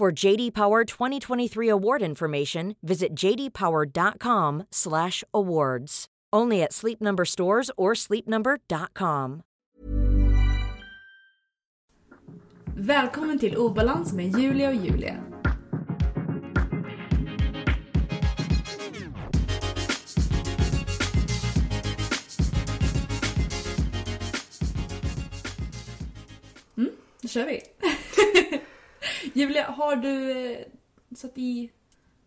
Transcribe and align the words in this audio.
For 0.00 0.10
JD 0.10 0.54
Power 0.54 0.86
2023 0.86 1.68
award 1.68 2.00
information, 2.00 2.74
visit 2.82 3.14
jdpower.com/awards. 3.14 6.06
Only 6.32 6.62
at 6.62 6.72
Sleep 6.72 7.02
Number 7.02 7.26
stores 7.26 7.70
or 7.76 7.92
sleepnumber.com. 7.94 9.42
Välkommen 12.74 13.38
till 13.38 13.56
Obalans 13.56 14.12
med 14.12 14.38
Julia 14.38 14.68
och 14.68 14.74
Julia. 14.74 15.16
Mm, 26.76 26.90
då 27.22 27.28
kör 27.28 27.46
vi. 27.46 27.60
Julia, 29.34 29.70
har 29.70 29.96
du 29.96 30.30
eh, 30.52 30.66
satt 31.16 31.38
i 31.38 31.70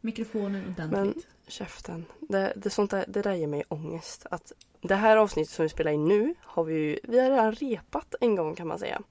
mikrofonen 0.01 0.61
ordentligt? 0.61 0.91
Men 0.91 1.13
käften. 1.47 2.05
Det, 2.19 2.53
det, 2.55 2.69
sånt 2.69 2.91
där, 2.91 3.05
det 3.07 3.21
där 3.21 3.33
ger 3.33 3.47
mig 3.47 3.63
ångest. 3.67 4.25
Att 4.31 4.51
det 4.81 4.95
här 4.95 5.17
avsnittet 5.17 5.53
som 5.53 5.63
vi 5.63 5.69
spelar 5.69 5.91
in 5.91 6.05
nu 6.05 6.35
har 6.41 6.63
vi 6.63 6.73
ju, 6.73 6.99
vi 7.03 7.19
har 7.19 7.29
redan 7.29 7.51
repat 7.51 8.15
en 8.21 8.35
gång 8.35 8.55
kan 8.55 8.67
man 8.67 8.79
säga. 8.79 9.01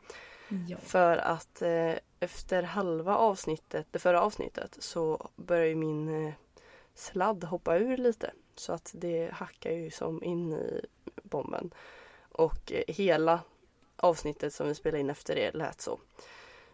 Ja. 0.68 0.76
För 0.82 1.16
att 1.16 1.62
eh, 1.62 1.94
efter 2.20 2.62
halva 2.62 3.16
avsnittet, 3.16 3.86
det 3.90 3.98
förra 3.98 4.20
avsnittet, 4.20 4.76
så 4.78 5.30
börjar 5.36 5.66
ju 5.66 5.74
min 5.74 6.26
eh, 6.26 6.34
sladd 6.94 7.44
hoppa 7.44 7.76
ur 7.76 7.96
lite. 7.96 8.32
Så 8.54 8.72
att 8.72 8.90
det 8.94 9.30
hackar 9.32 9.70
ju 9.70 9.90
som 9.90 10.22
in 10.22 10.52
i 10.52 10.80
bomben. 11.22 11.74
Och 12.32 12.72
eh, 12.72 12.82
hela 12.88 13.40
avsnittet 13.96 14.54
som 14.54 14.68
vi 14.68 14.74
spelade 14.74 15.00
in 15.00 15.10
efter 15.10 15.34
det 15.34 15.52
lät 15.52 15.80
så. 15.80 16.00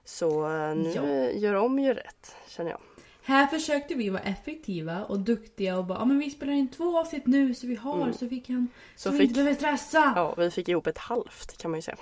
Så 0.08 0.44
eh, 0.56 0.74
nu 0.74 0.92
Ja. 0.94 1.30
gör 1.30 1.54
om, 1.54 1.78
gör 1.78 1.94
rätt, 1.94 2.36
känner 2.48 2.70
jag. 2.70 2.80
Här 3.22 3.46
försökte 3.46 3.94
vi 3.94 4.08
vara 4.10 4.22
effektiva 4.22 5.04
och 5.04 5.18
duktiga 5.20 5.78
och 5.78 5.84
bara, 5.84 5.98
ja 5.98 6.04
men 6.04 6.18
vi 6.18 6.30
spelar 6.30 6.52
in 6.52 6.68
två 6.68 6.98
avsnitt 6.98 7.26
nu 7.26 7.54
så 7.54 7.66
vi 7.66 7.74
har 7.74 7.96
Mm. 8.02 8.12
så 8.12 8.26
vi 8.26 8.40
kan, 8.40 8.68
så, 8.96 9.02
Så 9.02 9.10
vi 9.10 9.18
fick, 9.18 9.28
inte 9.28 9.34
behöver 9.34 9.54
stressa. 9.54 10.12
ja, 10.16 10.34
vi 10.38 10.50
fick 10.50 10.68
ihop 10.68 10.86
ett 10.86 10.98
halvt 10.98 11.56
kan 11.58 11.70
man 11.70 11.78
ju 11.78 11.82
säga. 11.82 11.96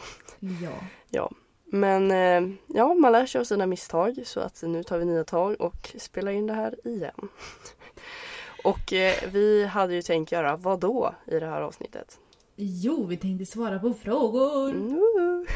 Ja. 0.62 0.72
Ja, 1.10 1.30
men 1.64 2.10
eh, 2.10 2.54
ja, 2.66 2.94
man 2.94 3.12
lär 3.12 3.26
sig 3.26 3.40
av 3.40 3.44
sina 3.44 3.66
misstag 3.66 4.22
så 4.24 4.40
att 4.40 4.62
nu 4.62 4.82
tar 4.82 4.98
vi 4.98 5.04
nya 5.04 5.24
tag 5.24 5.60
och 5.60 5.92
spelar 5.98 6.32
in 6.32 6.46
det 6.46 6.54
här 6.54 6.74
igen. 6.88 7.28
och 8.64 8.92
eh, 8.92 9.14
vi 9.32 9.64
hade 9.66 9.94
ju 9.94 10.02
tänkt 10.02 10.32
göra 10.32 10.56
vad 10.56 10.80
då 10.80 11.14
i 11.26 11.38
det 11.40 11.46
här 11.46 11.60
avsnittet? 11.62 12.18
Jo, 12.56 13.06
vi 13.06 13.16
tänkte 13.16 13.46
svara 13.46 13.78
på 13.78 13.94
frågor. 13.94 14.70
Mm. 14.70 15.46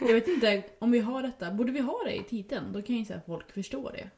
Jag 0.00 0.14
vet 0.14 0.28
inte 0.28 0.62
om 0.78 0.90
vi 0.90 0.98
har 0.98 1.22
detta. 1.22 1.50
Borde 1.50 1.72
vi 1.72 1.80
ha 1.80 2.02
det 2.04 2.14
i 2.16 2.22
titeln? 2.22 2.72
Då 2.72 2.82
kan 2.82 2.96
ju 2.96 3.04
så 3.04 3.12
här 3.12 3.20
folk 3.26 3.52
förstå 3.52 3.90
det. 3.90 4.10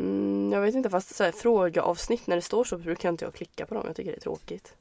Mm, 0.00 0.52
jag 0.52 0.60
vet 0.60 0.74
inte, 0.74 0.90
fast 0.90 1.14
så 1.14 1.24
här, 1.24 1.32
frågeavsnitt 1.32 2.26
när 2.26 2.36
det 2.36 2.42
står 2.42 2.64
så 2.64 2.78
brukar 2.78 3.08
inte 3.08 3.24
jag 3.24 3.34
klicka 3.34 3.66
på 3.66 3.74
dem. 3.74 3.84
Jag 3.86 3.96
tycker 3.96 4.10
det 4.10 4.16
är 4.16 4.20
tråkigt. 4.20 4.74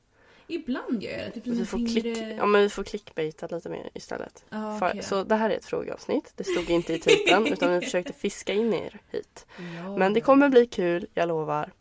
Ibland 0.48 1.04
gör 1.04 1.12
jag 1.12 1.28
det. 1.28 1.32
Typ 1.32 1.48
Vi 1.48 1.66
får, 1.66 1.78
klick, 1.78 2.18
ja, 2.38 2.46
men 2.46 2.62
vi 2.62 2.70
får 2.70 2.84
clickbaita 2.84 3.48
lite 3.48 3.70
mer 3.70 3.90
istället. 3.94 4.46
För- 4.50 4.90
okej. 4.90 5.04
Så 5.04 5.24
det 5.24 5.36
här 5.36 5.50
är 5.50 5.58
ett 5.58 5.66
frågeavsnitt. 5.66 6.34
Det 6.36 6.44
stod 6.44 6.70
inte 6.70 6.94
i 6.94 7.00
titeln 7.00 7.48
utan 7.48 7.74
vi 7.74 7.82
försökte 7.86 8.14
fiska 8.14 8.54
in 8.54 8.74
er 8.74 9.00
hit. 9.12 9.46
Ja. 9.84 9.98
Men 9.98 10.14
det 10.14 10.22
kommer 10.22 10.50
bli 10.50 10.66
kul, 10.68 11.08
jag 11.14 11.28
lovar. 11.28 11.72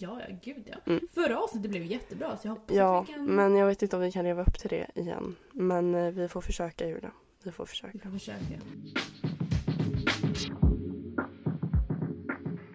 Ja, 0.00 0.20
ja, 0.28 0.36
gud 0.42 0.62
ja. 0.66 0.76
Mm. 0.92 1.08
Förra 1.14 1.38
avsnittet 1.38 1.70
blev 1.70 1.84
jättebra 1.84 2.36
så 2.36 2.48
jag 2.48 2.52
hoppas 2.52 2.76
Ja, 2.76 3.00
att 3.00 3.08
vi 3.08 3.12
kan... 3.12 3.24
men 3.24 3.56
jag 3.56 3.66
vet 3.66 3.82
inte 3.82 3.96
om 3.96 4.02
vi 4.02 4.12
kan 4.12 4.24
leva 4.24 4.42
upp 4.42 4.58
till 4.58 4.68
det 4.70 4.86
igen. 4.94 5.36
Men 5.52 5.94
eh, 5.94 6.10
vi 6.10 6.28
får 6.28 6.40
försöka 6.40 6.86
Julia. 6.88 7.10
Vi 7.42 7.50
får 7.52 7.66
försöka. 7.66 7.92
Vi 7.92 7.98
får 8.00 8.10
försöka. 8.10 8.38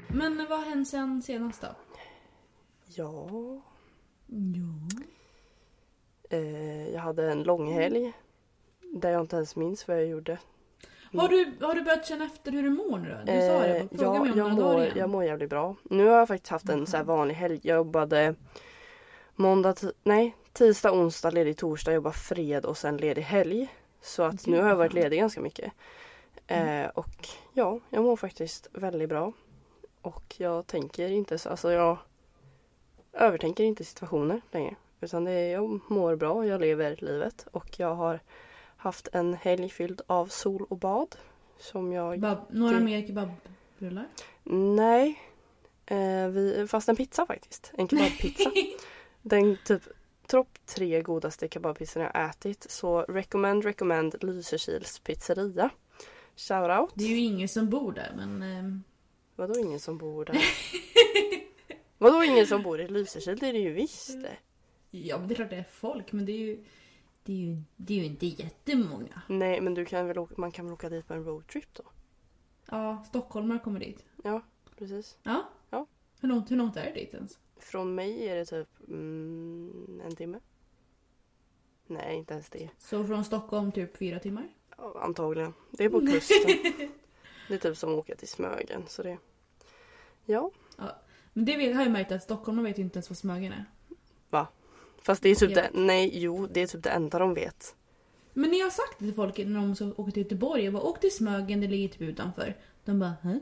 Men 0.09 0.45
vad 0.49 0.59
har 0.59 0.65
hänt 0.65 0.87
sen 0.87 1.21
senast 1.21 1.61
då? 1.61 1.67
Ja, 2.95 3.29
Ja. 4.27 4.87
eh, 6.29 6.89
jag 6.89 7.01
hade 7.01 7.31
en 7.31 7.43
lång 7.43 7.73
helg. 7.73 8.13
Där 8.93 9.11
jag 9.11 9.21
inte 9.21 9.35
ens 9.35 9.55
minns 9.55 9.87
vad 9.87 9.97
jag 9.97 10.05
gjorde. 10.07 10.39
Har, 11.19 11.29
du, 11.29 11.65
har 11.65 11.75
du 11.75 11.81
börjat 11.81 12.07
känna 12.07 12.25
efter 12.25 12.51
hur 12.51 12.63
du 12.63 12.69
mår 12.69 12.97
nu 12.99 13.09
då? 13.09 13.31
Du 13.33 13.41
sa 13.41 13.59
det, 13.59 13.77
Eh, 13.79 13.85
fråga 13.97 14.17
ja, 14.17 14.23
mig 14.23 14.31
om 14.31 14.37
jag 14.37 14.49
några 14.49 14.61
dagar 14.63 14.73
mår, 14.73 14.83
igen. 14.83 14.97
jag 14.97 15.09
mår 15.09 15.23
jävligt 15.23 15.49
bra. 15.49 15.75
Nu 15.83 16.05
har 16.07 16.17
jag 16.17 16.27
faktiskt 16.27 16.51
haft 16.51 16.69
en 16.69 16.87
så 16.87 16.97
här 16.97 17.03
vanlig 17.03 17.35
helg. 17.35 17.59
Jag 17.63 17.75
jobbade 17.75 18.35
måndag, 19.35 19.75
nej, 20.03 20.35
tisdag, 20.53 20.91
onsdag, 20.91 21.29
ledig 21.31 21.57
torsdag, 21.57 21.93
jobbade 21.93 22.15
fred 22.15 22.65
och 22.65 22.77
sen 22.77 22.97
ledig 22.97 23.21
helg. 23.21 23.67
Så 24.01 24.23
att 24.23 24.43
Gud, 24.43 24.53
nu 24.53 24.61
har 24.61 24.69
jag 24.69 24.75
varit 24.75 24.93
ledig 24.93 25.19
ganska 25.19 25.41
mycket. 25.41 25.71
Eh, 26.47 26.85
och 26.93 27.27
ja, 27.53 27.79
jag 27.89 28.03
mår 28.03 28.15
faktiskt 28.15 28.67
väldigt 28.73 29.09
bra. 29.09 29.33
Och 30.01 30.35
jag 30.37 30.67
tänker 30.67 31.09
inte 31.09 31.37
så, 31.37 31.49
alltså 31.49 31.71
jag 31.71 31.97
övertänker 33.13 33.63
inte 33.63 33.83
situationer 33.83 34.41
längre. 34.51 34.75
Utan 35.01 35.23
det 35.23 35.31
är, 35.31 35.51
jag 35.51 35.79
mår 35.87 36.15
bra, 36.15 36.45
jag 36.45 36.61
lever 36.61 36.95
livet 36.99 37.47
och 37.51 37.79
jag 37.79 37.95
har 37.95 38.19
haft 38.85 39.07
en 39.13 39.33
helg 39.33 39.69
fylld 39.69 40.01
av 40.07 40.27
sol 40.27 40.65
och 40.69 40.77
bad. 40.77 41.15
Som 41.59 41.91
jag 41.93 42.13
Kebab, 42.15 42.37
några 42.49 42.79
mer 42.79 43.07
kebabrullar? 43.07 44.07
Nej. 44.43 45.19
Eh, 45.85 46.27
vi, 46.27 46.65
fast 46.67 46.89
en 46.89 46.95
pizza 46.95 47.25
faktiskt. 47.25 47.71
En 47.77 47.87
kebabpizza. 47.87 48.51
Den 49.21 49.57
typ 49.65 49.81
topp 50.27 50.57
tre 50.65 51.01
godaste 51.01 51.47
kebabpizzorna 51.47 52.11
jag 52.13 52.29
ätit. 52.29 52.71
Så 52.71 53.01
recommend, 53.01 53.63
recommend 53.65 54.15
Lysekils 54.23 54.99
pizzeria. 54.99 55.69
Shoutout. 56.35 56.91
Det 56.95 57.03
är 57.03 57.09
ju 57.09 57.19
ingen 57.19 57.47
som 57.47 57.69
bor 57.69 57.91
där 57.91 58.13
men... 58.15 58.41
ehm, 58.41 58.83
Vadå 59.35 59.59
ingen 59.59 59.79
som 59.79 59.97
bor 59.97 60.25
där? 60.25 60.37
Vadå 61.97 62.23
ingen 62.23 62.47
som 62.47 62.63
bor 62.63 62.81
i 62.81 62.87
Lysekil? 62.87 63.37
Det 63.39 63.47
är 63.49 63.53
det 63.53 63.59
ju 63.59 63.73
visst. 63.73 64.17
Ja 64.91 65.17
men 65.17 65.27
det 65.27 65.33
är 65.33 65.35
klart 65.35 65.49
det 65.49 65.55
är 65.55 65.65
folk 65.71 66.11
men 66.11 66.25
det 66.25 66.31
är 66.31 66.37
ju... 66.37 66.63
Det 67.25 67.33
är 67.33 67.37
ju, 67.37 67.61
det 67.75 67.93
är 67.93 67.97
ju 67.97 68.05
inte 68.05 68.25
jättemånga. 68.25 69.21
Nej 69.29 69.61
men 69.61 69.73
du 69.73 69.85
kan 69.85 70.07
väl 70.07 70.17
åka, 70.17 70.33
man 70.37 70.51
kan 70.51 70.65
väl 70.65 70.73
åka 70.73 70.89
dit 70.89 71.07
på 71.07 71.13
en 71.13 71.23
roadtrip 71.23 71.73
då? 71.73 71.83
Ja, 72.65 73.03
stockholmare 73.07 73.59
kommer 73.59 73.79
dit. 73.79 74.05
Ja, 74.23 74.41
precis. 74.77 75.17
Ja. 75.23 75.49
Ja. 75.69 75.85
Hur 76.21 76.29
långt, 76.29 76.51
hur 76.51 76.55
långt 76.55 76.77
är 76.77 76.85
det 76.85 76.93
dit 76.93 77.13
ens? 77.13 77.39
Från 77.57 77.95
mig 77.95 78.27
är 78.27 78.35
det 78.35 78.45
typ 78.45 78.67
mm, 78.87 80.01
en 80.05 80.15
timme. 80.15 80.39
Nej, 81.87 82.15
inte 82.15 82.33
ens 82.33 82.49
det. 82.49 82.69
Så 82.77 83.05
från 83.05 83.25
Stockholm 83.25 83.71
typ 83.71 83.97
fyra 83.97 84.19
timmar? 84.19 84.47
Ja, 84.77 84.99
antagligen. 85.01 85.53
Det 85.71 85.83
är 85.83 85.89
på 85.89 85.99
kusten. 85.99 86.47
det 87.47 87.53
är 87.53 87.57
typ 87.57 87.77
som 87.77 87.89
att 87.89 87.95
åka 87.95 88.15
till 88.15 88.27
Smögen. 88.27 88.83
Så 88.87 89.03
det... 89.03 89.17
Ja, 90.25 90.51
Men 91.33 91.45
det 91.45 91.73
har 91.73 91.83
jag 91.83 91.91
märkt 91.91 92.11
att 92.11 92.23
Stockholm 92.23 92.63
vet 92.63 92.79
ju 92.79 92.83
inte 92.83 92.97
ens 92.97 93.09
vad 93.09 93.17
Smögen 93.17 93.53
är. 93.53 93.65
Fast 95.05 95.23
det 95.23 95.29
är 95.29 95.35
typ 95.35 95.55
det... 95.55 95.69
Nej, 95.73 96.11
jo, 96.13 96.47
det 96.47 96.61
är 96.61 96.67
typ 96.67 96.83
det 96.83 96.89
enda 96.89 97.19
de 97.19 97.33
vet. 97.33 97.75
Men 98.33 98.49
när 98.51 98.57
jag 98.57 98.65
har 98.65 98.71
sagt 98.71 98.99
det 98.99 99.05
till 99.05 99.13
folk 99.13 99.37
när 99.37 99.59
de 99.59 99.75
ska 99.75 99.85
åka 99.85 100.11
till 100.11 100.23
Göteborg, 100.23 100.63
jag 100.63 100.73
bara 100.73 100.83
åk 100.83 100.99
till 100.99 101.15
Smögen, 101.15 101.61
det 101.61 101.67
ligger 101.67 101.87
typ 101.89 102.01
utanför. 102.01 102.55
De 102.85 102.99
bara 102.99 103.13
Hä? 103.23 103.39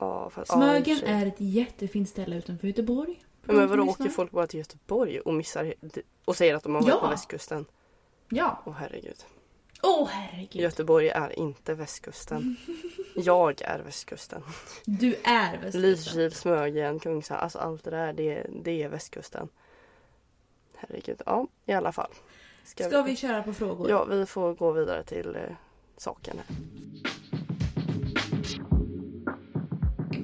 Ja, 0.00 0.30
fast, 0.30 0.50
ja, 0.50 0.56
Smögen 0.56 0.96
sig. 0.98 1.08
är 1.08 1.26
ett 1.26 1.34
jättefint 1.40 2.08
ställe 2.08 2.36
utanför 2.36 2.66
Göteborg. 2.68 3.20
Men 3.42 3.56
som 3.56 3.68
vadå, 3.68 3.82
åker 3.82 4.08
folk 4.08 4.30
bara 4.30 4.46
till 4.46 4.58
Göteborg 4.58 5.20
och 5.20 5.34
missar... 5.34 5.74
Och 6.24 6.36
säger 6.36 6.54
att 6.54 6.62
de 6.62 6.74
har 6.74 6.82
varit 6.82 6.94
Ja. 6.94 7.00
på 7.00 7.08
västkusten? 7.08 7.64
Ja. 8.28 8.62
Åh 8.66 8.72
herregud. 8.78 9.24
Åh 9.82 10.08
herregud. 10.08 10.62
Göteborg 10.62 11.08
är 11.08 11.38
inte 11.38 11.74
västkusten. 11.74 12.56
Jag 13.16 13.62
är 13.62 13.78
västkusten. 13.78 14.42
Du 14.84 15.14
är 15.24 15.52
västkusten. 15.52 15.80
Lysekil, 15.82 16.32
Smögen, 16.32 16.98
Kungshamn, 17.00 17.40
alltså 17.40 17.58
allt 17.58 17.84
det 17.84 17.90
där, 17.90 18.12
det, 18.12 18.46
det 18.64 18.82
är 18.82 18.88
västkusten. 18.88 19.48
Herregud, 20.88 21.22
ja 21.26 21.46
i 21.66 21.72
alla 21.72 21.92
fall. 21.92 22.10
Ska 22.64 23.02
vi 23.02 23.16
köra 23.16 23.42
på 23.42 23.52
frågor? 23.52 23.90
Ja, 23.90 24.04
vi 24.04 24.26
får 24.26 24.54
gå 24.54 24.72
vidare 24.72 25.04
till 25.04 25.36
eh, 25.36 25.42
saken 25.96 26.36
här. 26.38 26.56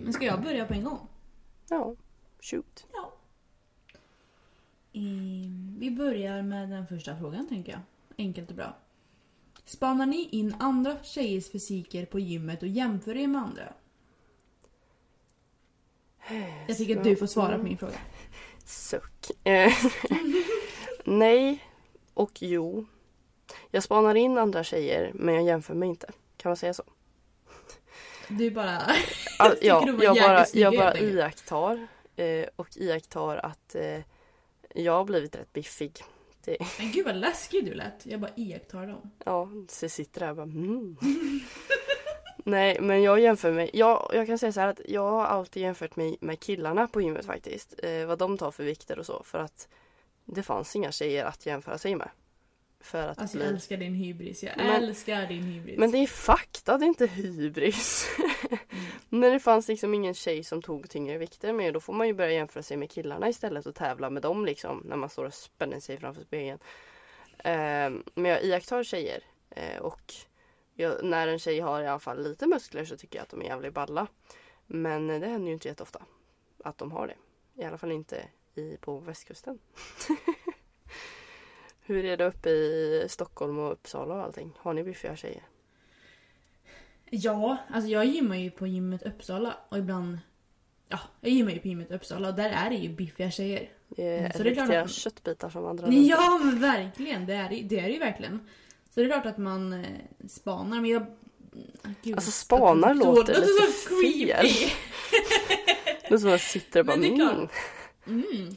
Men 0.05 0.13
ska 0.13 0.25
jag 0.25 0.43
börja 0.43 0.67
på 0.67 0.75
en 0.75 0.85
gång? 0.85 1.09
Ja, 1.69 1.95
shoot. 2.41 2.87
Ja. 2.93 3.13
Ehm, 4.93 5.77
vi 5.79 5.91
börjar 5.91 6.43
med 6.43 6.71
den 6.71 6.87
första 6.87 7.17
frågan 7.19 7.49
tänker 7.49 7.73
jag. 7.73 7.81
Enkelt 8.19 8.51
och 8.51 8.57
bra. 8.57 8.77
Spanar 9.65 10.07
ni 10.07 10.29
in 10.33 10.57
andra 10.59 10.97
tjejers 11.03 11.51
fysiker 11.51 12.07
på 12.07 12.19
gymmet 12.19 12.63
och 12.63 12.69
jämför 12.69 13.17
er 13.17 13.27
med 13.27 13.43
andra? 13.43 13.73
Jag 16.69 16.77
tycker 16.77 16.99
att 16.99 17.05
du 17.05 17.17
får 17.17 17.27
svara 17.27 17.59
på 17.59 17.65
min 17.65 17.79
fråga. 17.79 17.99
Suck. 18.71 19.31
Eh, 19.45 19.73
Nej 21.05 21.65
och 22.15 22.43
jo. 22.43 22.87
Jag 23.71 23.83
spanar 23.83 24.15
in 24.15 24.39
andra 24.39 24.65
tjejer 24.65 25.11
men 25.15 25.35
jag 25.35 25.45
jämför 25.45 25.75
mig 25.75 25.89
inte. 25.89 26.11
Kan 26.37 26.51
man 26.51 26.57
säga 26.57 26.75
så? 26.75 26.85
Du 28.29 28.51
bara... 28.51 28.79
All, 29.39 29.57
ja, 29.63 29.81
du 29.87 30.05
jag 30.05 30.17
bara, 30.17 30.47
jag 30.55 30.77
bara 30.77 30.99
iakttar. 30.99 31.87
Eh, 32.17 32.47
och 32.57 32.69
iakttar 32.77 33.37
att 33.37 33.75
eh, 33.75 34.01
jag 34.75 34.93
har 34.93 35.05
blivit 35.05 35.37
rätt 35.37 35.53
biffig. 35.53 36.05
Men 36.79 36.93
gud 36.93 37.07
vad 37.07 37.17
läskig 37.17 37.65
du 37.65 37.75
lät. 37.75 38.07
Jag 38.07 38.21
bara 38.21 38.33
iakttar 38.37 38.87
dem. 38.87 39.11
Ja, 39.25 39.49
så 39.69 39.85
jag 39.85 39.91
sitter 39.91 40.21
där 40.21 40.31
och 40.31 40.37
bara 40.37 40.43
mm. 40.43 40.97
Nej, 42.45 42.81
men 42.81 43.03
jag 43.03 43.21
jämför 43.21 43.53
mig. 43.53 43.71
Jag, 43.73 44.11
jag 44.13 44.27
kan 44.27 44.39
säga 44.39 44.53
så 44.53 44.61
här 44.61 44.69
att 44.69 44.81
jag 44.89 45.11
har 45.11 45.25
alltid 45.25 45.63
jämfört 45.63 45.97
mig 45.97 46.17
med 46.21 46.41
killarna 46.41 46.87
på 46.87 47.01
gymmet 47.01 47.27
faktiskt. 47.27 47.75
Eh, 47.83 48.07
vad 48.07 48.19
de 48.19 48.39
tar 48.39 48.51
för 48.51 48.65
vikter 48.65 48.99
och 48.99 49.07
så. 49.07 49.23
För 49.25 49.39
att 49.39 49.69
det 50.25 50.43
fanns 50.43 50.77
inga 50.77 50.93
tjejer 50.93 51.25
att 51.25 51.47
jämföra 51.47 51.79
sig 51.79 51.95
med. 51.95 52.09
För 52.83 53.07
att 53.09 53.19
Alltså 53.19 53.37
bli... 53.37 53.47
jag 53.47 53.55
älskar 53.55 53.77
din 53.77 53.95
hybris. 53.95 54.43
Jag 54.43 54.57
Men- 54.57 54.83
älskar 54.83 55.27
din 55.27 55.43
hybris. 55.43 55.79
Men 55.79 55.91
det 55.91 55.99
är 55.99 56.07
fakta, 56.07 56.79
det 56.79 56.85
är 56.85 56.89
inte 56.89 57.07
hybris. 57.07 58.09
Mm. 58.49 58.59
När 59.09 59.31
det 59.31 59.41
fanns 59.41 59.69
liksom 59.69 59.95
ingen 59.95 60.15
tjej 60.15 60.45
som 60.45 60.63
tog 60.63 60.91
tyngre 60.91 61.19
vikter 61.19 61.53
med 61.53 61.75
då 61.75 61.81
får 61.81 61.93
man 61.93 62.07
ju 62.07 62.15
börja 62.15 62.33
jämföra 62.33 62.63
sig 62.63 62.77
med 62.77 62.91
killarna 62.91 63.29
istället 63.29 63.67
och 63.67 63.75
tävla 63.75 64.11
med 64.11 64.23
dem 64.23 64.45
liksom 64.45 64.83
när 64.85 64.97
man 64.97 65.09
står 65.09 65.25
och 65.25 65.35
spänner 65.35 65.81
sig 65.81 65.99
framför 65.99 66.23
spegeln. 66.23 66.59
Ehm, 67.39 68.03
men 68.15 68.31
jag 68.31 68.45
iakttar 68.45 68.85
tjejer 68.85 69.23
eh, 69.51 69.79
och 69.81 70.15
jag, 70.83 71.05
när 71.05 71.29
en 71.29 71.39
tjej 71.39 71.61
har 71.61 71.83
i 71.83 71.87
alla 71.87 71.99
fall 71.99 72.23
lite 72.23 72.47
muskler 72.47 72.85
så 72.85 72.97
tycker 72.97 73.19
jag 73.19 73.23
att 73.23 73.31
de 73.31 73.41
är 73.43 73.47
jävligt 73.47 73.75
balla. 73.75 74.07
Men 74.67 75.07
det 75.07 75.27
händer 75.27 75.47
ju 75.47 75.53
inte 75.53 75.69
jätteofta 75.69 76.03
att 76.65 76.79
de 76.79 76.93
har 76.93 77.07
det. 77.07 77.17
I 77.63 77.65
alla 77.65 77.79
fall 77.79 77.93
inte 77.93 78.25
i, 78.55 78.77
på 78.77 78.99
västkusten. 78.99 79.59
Hur 81.81 82.05
är 82.05 82.17
det 82.17 82.27
uppe 82.27 82.51
i 82.51 83.07
Stockholm 83.09 83.59
och 83.59 83.73
Uppsala 83.73 84.15
och 84.15 84.23
allting? 84.23 84.53
Har 84.59 84.75
ni 84.75 84.85
biffiga 84.85 85.17
tjejer? 85.17 85.43
Ja, 87.11 87.57
alltså 87.71 87.91
jag 87.91 88.05
gymmar 88.05 88.37
ju 88.37 88.51
på 88.51 88.67
gymmet 88.67 89.03
Uppsala 89.03 89.57
och 89.69 89.79
ibland... 89.79 90.19
Ja, 90.89 90.99
jag 91.21 91.33
gymmar 91.33 91.53
ju 91.53 91.59
på 91.59 91.69
gymmet 91.69 91.91
Uppsala 91.91 92.29
och 92.29 92.35
där 92.35 92.51
är 92.51 92.71
det 92.71 92.77
ju 92.77 92.89
biffiga 92.89 93.31
tjejer. 93.31 93.71
Det 93.89 94.19
är 94.19 94.33
så 94.33 94.43
det 94.43 94.51
är 94.51 94.55
klart 94.55 94.65
riktiga 94.67 94.83
att- 94.83 94.91
köttbitar 94.91 95.51
som 95.51 95.63
runt. 95.63 95.83
Ja, 96.07 96.41
men 96.45 96.61
verkligen. 96.61 97.27
Det 97.27 97.35
är 97.35 97.49
det, 97.49 97.63
det 97.63 97.79
är 97.79 97.83
det 97.83 97.93
ju 97.93 97.99
verkligen. 97.99 98.49
Så 98.91 99.01
det 99.01 99.07
är 99.07 99.11
klart 99.11 99.27
att 99.27 99.39
man 99.39 99.73
eh, 99.73 100.01
spanar, 100.29 100.81
men 100.81 100.91
jag... 100.91 101.07
Gud, 102.03 102.15
Alltså, 102.15 102.31
spanar 102.31 102.95
låter 102.95 103.33
det 103.35 103.41
lite 103.41 103.73
så 103.73 103.89
creepy. 103.89 104.71
Det 106.09 106.15
är 106.15 106.19
som 106.19 106.29
att 106.29 106.33
jag 106.33 106.41
sitter 106.41 106.81
och 106.81 106.87
bara 106.87 106.97
Men 106.97 107.09
det 107.09 107.15
är 107.15 107.17
klart. 107.17 107.51
mm, 108.07 108.25
Mm. 108.41 108.55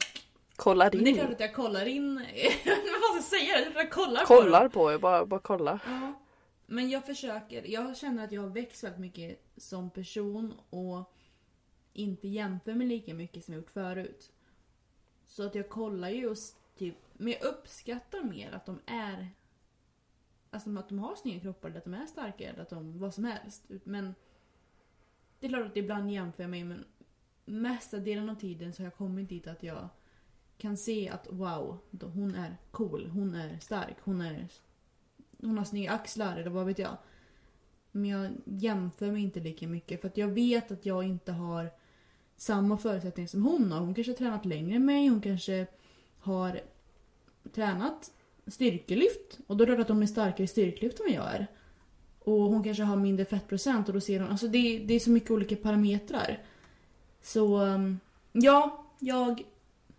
kollar 0.56 0.90
Men 0.92 1.04
det 1.04 1.10
är 1.10 1.12
in. 1.12 1.16
klart 1.18 1.30
att 1.32 1.40
jag 1.40 1.54
kollar 1.54 1.86
in... 1.86 2.14
Vad 2.64 3.24
ska 3.24 3.36
jag 3.38 3.40
säga? 3.42 3.72
Jag 3.74 3.90
kollar 3.90 4.20
på 4.20 4.26
Kollar 4.26 4.60
dem. 4.60 4.70
på 4.70 4.92
er, 4.92 4.98
bara, 4.98 5.26
bara 5.26 5.40
kolla. 5.40 5.80
Ja. 5.86 6.12
Men 6.66 6.90
jag 6.90 7.06
försöker, 7.06 7.62
jag 7.66 7.96
känner 7.96 8.24
att 8.24 8.32
jag 8.32 8.42
har 8.42 8.48
växt 8.48 8.84
väldigt 8.84 9.00
mycket 9.00 9.42
som 9.56 9.90
person 9.90 10.54
och 10.70 11.14
inte 11.92 12.28
jämför 12.28 12.74
mig 12.74 12.86
lika 12.86 13.14
mycket 13.14 13.44
som 13.44 13.54
jag 13.54 13.60
gjort 13.60 13.70
förut. 13.70 14.30
Så 15.26 15.42
att 15.46 15.54
jag 15.54 15.68
kollar 15.68 16.08
ju 16.10 16.26
och 16.26 16.32
s- 16.32 16.54
typ, 16.78 16.96
men 17.12 17.32
jag 17.32 17.42
uppskattar 17.42 18.22
mer 18.22 18.52
att 18.52 18.66
de 18.66 18.80
är 18.86 19.28
Alltså 20.54 20.78
att 20.78 20.88
de 20.88 20.98
har 20.98 21.14
snygga 21.16 21.40
kroppar, 21.40 21.68
eller 21.68 21.78
att 21.78 21.84
de 21.84 21.94
är 21.94 22.06
starka, 22.06 22.50
eller 22.50 22.62
att 22.62 22.70
de, 22.70 22.98
vad 22.98 23.14
som 23.14 23.24
helst. 23.24 23.62
Men 23.84 24.14
det 25.40 25.46
är 25.46 25.48
klart 25.48 25.66
att 25.66 25.76
ibland 25.76 26.10
jämför 26.12 26.42
jag 26.42 26.50
mig 26.50 26.64
men 26.64 26.84
mesta 27.44 27.98
delen 27.98 28.30
av 28.30 28.34
tiden 28.34 28.72
så 28.72 28.82
har 28.82 28.86
jag 28.86 28.94
kommit 28.96 29.28
dit 29.28 29.46
att 29.46 29.62
jag 29.62 29.88
kan 30.58 30.76
se 30.76 31.08
att 31.08 31.26
wow, 31.30 31.78
då- 31.90 32.06
hon 32.06 32.34
är 32.34 32.56
cool, 32.70 33.06
hon 33.06 33.34
är 33.34 33.58
stark, 33.58 33.96
hon 34.00 34.20
är 34.20 34.48
hon 35.40 35.58
har 35.58 35.64
snygga 35.64 35.92
axlar 35.92 36.36
eller 36.36 36.50
vad 36.50 36.66
vet 36.66 36.78
jag. 36.78 36.96
Men 37.90 38.10
jag 38.10 38.30
jämför 38.44 39.10
mig 39.12 39.22
inte 39.22 39.40
lika 39.40 39.68
mycket 39.68 40.00
för 40.00 40.08
att 40.08 40.16
jag 40.16 40.28
vet 40.28 40.70
att 40.70 40.86
jag 40.86 41.04
inte 41.04 41.32
har 41.32 41.70
samma 42.36 42.76
förutsättningar 42.78 43.28
som 43.28 43.42
hon 43.44 43.72
har. 43.72 43.80
Hon 43.80 43.94
kanske 43.94 44.12
har 44.12 44.16
tränat 44.16 44.44
längre 44.44 44.76
än 44.76 44.84
mig, 44.86 45.08
hon 45.08 45.20
kanske 45.20 45.66
har 46.18 46.60
tränat 47.52 48.13
styrkelyft 48.46 49.38
och 49.46 49.56
då 49.56 49.64
är 49.64 49.66
det 49.66 49.74
klart 49.74 49.84
att 49.84 49.94
hon 49.94 50.02
är 50.02 50.06
starkare 50.06 50.44
i 50.44 50.46
styrkelyft 50.46 51.00
än 51.00 51.06
vad 51.06 51.14
jag 51.14 51.34
är. 51.34 51.46
Och 52.18 52.40
hon 52.40 52.64
kanske 52.64 52.82
har 52.82 52.96
mindre 52.96 53.24
fettprocent 53.24 53.88
och 53.88 53.94
då 53.94 54.00
ser 54.00 54.20
hon, 54.20 54.30
alltså 54.30 54.48
det, 54.48 54.78
det 54.78 54.94
är 54.94 55.00
så 55.00 55.10
mycket 55.10 55.30
olika 55.30 55.56
parametrar. 55.56 56.42
Så 57.22 57.56
ehm, 57.56 58.00
ja, 58.32 58.84
jag 58.98 59.42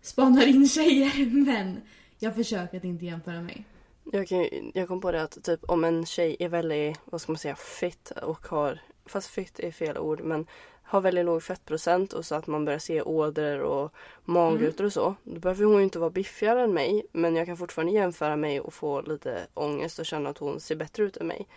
spanar 0.00 0.46
in 0.46 0.68
tjejer 0.68 1.30
men 1.46 1.80
jag 2.18 2.34
försöker 2.34 2.76
att 2.76 2.84
inte 2.84 3.04
jämföra 3.04 3.40
mig. 3.40 3.64
Jag, 4.12 4.28
kan, 4.28 4.48
jag 4.74 4.88
kom 4.88 5.00
på 5.00 5.12
det 5.12 5.22
att 5.22 5.44
typ 5.44 5.64
om 5.64 5.84
en 5.84 6.06
tjej 6.06 6.36
är 6.38 6.48
väldigt, 6.48 6.98
vad 7.04 7.20
ska 7.20 7.32
man 7.32 7.38
säga, 7.38 7.56
fit 7.56 8.10
och 8.10 8.46
har, 8.46 8.80
fast 9.06 9.30
fit 9.30 9.60
är 9.60 9.70
fel 9.70 9.98
ord, 9.98 10.20
men 10.20 10.46
har 10.88 11.00
väldigt 11.00 11.24
låg 11.24 11.42
fettprocent 11.42 12.12
och 12.12 12.26
så 12.26 12.34
att 12.34 12.46
man 12.46 12.64
börjar 12.64 12.78
se 12.78 13.02
ådror 13.02 13.58
och 13.60 13.94
magrutor 14.24 14.84
och 14.84 14.92
så. 14.92 15.14
Då 15.24 15.40
behöver 15.40 15.64
hon 15.64 15.76
ju 15.76 15.82
inte 15.84 15.98
vara 15.98 16.10
biffigare 16.10 16.62
än 16.62 16.74
mig 16.74 17.06
men 17.12 17.36
jag 17.36 17.46
kan 17.46 17.56
fortfarande 17.56 17.92
jämföra 17.92 18.36
mig 18.36 18.60
och 18.60 18.74
få 18.74 19.00
lite 19.00 19.46
ångest 19.54 19.98
och 19.98 20.06
känna 20.06 20.30
att 20.30 20.38
hon 20.38 20.60
ser 20.60 20.76
bättre 20.76 21.02
ut 21.04 21.16
än 21.16 21.26
mig. 21.26 21.48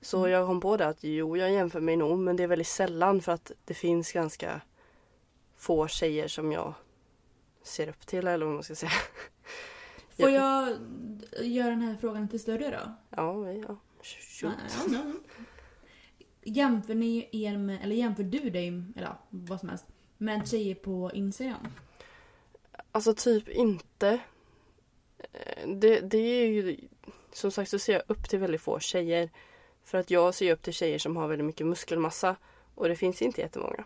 Så 0.00 0.18
Mm. 0.18 0.30
jag 0.30 0.46
kom 0.46 0.60
på 0.60 0.76
det 0.76 0.86
att 0.86 1.04
jo, 1.04 1.36
jag 1.36 1.52
jämför 1.52 1.80
mig 1.80 1.96
nog 1.96 2.18
men 2.18 2.36
det 2.36 2.42
är 2.42 2.46
väldigt 2.46 2.66
sällan 2.68 3.20
för 3.20 3.32
att 3.32 3.52
det 3.64 3.74
finns 3.74 4.12
ganska 4.12 4.60
få 5.56 5.88
tjejer 5.88 6.28
som 6.28 6.52
jag 6.52 6.74
ser 7.62 7.88
upp 7.88 8.06
till 8.06 8.26
eller 8.26 8.46
vad 8.46 8.54
man 8.54 8.62
ska 8.62 8.74
säga. 8.74 8.92
Får 10.18 10.30
jag 10.30 10.68
göra 11.40 11.70
den 11.70 11.80
här 11.82 11.96
frågan 12.00 12.22
lite 12.22 12.38
större 12.38 12.70
då? 12.70 12.92
Ja, 13.16 13.52
ja. 13.52 13.76
Shoot. 14.02 14.52
Ja, 14.76 14.84
ja. 14.92 15.12
Jämför 16.42 16.94
ni 16.94 17.28
er 17.32 17.56
med, 17.58 17.78
eller 17.82 17.96
jämför 17.96 18.22
du 18.22 18.50
dig, 18.50 18.68
eller 18.68 19.06
ja, 19.06 19.18
vad 19.30 19.60
som 19.60 19.68
helst, 19.68 19.84
med 20.18 20.48
tjejer 20.48 20.74
på 20.74 21.10
Instagram? 21.14 21.66
Alltså 22.92 23.14
typ 23.14 23.48
inte. 23.48 24.20
Eh, 25.18 25.68
Det, 25.68 26.00
det 26.00 26.18
är 26.18 26.46
ju 26.46 26.76
som 27.32 27.50
sagt 27.50 27.70
så 27.70 27.78
ser 27.78 27.92
jag 27.92 28.02
upp 28.06 28.28
till 28.28 28.38
väldigt 28.38 28.60
få 28.60 28.78
tjejer. 28.80 29.30
För 29.84 29.98
att 29.98 30.10
jag 30.10 30.34
ser 30.34 30.52
upp 30.52 30.62
till 30.62 30.72
tjejer 30.72 30.98
som 30.98 31.16
har 31.16 31.28
väldigt 31.28 31.46
mycket 31.46 31.66
muskelmassa 31.66 32.36
och 32.74 32.88
det 32.88 32.96
finns 32.96 33.22
inte 33.22 33.40
jättemånga. 33.40 33.84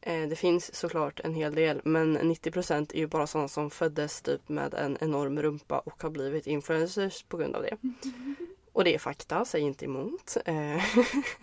Eh, 0.00 0.28
Det 0.28 0.36
finns 0.36 0.74
såklart 0.74 1.20
en 1.20 1.34
hel 1.34 1.54
del 1.54 1.80
men 1.84 2.18
90% 2.18 2.92
är 2.94 2.98
ju 2.98 3.06
bara 3.06 3.26
sådana 3.26 3.48
som 3.48 3.70
föddes 3.70 4.22
typ 4.22 4.48
med 4.48 4.74
en 4.74 4.98
enorm 5.00 5.42
rumpa 5.42 5.78
och 5.78 6.02
har 6.02 6.10
blivit 6.10 6.46
influencers 6.46 7.22
på 7.22 7.36
grund 7.36 7.56
av 7.56 7.62
det. 7.62 7.76
Och 8.76 8.84
det 8.84 8.94
är 8.94 8.98
fakta, 8.98 9.44
säg 9.44 9.60
inte 9.60 9.84
emot. 9.84 10.36
Eh, 10.44 10.84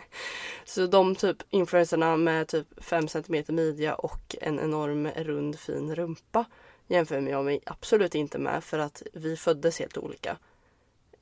så 0.66 0.88
de 0.88 1.16
typ 1.16 1.38
influencerna 1.50 2.18
med 2.18 2.48
typ 2.48 2.68
5 2.84 3.08
cm 3.08 3.44
midja 3.48 3.96
och 3.96 4.36
en 4.42 4.60
enorm 4.60 5.08
rund 5.08 5.60
fin 5.60 5.96
rumpa 5.96 6.46
jämför 6.88 7.22
jag 7.22 7.46
mig 7.46 7.60
absolut 7.66 8.16
inte 8.16 8.38
med 8.38 8.64
för 8.64 8.80
att 8.80 9.04
vi 9.14 9.38
föddes 9.38 9.80
helt 9.80 9.98
olika. 9.98 10.38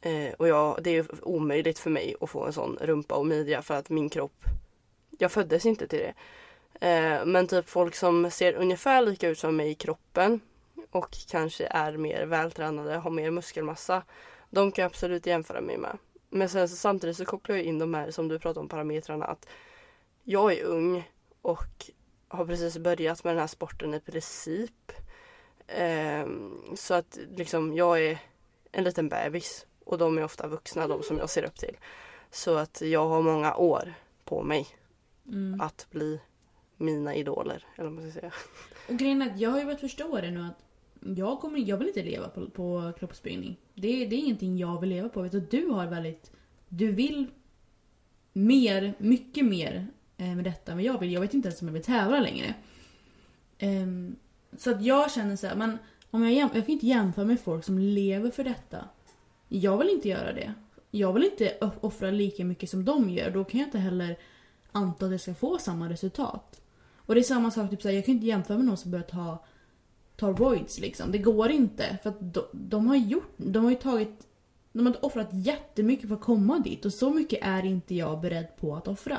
Eh, 0.01 0.33
och 0.37 0.47
jag, 0.47 0.79
det 0.83 0.97
är 0.97 1.05
omöjligt 1.21 1.79
för 1.79 1.89
mig 1.89 2.15
att 2.21 2.29
få 2.29 2.45
en 2.45 2.53
sån 2.53 2.77
rumpa 2.81 3.15
och 3.15 3.25
midja 3.25 3.61
för 3.61 3.73
att 3.73 3.89
min 3.89 4.09
kropp, 4.09 4.43
jag 5.17 5.31
föddes 5.31 5.65
inte 5.65 5.87
till 5.87 5.99
det. 5.99 6.13
Eh, 6.87 7.25
men 7.25 7.47
typ 7.47 7.69
folk 7.69 7.95
som 7.95 8.31
ser 8.31 8.53
ungefär 8.53 9.01
lika 9.01 9.27
ut 9.29 9.39
som 9.39 9.55
mig 9.55 9.69
i 9.69 9.75
kroppen 9.75 10.39
och 10.91 11.17
kanske 11.29 11.65
är 11.65 11.97
mer 11.97 12.25
vältränade, 12.25 12.95
har 12.95 13.11
mer 13.11 13.31
muskelmassa. 13.31 14.03
De 14.51 14.71
kan 14.71 14.83
jag 14.83 14.89
absolut 14.89 15.25
jämföra 15.25 15.61
mig 15.61 15.77
med. 15.77 15.97
Men 16.29 16.49
sen 16.49 16.69
så, 16.69 16.75
samtidigt 16.75 17.17
så 17.17 17.25
kopplar 17.25 17.55
jag 17.55 17.65
in 17.65 17.79
de 17.79 17.93
här 17.93 18.11
som 18.11 18.27
du 18.27 18.39
pratade 18.39 18.59
om 18.59 18.69
parametrarna 18.69 19.25
att 19.25 19.47
jag 20.23 20.53
är 20.53 20.63
ung 20.63 21.09
och 21.41 21.91
har 22.27 22.45
precis 22.45 22.77
börjat 22.77 23.23
med 23.23 23.33
den 23.33 23.39
här 23.39 23.47
sporten 23.47 23.93
i 23.93 23.99
princip. 23.99 24.91
Ehm, 25.67 26.61
så 26.75 26.93
att 26.93 27.19
liksom 27.35 27.73
jag 27.75 28.03
är 28.03 28.19
en 28.71 28.83
liten 28.83 29.09
bebis 29.09 29.65
och 29.85 29.97
de 29.97 30.17
är 30.17 30.23
ofta 30.23 30.47
vuxna, 30.47 30.87
de 30.87 31.03
som 31.03 31.17
jag 31.17 31.29
ser 31.29 31.43
upp 31.43 31.55
till. 31.55 31.77
Så 32.31 32.55
att 32.57 32.81
jag 32.81 33.07
har 33.07 33.21
många 33.21 33.55
år 33.55 33.93
på 34.25 34.43
mig 34.43 34.67
Mm. 35.27 35.61
att 35.61 35.87
bli 35.91 36.19
mina 36.77 37.15
idoler, 37.15 37.65
eller 37.75 37.89
vad 37.89 37.93
man 37.93 38.11
ska 38.11 38.19
säga. 38.19 38.33
Och 38.89 38.97
grejen 38.97 39.21
är 39.21 39.29
att 39.29 39.39
jag 39.39 39.49
har 39.49 39.59
ju 39.59 39.65
börjat 39.65 39.79
förstå 39.79 40.21
det 40.21 40.31
nu 40.31 40.41
att 40.41 40.63
jag, 41.17 41.39
kommer, 41.39 41.59
jag 41.59 41.77
vill 41.77 41.87
inte 41.87 42.03
leva 42.03 42.27
på, 42.29 42.49
på 42.49 42.93
kroppsbyggning. 42.99 43.57
Det, 43.81 44.05
det 44.05 44.15
är 44.15 44.19
ingenting 44.19 44.57
jag 44.57 44.81
vill 44.81 44.89
leva 44.89 45.09
på. 45.09 45.21
Vet 45.21 45.31
du, 45.31 45.39
du 45.39 45.67
har 45.67 45.87
väldigt... 45.87 46.31
Du 46.69 46.91
vill 46.91 47.27
mer, 48.33 48.93
mycket 48.97 49.45
mer 49.45 49.87
eh, 50.17 50.35
med 50.35 50.43
detta 50.43 50.71
än 50.71 50.77
vad 50.77 50.85
jag 50.85 50.99
vill. 50.99 51.11
Jag 51.11 51.21
vet 51.21 51.33
inte 51.33 51.47
ens 51.47 51.61
om 51.61 51.67
jag 51.67 51.73
vill 51.73 51.83
tävla 51.83 52.19
längre. 52.19 52.53
Um, 53.61 54.15
så 54.57 54.71
att 54.71 54.81
jag 54.85 55.11
känner 55.11 55.35
så 55.35 55.47
här, 55.47 55.55
men 55.55 55.77
om 56.11 56.23
jag, 56.23 56.33
jag 56.33 56.51
kan 56.51 56.69
inte 56.69 56.87
jämföra 56.87 57.25
med 57.25 57.39
folk 57.39 57.65
som 57.65 57.79
lever 57.79 58.31
för 58.31 58.43
detta. 58.43 58.85
Jag 59.47 59.77
vill 59.77 59.89
inte 59.89 60.09
göra 60.09 60.33
det. 60.33 60.53
Jag 60.91 61.13
vill 61.13 61.23
inte 61.23 61.57
offra 61.81 62.11
lika 62.11 62.45
mycket 62.45 62.69
som 62.69 62.85
de 62.85 63.09
gör. 63.09 63.31
Då 63.31 63.43
kan 63.43 63.59
jag 63.59 63.67
inte 63.67 63.79
heller 63.79 64.17
anta 64.71 65.05
att 65.05 65.11
jag 65.11 65.21
ska 65.21 65.33
få 65.33 65.57
samma 65.57 65.89
resultat. 65.89 66.61
Och 66.95 67.15
det 67.15 67.21
är 67.21 67.23
samma 67.23 67.51
sak, 67.51 67.69
typ 67.69 67.81
såhär, 67.81 67.95
jag 67.95 68.05
kan 68.05 68.13
inte 68.13 68.27
jämföra 68.27 68.57
med 68.57 68.65
någon 68.65 68.77
som 68.77 68.91
börjar 68.91 69.05
ta, 69.05 69.45
tar 70.21 70.33
voids 70.33 70.79
liksom. 70.79 71.11
Det 71.11 71.17
går 71.17 71.51
inte. 71.51 71.97
För 72.03 72.09
att 72.09 72.33
de, 72.33 72.43
de 72.51 72.87
har 72.87 72.95
gjort, 72.95 73.33
de 73.37 73.63
har 73.63 73.71
ju 73.71 73.77
tagit, 73.77 74.27
de 74.71 74.85
har 74.85 75.05
offrat 75.05 75.29
jättemycket 75.31 76.07
för 76.07 76.15
att 76.15 76.21
komma 76.21 76.59
dit. 76.59 76.85
Och 76.85 76.93
så 76.93 77.09
mycket 77.09 77.39
är 77.41 77.65
inte 77.65 77.95
jag 77.95 78.21
beredd 78.21 78.47
på 78.59 78.75
att 78.75 78.87
offra. 78.87 79.17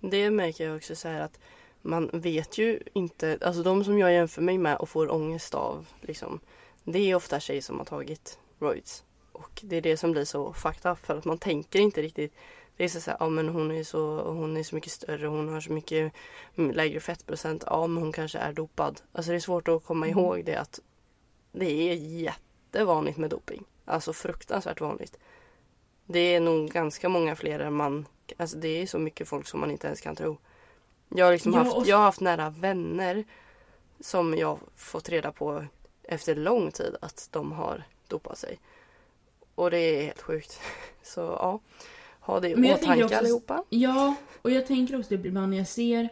Det 0.00 0.30
märker 0.30 0.66
jag 0.66 0.76
också 0.76 0.96
så 0.96 1.08
här 1.08 1.20
att 1.20 1.38
man 1.82 2.10
vet 2.12 2.58
ju 2.58 2.80
inte, 2.92 3.38
alltså 3.40 3.62
de 3.62 3.84
som 3.84 3.98
jag 3.98 4.12
jämför 4.12 4.42
mig 4.42 4.58
med 4.58 4.76
och 4.76 4.88
får 4.88 5.12
ångest 5.12 5.54
av 5.54 5.86
liksom. 6.00 6.40
Det 6.84 6.98
är 7.10 7.14
ofta 7.14 7.40
tjejer 7.40 7.62
som 7.62 7.78
har 7.78 7.84
tagit 7.84 8.38
roids. 8.58 9.04
Och 9.32 9.60
det 9.62 9.76
är 9.76 9.82
det 9.82 9.96
som 9.96 10.12
blir 10.12 10.24
så 10.24 10.52
fucked 10.52 10.92
up 10.92 10.98
för 10.98 11.18
att 11.18 11.24
man 11.24 11.38
tänker 11.38 11.78
inte 11.78 12.02
riktigt 12.02 12.34
det 12.76 12.84
är 12.84 12.88
så 12.88 13.10
här, 13.10 13.16
ja 13.20 13.28
men 13.28 13.48
hon 13.48 13.70
är 13.70 13.84
så, 13.84 14.22
hon 14.32 14.56
är 14.56 14.62
så 14.62 14.74
mycket 14.74 14.92
större, 14.92 15.26
hon 15.26 15.48
har 15.48 15.60
så 15.60 15.72
mycket 15.72 16.12
lägre 16.54 17.00
fettprocent. 17.00 17.64
Ja 17.66 17.86
men 17.86 18.02
hon 18.02 18.12
kanske 18.12 18.38
är 18.38 18.52
dopad. 18.52 19.00
Alltså 19.12 19.30
det 19.30 19.36
är 19.36 19.40
svårt 19.40 19.68
att 19.68 19.84
komma 19.84 20.06
Mm. 20.06 20.18
ihåg 20.18 20.44
det 20.44 20.56
att 20.56 20.80
det 21.52 21.90
är 21.90 21.94
jättevanligt 21.94 23.18
med 23.18 23.30
doping. 23.30 23.64
Alltså 23.84 24.12
fruktansvärt 24.12 24.80
vanligt. 24.80 25.18
Det 26.06 26.18
är 26.34 26.40
nog 26.40 26.70
ganska 26.70 27.08
många 27.08 27.36
fler 27.36 27.60
än 27.60 27.74
man, 27.74 28.06
alltså 28.36 28.56
det 28.56 28.68
är 28.68 28.86
så 28.86 28.98
mycket 28.98 29.28
folk 29.28 29.46
som 29.46 29.60
man 29.60 29.70
inte 29.70 29.86
ens 29.86 30.00
kan 30.00 30.16
tro. 30.16 30.36
Jag 31.08 31.24
har, 31.24 31.32
liksom 31.32 31.52
Ja, 31.52 31.58
haft, 31.58 31.76
och- 31.76 31.86
jag 31.86 31.96
har 31.96 32.04
haft 32.04 32.20
nära 32.20 32.50
vänner 32.50 33.24
som 34.00 34.34
jag 34.38 34.58
fått 34.76 35.08
reda 35.08 35.32
på 35.32 35.64
efter 36.02 36.34
lång 36.34 36.70
tid 36.70 36.96
att 37.00 37.28
de 37.32 37.52
har 37.52 37.82
dopat 38.08 38.38
sig. 38.38 38.58
Och 39.54 39.70
det 39.70 39.78
är 39.78 40.04
helt 40.04 40.22
sjukt. 40.22 40.60
Så 41.02 41.20
ja, 41.20 41.60
ha 42.26 42.40
det 42.40 42.48
i 42.48 42.56
Men 42.56 42.74
åtanke 42.74 43.04
också- 43.04 43.16
allihopa. 43.16 43.64
Ja, 43.70 44.14
och 44.42 44.50
jag 44.50 44.66
tänker 44.66 44.98
också 44.98 45.08
typ 45.08 45.24
ibland 45.26 45.50
när 45.50 45.56
jag 45.58 45.68
ser 45.68 46.08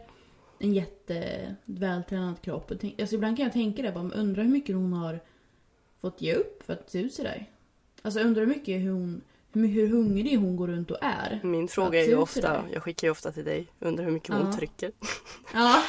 en 0.59 0.73
jättevältränad 0.73 2.41
kropp. 2.41 2.71
Och 2.71 2.79
tänk, 2.79 2.99
alltså 3.01 3.15
ibland 3.15 3.37
kan 3.37 3.43
jag 3.43 3.53
tänka 3.53 3.81
det, 3.81 3.91
bara, 3.91 4.09
undrar 4.11 4.43
hur 4.43 4.51
mycket 4.51 4.75
hon 4.75 4.93
har 4.93 5.19
fått 6.01 6.21
ge 6.21 6.33
upp 6.33 6.63
för 6.63 6.73
att 6.73 6.89
se 6.91 6.99
ut 6.99 7.13
sådär. 7.13 7.49
Alltså 8.01 8.19
undrar 8.19 8.41
hur 8.41 8.47
mycket 8.49 8.81
hur, 8.81 8.91
hon, 8.91 9.21
hur, 9.53 9.87
hungrig 9.87 10.37
hon 10.37 10.55
går 10.55 10.67
runt 10.67 10.91
och 10.91 10.97
är. 11.01 11.39
Min 11.43 11.67
fråga 11.67 11.99
är 12.03 12.07
ju 12.07 12.15
ofta, 12.15 12.63
jag 12.73 12.83
skickar 12.83 13.07
ju 13.07 13.11
ofta 13.11 13.31
till 13.31 13.45
dig, 13.45 13.67
undrar 13.79 14.05
hur 14.05 14.11
mycket 14.11 14.29
hon 14.35 14.45
Ja. 14.45 14.53
trycker. 14.57 14.91
Ja. 15.53 15.83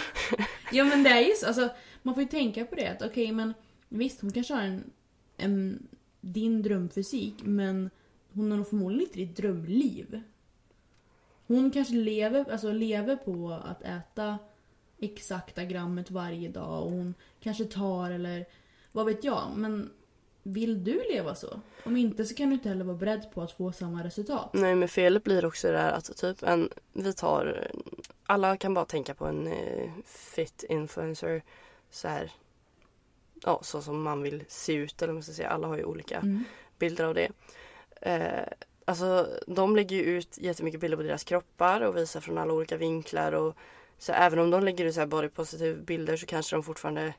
ja 0.73 0.85
men 0.85 1.03
det 1.03 1.11
är 1.11 1.21
ju 1.29 1.33
så. 1.35 1.47
Alltså, 1.47 1.69
man 2.03 2.15
får 2.15 2.23
ju 2.23 2.29
tänka 2.29 2.65
på 2.65 2.75
det. 2.75 2.87
att 2.89 3.03
Okej 3.03 3.33
men 3.33 3.55
visst 3.89 4.21
hon 4.21 4.33
kanske 4.33 4.55
har 4.55 4.63
en, 4.63 4.91
en, 5.37 5.87
din 6.21 6.63
drömfysik 6.63 7.35
men 7.45 7.91
hon 8.35 8.51
har 8.51 8.59
nog 8.59 8.69
förmodligen 8.69 9.07
inte 9.09 9.19
ditt 9.19 9.37
drömliv. 9.37 10.23
Hon 11.47 11.71
kanske 11.71 11.95
lever, 11.95 12.53
alltså 12.53 12.73
lever 12.73 13.17
på 13.17 13.61
att 13.65 13.83
äta 13.83 14.39
exakta 14.99 15.65
grammet 15.65 16.11
varje 16.11 16.49
dag 16.49 16.83
och 16.85 16.91
hon 16.91 17.15
kanske 17.41 17.65
tar 17.65 18.11
eller 18.11 18.47
vad 18.93 19.07
vet 19.07 19.25
jag. 19.25 19.51
Men 19.57 19.91
vill 20.43 20.85
du 20.85 21.03
leva 21.13 21.35
så? 21.35 21.61
Om 21.85 21.97
inte 21.97 22.25
så 22.25 22.35
kan 22.35 22.49
du 22.49 22.55
inte 22.55 22.69
heller 22.69 22.85
vara 22.85 22.97
beredd 22.97 23.27
på 23.35 23.43
att 23.43 23.53
få 23.53 23.73
samma 23.73 24.05
resultat. 24.05 24.51
Nej 24.53 24.75
men 24.75 24.89
felet 24.89 25.25
blir 25.25 25.45
också 25.45 25.67
det 25.67 25.73
där 25.73 25.93
att 25.93 26.17
typ 26.17 26.43
en, 26.43 26.69
vi 26.93 27.13
tar, 27.13 27.71
alla 28.27 28.57
kan 28.57 28.75
bara 28.75 28.85
tänka 28.85 29.15
på 29.15 29.27
en 29.27 29.47
eh, 29.47 29.91
fit 30.05 30.65
influencer 30.69 31.43
så 31.91 32.09
här, 32.09 32.33
ja 33.45 33.61
så 33.63 33.83
som 33.83 34.03
man 34.03 34.23
vill 34.23 34.45
se 34.49 34.75
ut 34.75 35.03
eller 35.03 35.13
vad 35.13 35.17
man 35.17 35.23
ska 35.23 35.33
säga, 35.33 35.49
alla 35.49 35.67
har 35.67 35.77
ju 35.77 35.85
olika 35.85 36.19
Mm. 36.19 36.45
bilder 36.79 37.05
av 37.05 37.15
det. 37.15 37.29
Eh, 38.05 38.45
alltså 38.85 39.29
de 39.47 39.77
lägger 39.77 39.97
ju 39.97 40.03
ut 40.03 40.39
jättemycket 40.39 40.81
bilder 40.81 40.97
på 40.97 41.03
deras 41.03 41.25
kroppar 41.25 41.81
och 41.81 41.97
visar 41.97 42.21
från 42.21 42.39
alla 42.39 42.53
olika 42.53 42.77
vinklar 42.77 43.33
och 43.33 43.57
så 43.99 44.13
även 44.13 44.39
om 44.39 44.51
de 44.51 44.65
lägger 44.65 44.85
ut 44.85 44.95
så 44.95 45.01
här 45.01 45.07
body 45.07 45.29
positive 45.29 45.75
bilder 45.75 46.17
så 46.17 46.27
kanske 46.27 46.57
de 46.57 46.63
fortfarande 46.63 47.15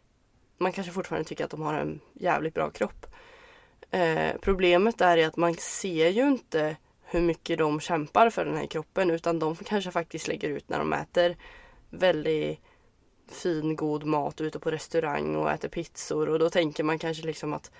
man 0.58 0.72
kanske 0.72 0.94
fortfarande 0.94 1.28
tycker 1.30 1.46
att 1.46 1.52
de 1.52 1.62
har 1.62 1.74
en 1.74 2.00
jävligt 2.14 2.54
bra 2.54 2.70
kropp. 2.70 3.06
Eh, 3.92 4.32
problemet 4.42 5.02
är 5.02 5.28
att 5.28 5.38
man 5.38 5.54
ser 5.54 6.10
ju 6.10 6.28
inte 6.28 6.78
hur 7.04 7.22
mycket 7.22 7.58
de 7.58 7.80
kämpar 7.80 8.30
för 8.30 8.46
den 8.46 8.58
här 8.58 8.66
kroppen 8.66 9.12
utan 9.12 9.40
de 9.40 9.56
kanske 9.56 9.92
faktiskt 9.92 10.28
lägger 10.28 10.50
ut 10.50 10.70
när 10.70 10.80
de 10.80 10.94
äter 10.94 11.38
väldigt 11.90 12.60
fin 13.30 13.76
god 13.76 14.04
mat 14.04 14.42
ute 14.42 14.60
på 14.60 14.72
restaurang 14.72 15.36
och 15.36 15.52
äter 15.52 15.70
pizzor 15.70 16.30
och 16.30 16.40
då 16.40 16.50
tänker 16.50 16.84
man 16.84 17.00
kanske 17.00 17.26
liksom 17.26 17.54
att 17.54 17.72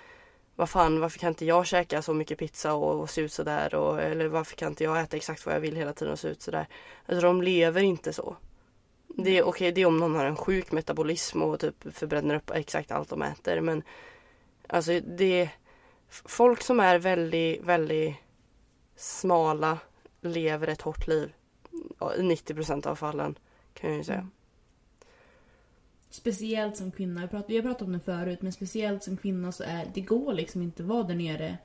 vad 0.56 0.70
fan 0.70 1.00
varför 1.00 1.18
kan 1.18 1.28
inte 1.28 1.44
jag 1.44 1.66
käka 1.66 2.02
så 2.02 2.14
mycket 2.14 2.38
pizza 2.38 2.74
och, 2.74 3.00
och 3.00 3.10
se 3.10 3.20
ut 3.20 3.32
sådär 3.32 3.74
och, 3.74 4.00
eller 4.02 4.26
varför 4.28 4.56
kan 4.56 4.68
inte 4.68 4.84
jag 4.84 5.00
äta 5.00 5.16
exakt 5.16 5.46
vad 5.46 5.54
jag 5.54 5.60
vill 5.60 5.76
hela 5.76 5.92
tiden 5.92 6.12
och 6.12 6.18
se 6.18 6.28
ut 6.28 6.42
sådär. 6.42 6.66
Alltså 7.06 7.26
de 7.26 7.42
lever 7.42 7.82
inte 7.82 8.12
så. 8.12 8.36
Det 9.08 9.38
är 9.38 9.42
okej, 9.42 9.72
det 9.72 9.80
är 9.80 9.86
om 9.86 9.96
någon 9.98 10.14
har 10.14 10.24
en 10.24 10.36
sjuk 10.36 10.72
metabolism 10.72 11.42
och 11.42 11.60
typ 11.60 11.94
förbränner 11.96 12.34
upp 12.34 12.50
exakt 12.50 12.90
allt 12.90 13.08
de 13.08 13.22
äter 13.22 13.60
men 13.60 13.82
alltså 14.68 15.00
det 15.00 15.50
f- 16.10 16.22
folk 16.24 16.62
som 16.62 16.80
är 16.80 16.98
väldigt, 16.98 17.62
väldigt 17.64 18.14
smala 18.96 19.78
lever 20.20 20.68
ett 20.68 20.82
hårt 20.82 21.06
liv. 21.06 21.32
I 22.16 22.20
90% 22.20 22.86
av 22.86 22.94
fallen 22.96 23.38
kan 23.74 23.90
jag 23.90 23.96
ju 23.98 24.04
säga. 24.04 24.18
Mm. 24.18 24.30
Speciellt 26.16 26.76
som 26.76 26.90
kvinna, 26.90 27.20
vi 27.20 27.26
prat- 27.26 27.44
vi 27.48 27.56
har 27.56 27.62
pratat 27.62 27.82
om 27.82 27.92
det 27.92 28.00
förut, 28.00 28.42
men 28.42 28.52
speciellt 28.52 29.02
som 29.04 29.16
kvinna 29.16 29.52
så 29.52 29.62
är 29.64 29.90
det 29.94 30.00
går 30.00 30.34
liksom 30.34 30.62
inte 30.62 30.82
att 30.82 30.88
vara 30.88 31.02
där 31.02 31.14
nere 31.14 31.58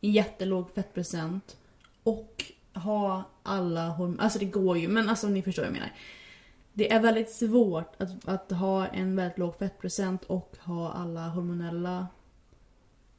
i 0.00 0.10
jättelåg 0.10 0.70
fettprocent 0.74 1.56
och 2.02 2.44
ha 2.74 3.24
alla 3.42 3.88
hormoner. 3.88 4.22
Alltså 4.22 4.38
det 4.38 4.44
går 4.44 4.78
ju, 4.78 4.88
men 4.88 5.08
alltså 5.08 5.28
ni 5.28 5.42
förstår 5.42 5.62
vad 5.62 5.68
jag 5.68 5.72
menar. 5.72 5.92
Det 6.72 6.92
är 6.92 7.00
väldigt 7.00 7.30
svårt 7.30 7.92
att, 7.98 8.28
att 8.28 8.50
ha 8.50 8.86
en 8.86 9.16
väldigt 9.16 9.38
låg 9.38 9.58
fettprocent 9.58 10.24
och 10.24 10.56
ha 10.60 10.92
alla 10.92 11.28
hormonella 11.28 12.06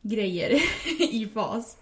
grejer 0.02 0.52
i 1.14 1.28
fas. 1.34 1.78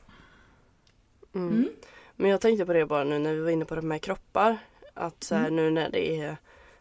Mm. 1.35 1.53
Mm. 1.53 1.69
Men 2.15 2.29
jag 2.29 2.41
tänkte 2.41 2.65
på 2.65 2.73
det 2.73 2.85
bara 2.85 3.03
nu 3.03 3.19
när 3.19 3.33
vi 3.33 3.41
var 3.41 3.49
inne 3.49 3.65
på 3.65 3.75
det 3.75 3.81
med 3.81 4.01
kroppar. 4.01 4.57
Att 4.93 5.23
så 5.23 5.35
här, 5.35 5.41
Mm. 5.47 5.55
nu 5.55 5.69
när 5.71 5.89
det 5.89 6.21
är 6.21 6.37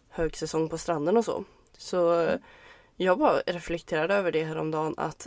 högsäsong 0.08 0.68
på 0.68 0.78
stranden 0.78 1.16
och 1.16 1.24
så. 1.24 1.44
Så 1.78 2.28
jag 2.96 3.18
bara 3.18 3.38
reflekterade 3.46 4.14
över 4.14 4.32
det 4.32 4.44
häromdagen 4.44 4.94
att 4.96 5.26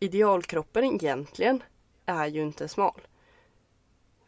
idealkroppen 0.00 0.84
egentligen 0.84 1.62
är 2.06 2.26
ju 2.26 2.42
inte 2.42 2.68
smal. 2.68 3.00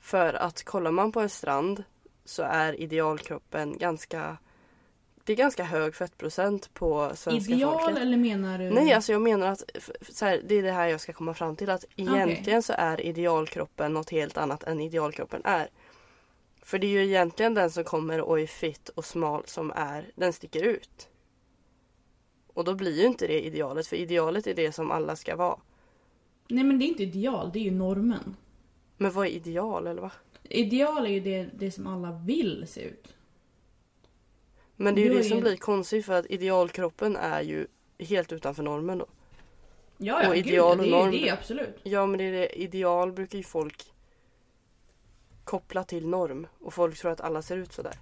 För 0.01 0.35
att 0.35 0.65
kollar 0.65 0.91
man 0.91 1.13
på 1.13 1.21
en 1.21 1.29
strand 1.29 1.85
så 2.25 2.43
är 2.43 2.81
idealkroppen 2.81 3.79
ganska 3.79 4.37
det 5.25 5.33
är 5.33 5.37
ganska 5.37 5.65
hög 5.65 5.95
fettprocent 5.95 6.75
på 6.75 7.11
svenska 7.15 7.55
Ideal 7.55 7.79
folket. 7.79 7.99
eller 7.99 8.17
menar 8.17 8.59
du? 8.59 8.71
Nej, 8.71 8.93
alltså 8.93 9.13
jag 9.13 9.23
menar 9.23 9.47
att 9.47 9.63
här, 10.21 10.43
det 10.45 10.55
är 10.55 10.63
det 10.63 10.73
här 10.73 10.87
jag 10.89 11.01
ska 11.01 11.13
komma 11.13 11.35
fram 11.35 11.57
till. 11.57 11.71
Att 11.71 11.85
egentligen 11.97 12.63
så 12.63 12.73
är 12.77 13.01
idealkroppen 13.01 13.93
något 13.93 14.11
helt 14.11 14.37
annat 14.37 14.65
än 14.65 14.81
idealkroppen 14.81 15.41
är. 15.45 15.69
För 16.63 16.79
det 16.79 16.87
är 16.87 16.91
ju 16.91 17.05
egentligen 17.05 17.55
den 17.55 17.71
som 17.71 17.85
kommer 17.85 18.21
och 18.21 18.41
är 18.41 18.47
fit 18.47 18.89
och 18.89 19.05
smal 19.05 19.43
som 19.47 19.73
är, 19.77 20.11
den 20.15 20.33
sticker 20.33 20.63
ut. 20.63 21.09
Och 22.59 22.65
då 22.65 22.75
blir 22.75 23.01
ju 23.01 23.07
inte 23.07 23.27
det 23.27 23.41
idealet, 23.47 23.87
för 23.87 23.97
idealet 23.97 24.47
är 24.47 24.55
det 24.55 24.73
som 24.73 24.91
alla 24.91 25.17
ska 25.17 25.37
vara. 25.37 25.59
Nej 26.49 26.65
men 26.65 26.79
det 26.79 26.85
är 26.85 26.87
inte 26.87 27.03
ideal, 27.03 27.51
det 27.53 27.59
är 27.59 27.63
ju 27.63 27.71
normen. 27.71 28.37
Men 28.97 29.13
vad 29.13 29.27
är 29.27 29.31
ideal 29.31 29.87
eller 29.87 30.03
va? 30.03 30.13
Ideal 30.43 31.07
är 31.07 31.11
ju 31.11 31.21
det, 31.21 31.49
det 31.59 31.71
som 31.71 31.87
alla 31.87 32.13
vill 32.13 32.65
se 32.69 32.81
ut. 32.83 33.15
Men 34.77 34.95
det 34.95 35.01
är 35.01 35.03
ju 35.05 35.11
har 35.11 35.19
det 35.19 35.25
som 35.25 35.37
ju- 35.37 35.43
blir 35.43 35.57
konstigt 35.57 36.07
för 36.07 36.13
att 36.13 36.27
idealkroppen 36.27 37.17
är 37.17 37.43
ju 37.43 37.67
helt 37.99 38.33
utanför 38.33 38.63
normen 38.63 38.99
då. 38.99 39.07
Ja, 39.99 40.23
ja 40.23 40.29
Och 40.29 40.35
gud, 40.35 40.47
ideal 40.47 40.77
det, 40.79 40.83
och 40.85 40.91
norm. 40.91 41.11
det 41.11 41.29
är 41.29 41.33
absolut. 41.33 41.77
Ja 41.83 42.07
men 42.07 42.19
det 42.19 42.25
är 42.25 42.33
det, 42.33 42.61
ideal 42.63 43.13
brukar 43.13 43.39
ju 43.39 43.45
folk 43.45 43.93
koppla 45.45 45.85
till 45.85 46.07
norm 46.07 46.47
och 46.61 46.75
folk 46.75 46.99
tror 46.99 47.11
att 47.11 47.21
alla 47.21 47.43
ser 47.43 47.57
ut 47.57 47.73
sådär. 47.73 47.95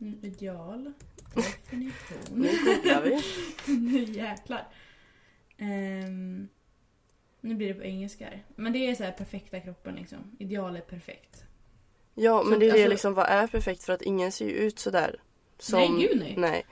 Mm, 0.00 0.18
Ideal. 0.24 0.92
Definition. 1.34 2.18
Nu 2.34 2.48
googlar 2.64 3.02
vi. 3.02 3.18
nu 3.78 4.04
jäklar. 4.04 4.68
Ehm, 5.58 6.48
nu 7.40 7.54
blir 7.54 7.68
det 7.68 7.74
på 7.74 7.82
engelska 7.84 8.24
här. 8.24 8.44
Men 8.56 8.72
det 8.72 8.78
är 8.78 8.94
så 8.94 9.04
här 9.04 9.12
perfekta 9.12 9.60
kroppen 9.60 9.94
liksom. 9.94 10.36
Ideal 10.38 10.76
är 10.76 10.80
perfekt. 10.80 11.44
Ja 12.14 12.42
men 12.42 12.52
Så 12.52 12.58
det 12.58 12.66
är 12.66 12.68
det 12.68 12.72
alltså- 12.72 12.88
liksom, 12.88 13.14
vad 13.14 13.26
är 13.26 13.46
perfekt 13.46 13.84
för 13.84 13.92
att 13.92 14.02
ingen 14.02 14.32
ser 14.32 14.44
ju 14.46 14.52
ut 14.52 14.78
sådär. 14.78 15.20
Som, 15.58 15.78
Nej, 15.96 16.08
gud, 16.08 16.20
nej. 16.20 16.34
nej. 16.38 16.64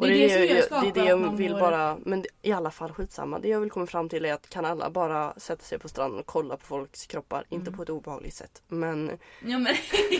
Och 0.00 0.06
Det 0.06 0.12
är 0.34 0.38
det, 0.38 0.46
det 0.46 0.46
som 0.48 0.56
gör 0.56 0.62
skapar 0.62 0.82
det 0.82 1.00
är 1.00 1.04
det 1.04 1.08
jag 1.08 1.36
vill 1.36 1.52
mår- 1.52 1.60
bara, 1.60 1.98
men 2.04 2.24
i 2.42 2.52
alla 2.52 2.70
fall 2.70 2.92
skitsamma. 2.92 3.38
Det 3.38 3.48
jag 3.48 3.60
vill 3.60 3.70
komma 3.70 3.86
fram 3.86 4.08
till 4.08 4.24
är 4.24 4.32
att 4.32 4.48
kan 4.48 4.64
alla 4.64 4.90
bara 4.90 5.34
sätta 5.36 5.62
sig 5.62 5.78
på 5.78 5.88
stranden 5.88 6.20
och 6.20 6.26
kolla 6.26 6.56
på 6.56 6.66
folks 6.66 7.06
kroppar, 7.06 7.44
inte 7.48 7.66
Mm. 7.68 7.76
på 7.76 7.82
ett 7.82 7.90
obehagligt 7.90 8.34
sätt. 8.34 8.62
Men, 8.68 9.18
Ja 9.46 9.58
men. 9.58 9.74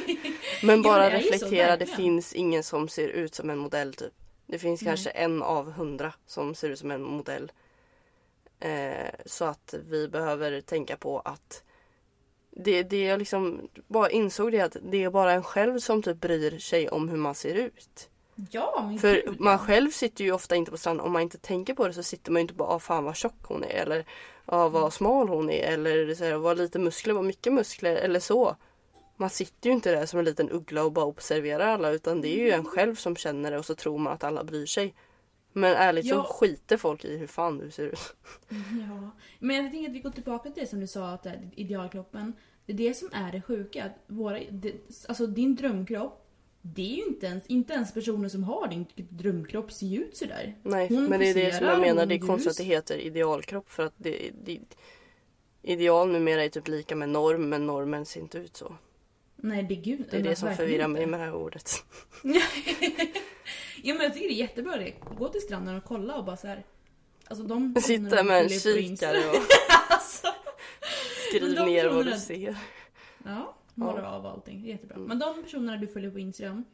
men 0.63 0.83
bara 0.83 1.11
så, 1.11 1.17
reflektera, 1.17 1.77
det 1.77 1.87
finns 1.87 2.33
ingen 2.33 2.63
som 2.63 2.89
ser 2.89 3.09
ut 3.09 3.35
som 3.35 3.51
en 3.51 3.59
modell 3.59 3.95
typ. 3.95 4.13
Det 4.47 4.59
finns 4.59 4.83
Nej. 4.83 4.89
kanske 4.91 5.11
en 5.11 5.43
av 5.43 5.73
hundra 5.73 6.13
som 6.27 6.55
ser 6.55 6.71
ut 6.71 6.79
som 6.79 6.91
en 6.91 7.03
modell. 7.03 7.53
Eh, 8.61 9.11
så 9.27 9.45
att 9.45 9.75
vi 9.89 10.09
behöver 10.09 10.61
tänka 10.61 10.97
på 10.97 11.19
att 11.21 11.63
det, 12.51 12.83
det 12.83 13.05
jag 13.05 13.19
liksom 13.19 13.69
bara 13.87 14.11
insåg 14.11 14.53
det 14.53 14.61
att 14.61 14.77
det 14.83 15.05
är 15.05 15.11
bara 15.11 15.33
en 15.33 15.43
själv 15.43 15.79
som 15.79 16.03
typ 16.03 16.21
bryr 16.21 16.59
sig 16.59 16.89
om 16.89 17.09
hur 17.09 17.17
man 17.17 17.35
ser 17.35 17.55
ut. 17.55 18.10
Ja, 18.51 18.87
men 18.89 18.99
För 18.99 19.15
gud, 19.27 19.41
man 19.41 19.59
själv 19.59 19.91
sitter 19.91 20.25
ju 20.25 20.33
ofta 20.33 20.57
inte 20.57 20.71
på 20.71 20.77
stranden. 20.77 21.07
Om 21.07 21.13
man 21.13 21.23
inte 21.23 21.39
tänker 21.39 21.75
på 21.75 21.87
det 21.87 21.93
så 21.93 22.03
sitter 22.03 22.33
man 22.33 22.41
ju 22.41 22.43
inte 22.43 22.55
bara 22.55 22.69
ah, 22.69 22.79
fan 22.79 23.05
vad 23.05 23.17
tjock 23.17 23.43
hon 23.43 23.65
är. 23.65 23.69
Eller 23.69 24.05
ah, 24.47 24.69
vad 24.69 24.93
smal 24.93 25.29
hon 25.29 25.51
är. 25.51 25.73
Eller 25.73 26.15
så 26.15 26.25
här, 26.25 26.35
vad 26.35 26.59
lite 26.59 26.79
muskler, 26.79 27.15
vad 27.15 27.25
mycket 27.25 27.53
muskler. 27.53 27.97
Eller 27.97 28.21
så. 28.21 28.57
Man 29.17 29.31
sitter 29.31 29.71
ju 29.71 29.75
inte 29.75 29.91
där 29.95 30.07
som 30.07 30.19
en 30.19 30.25
liten 30.25 30.51
uggla 30.51 30.85
och 30.85 30.93
bara 30.93 31.05
observerar 31.05 31.67
alla. 31.67 31.91
Utan 31.91 32.21
det 32.21 32.29
är 32.41 32.45
ju 32.45 32.51
en 32.51 32.65
själv 32.65 32.95
som 32.95 33.17
känner 33.17 33.51
det 33.51 33.59
och 33.59 33.67
så 33.67 33.75
tror 33.75 33.99
man 33.99 34.13
att 34.13 34.25
alla 34.25 34.45
bryr 34.45 34.67
sig. 34.67 34.95
Men 35.53 35.75
ärligt 35.75 36.07
Ja. 36.07 36.15
så 36.15 36.23
skiter 36.33 36.77
folk 36.77 37.05
i 37.05 37.17
hur 37.17 37.27
fan 37.27 37.59
du 37.59 37.71
ser 37.71 37.85
ut. 37.85 38.15
Ja. 38.89 39.11
Men 39.39 39.57
jag 39.57 39.73
tänker 39.73 39.89
att 39.91 39.97
vi 39.97 40.01
går 40.01 40.11
tillbaka 40.11 40.51
till 40.51 40.63
det 40.63 40.69
som 40.69 40.81
du 40.81 40.87
sa, 40.87 41.09
att 41.09 41.27
idealkroppen. 41.57 42.33
Det 42.67 42.73
är 42.73 42.77
det 42.77 42.95
som 42.95 43.09
är 43.13 43.33
det 43.33 43.43
sjuka. 43.43 43.91
Våra, 44.07 44.39
det, 44.51 44.73
alltså 45.09 45.27
din 45.27 45.57
drömkropp, 45.57 46.20
det 46.63 46.93
är 46.93 46.97
ju 46.97 47.05
inte 47.05 47.27
ens, 47.27 47.47
inte 47.47 47.73
ens 47.73 47.95
personer 47.95 48.29
som 48.29 48.45
har 48.45 48.69
din 48.69 48.87
drömkropp 48.97 49.73
ser 49.73 49.87
ju 49.87 50.05
ut 50.05 50.17
sådär. 50.17 50.57
Nej, 50.63 50.89
Hon 50.89 51.05
men 51.05 51.21
det 51.21 51.31
är 51.31 51.35
det 51.35 51.55
som 51.55 51.67
jag 51.67 51.81
menar. 51.81 52.07
Det 52.07 52.15
är 52.15 52.19
konstigt 52.19 52.51
att 52.51 52.57
det 52.57 52.65
heter 52.65 52.99
idealkropp. 52.99 53.71
För 53.71 53.87
att 53.87 53.95
det, 53.97 54.31
det, 54.45 54.61
ideal 55.63 56.13
numera 56.13 56.45
är 56.45 56.49
typ 56.49 56.69
lika 56.69 56.97
med 56.97 57.09
norm. 57.09 57.49
Men 57.49 57.67
normen 57.67 58.07
ser 58.07 58.21
inte 58.21 58.39
ut 58.39 58.57
så. 58.57 58.77
Nej, 59.37 59.63
det 59.63 59.75
är 59.75 59.83
gud. 59.83 60.07
Det 60.11 60.17
är 60.17 60.23
det 60.23 60.37
som 60.37 60.57
förvirrar 60.57 60.89
mig 60.89 61.07
med 61.07 61.21
det 61.21 61.25
här 61.25 61.35
ordet. 61.35 61.85
ja 63.83 63.95
men 63.95 64.03
jag 64.03 64.15
tycker 64.15 64.29
det 64.29 64.35
är 64.35 64.39
jättebra 64.39 64.77
det. 64.77 64.95
Gå 65.19 65.29
till 65.29 65.41
stranden 65.41 65.77
och 65.77 65.85
kolla 65.85 66.17
och 66.17 66.25
bara 66.25 66.37
så 66.37 66.47
här. 66.47 66.65
Alltså 67.29 67.45
de 67.45 67.75
Sitta 67.83 68.23
med 68.23 68.43
en 68.43 68.49
kikare 68.49 69.19
och 69.19 69.35
alltså, 69.89 70.27
skriv 71.29 71.55
de 71.55 71.65
ner 71.65 71.89
vad 71.89 72.07
du 72.07 72.13
ser. 72.13 72.57
Ja, 73.25 73.57
målar 73.81 74.03
av 74.03 74.27
allting. 74.27 74.63
Det 74.63 74.69
är 74.69 74.73
jättebra. 74.73 74.97
Mm. 74.97 75.09
Men 75.09 75.19
de 75.19 75.43
personerna 75.43 75.77
du 75.77 75.87
följer 75.87 76.11
på 76.11 76.19
Instagram, 76.19 76.65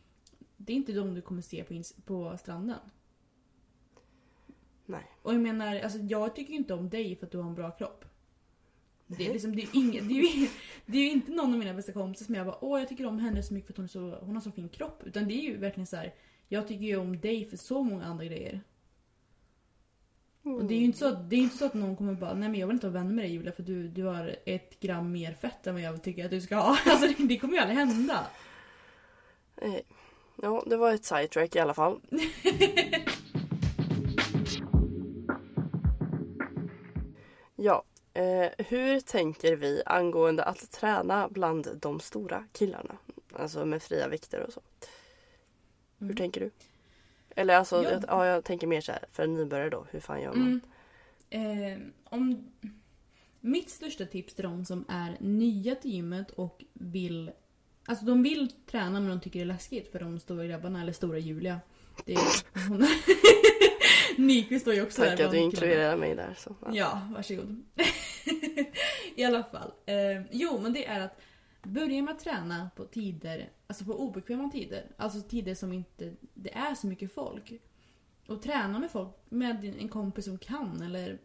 det 0.56 0.72
är 0.72 0.76
inte 0.76 0.92
de 0.92 1.14
du 1.14 1.22
kommer 1.22 1.42
se 1.42 1.64
på, 1.64 1.75
ins- 1.75 2.00
på 2.04 2.36
stranden. 2.38 2.78
Nej. 4.86 5.10
Och 5.22 5.34
jag 5.34 5.40
menar, 5.40 5.80
alltså 5.80 5.98
jag 5.98 6.34
tycker 6.36 6.52
ju 6.52 6.58
inte 6.58 6.75
om 6.75 6.88
dig 6.90 7.16
för 7.16 7.26
att 7.26 7.32
du 7.32 7.38
har 7.38 7.48
en 7.48 7.54
bra 7.54 7.70
kropp. 7.70 8.04
Det 9.06 9.26
är, 9.26 9.32
liksom, 9.32 9.56
det, 9.56 9.62
är 9.62 9.68
inget, 9.72 10.08
det, 10.08 10.14
är 10.14 10.36
ju, 10.36 10.48
det 10.86 10.98
är 10.98 11.02
ju 11.02 11.10
inte 11.10 11.32
någon 11.32 11.52
av 11.52 11.58
mina 11.58 11.75
bästa 11.75 11.92
kompisar 11.92 12.25
som 12.26 12.34
jag 12.34 12.46
bara 12.46 12.64
åh 12.64 12.80
jag 12.80 12.88
tycker 12.88 13.06
om 13.06 13.18
henne 13.18 13.42
så 13.42 13.54
mycket 13.54 13.66
för 13.66 13.72
att 13.72 13.76
hon, 13.76 13.88
så, 13.88 14.18
hon 14.20 14.34
har 14.34 14.40
så 14.40 14.50
fin 14.50 14.68
kropp. 14.68 15.02
Utan 15.04 15.28
det 15.28 15.34
är 15.34 15.42
ju 15.42 15.56
verkligen 15.56 15.86
så 15.86 15.96
här. 15.96 16.14
jag 16.48 16.68
tycker 16.68 16.84
ju 16.84 16.96
om 16.96 17.20
dig 17.20 17.44
för 17.44 17.56
så 17.56 17.82
många 17.82 18.04
andra 18.04 18.25
grejer. 18.25 18.60
Och 20.46 20.64
det 20.64 20.74
är 20.74 20.78
ju 20.78 20.84
inte 20.84 20.98
så 20.98 21.08
att, 21.08 21.30
det 21.30 21.36
är 21.36 21.40
inte 21.40 21.56
så 21.56 21.64
att 21.66 21.74
någon 21.74 21.96
kommer 21.96 22.14
bara 22.14 22.34
nej 22.34 22.48
men 22.48 22.60
jag 22.60 22.66
vill 22.66 22.74
inte 22.74 22.88
vara 22.88 23.04
vän 23.04 23.14
med 23.14 23.24
dig 23.24 23.32
Julia 23.32 23.52
för 23.52 23.62
du, 23.62 23.88
du 23.88 24.04
har 24.04 24.36
ett 24.46 24.80
gram 24.80 25.12
mer 25.12 25.32
fett 25.34 25.66
än 25.66 25.74
vad 25.74 25.82
jag 25.82 26.02
tycker 26.02 26.24
att 26.24 26.30
du 26.30 26.40
ska 26.40 26.56
ha. 26.56 26.78
Alltså 26.86 27.06
det, 27.08 27.14
det 27.28 27.38
kommer 27.38 27.54
ju 27.54 27.60
aldrig 27.60 27.78
hända. 27.78 28.26
Eh, 29.56 29.74
Ja, 30.42 30.62
det 30.66 30.76
var 30.76 30.92
ett 30.94 31.04
sidetrack 31.04 31.56
i 31.56 31.58
alla 31.58 31.74
fall. 31.74 32.00
ja, 37.56 37.84
eh, 38.14 38.48
hur 38.66 39.00
tänker 39.00 39.56
vi 39.56 39.82
angående 39.86 40.44
att 40.44 40.70
träna 40.70 41.28
bland 41.28 41.68
de 41.80 42.00
stora 42.00 42.44
killarna? 42.52 42.96
Alltså 43.32 43.64
med 43.64 43.82
fria 43.82 44.08
vikter 44.08 44.40
och 44.40 44.52
så. 44.52 44.60
Hur 45.98 46.06
Mm. 46.06 46.16
tänker 46.16 46.40
du? 46.40 46.50
Eller 47.38 47.57
alltså, 47.57 47.83
Ja. 47.83 47.90
jag, 47.90 48.05
ja, 48.09 48.26
jag 48.26 48.45
tänker 48.45 48.66
mer 48.66 48.81
så 48.81 48.93
här 48.93 49.05
för 49.12 49.23
en 49.23 49.35
nybörjare 49.35 49.71
då. 49.71 49.87
Hur 49.90 50.00
fan 50.00 50.21
gör 50.21 50.35
man? 50.35 50.61
Mm. 51.31 51.73
Eh, 51.73 51.78
om, 52.05 52.52
mitt 53.40 53.71
största 53.71 54.07
tips 54.07 54.35
till 54.35 54.45
de 54.45 54.64
som 54.64 54.85
är 54.88 55.16
nya 55.21 55.75
till 55.75 55.90
gymmet 55.90 56.31
och 56.31 56.64
vill... 56.73 57.31
Alltså 57.87 58.05
de 58.05 58.23
vill 58.23 58.52
träna 58.66 59.00
men 59.00 59.09
de 59.09 59.21
tycker 59.21 59.38
det 59.38 59.43
är 59.43 59.47
läskigt 59.47 59.93
för 59.93 59.99
de 59.99 60.21
stora 60.21 60.47
grabbarna, 60.47 60.83
eller 60.83 60.93
stora 60.93 61.19
Julia. 61.19 61.61
Det 62.05 62.12
är, 62.12 62.69
hon, 62.69 62.87
Nyqvist 64.26 64.62
står 64.62 64.75
ju 64.75 64.83
också 64.83 65.02
Tack 65.02 65.19
där 65.19 65.25
att 65.25 65.31
du 65.31 65.38
inkluderar 65.38 65.96
mig 65.96 66.14
där. 66.14 66.35
Så, 66.38 66.55
ja. 66.62 66.68
Ja, 66.72 67.09
varsågod. 67.14 67.64
I 69.16 69.25
alla 69.25 69.42
fall. 69.42 69.72
Eh, 69.87 70.22
jo, 70.31 70.59
men 70.62 70.72
det 70.72 70.87
är 70.87 71.01
att 71.01 71.20
börja 71.62 72.03
med 72.03 72.14
att 72.14 72.20
träna 72.20 72.70
på 72.77 72.85
tider, 72.85 73.49
alltså 73.66 73.85
på 73.85 73.92
obekväma 73.92 74.50
tider. 74.50 74.87
Alltså 74.96 75.20
tider 75.20 75.55
som 75.55 75.72
inte 75.72 76.14
det 76.35 76.55
är 76.55 76.74
så 76.74 76.87
mycket 76.87 77.12
folk. 77.12 77.61
Och 78.26 78.42
träna 78.42 78.79
med 78.79 78.90
folk, 78.90 79.09
med 79.29 79.64
en 79.64 79.88
kompis 79.88 80.24
som 80.24 80.38
kan 80.38 80.83
eller 80.83 81.18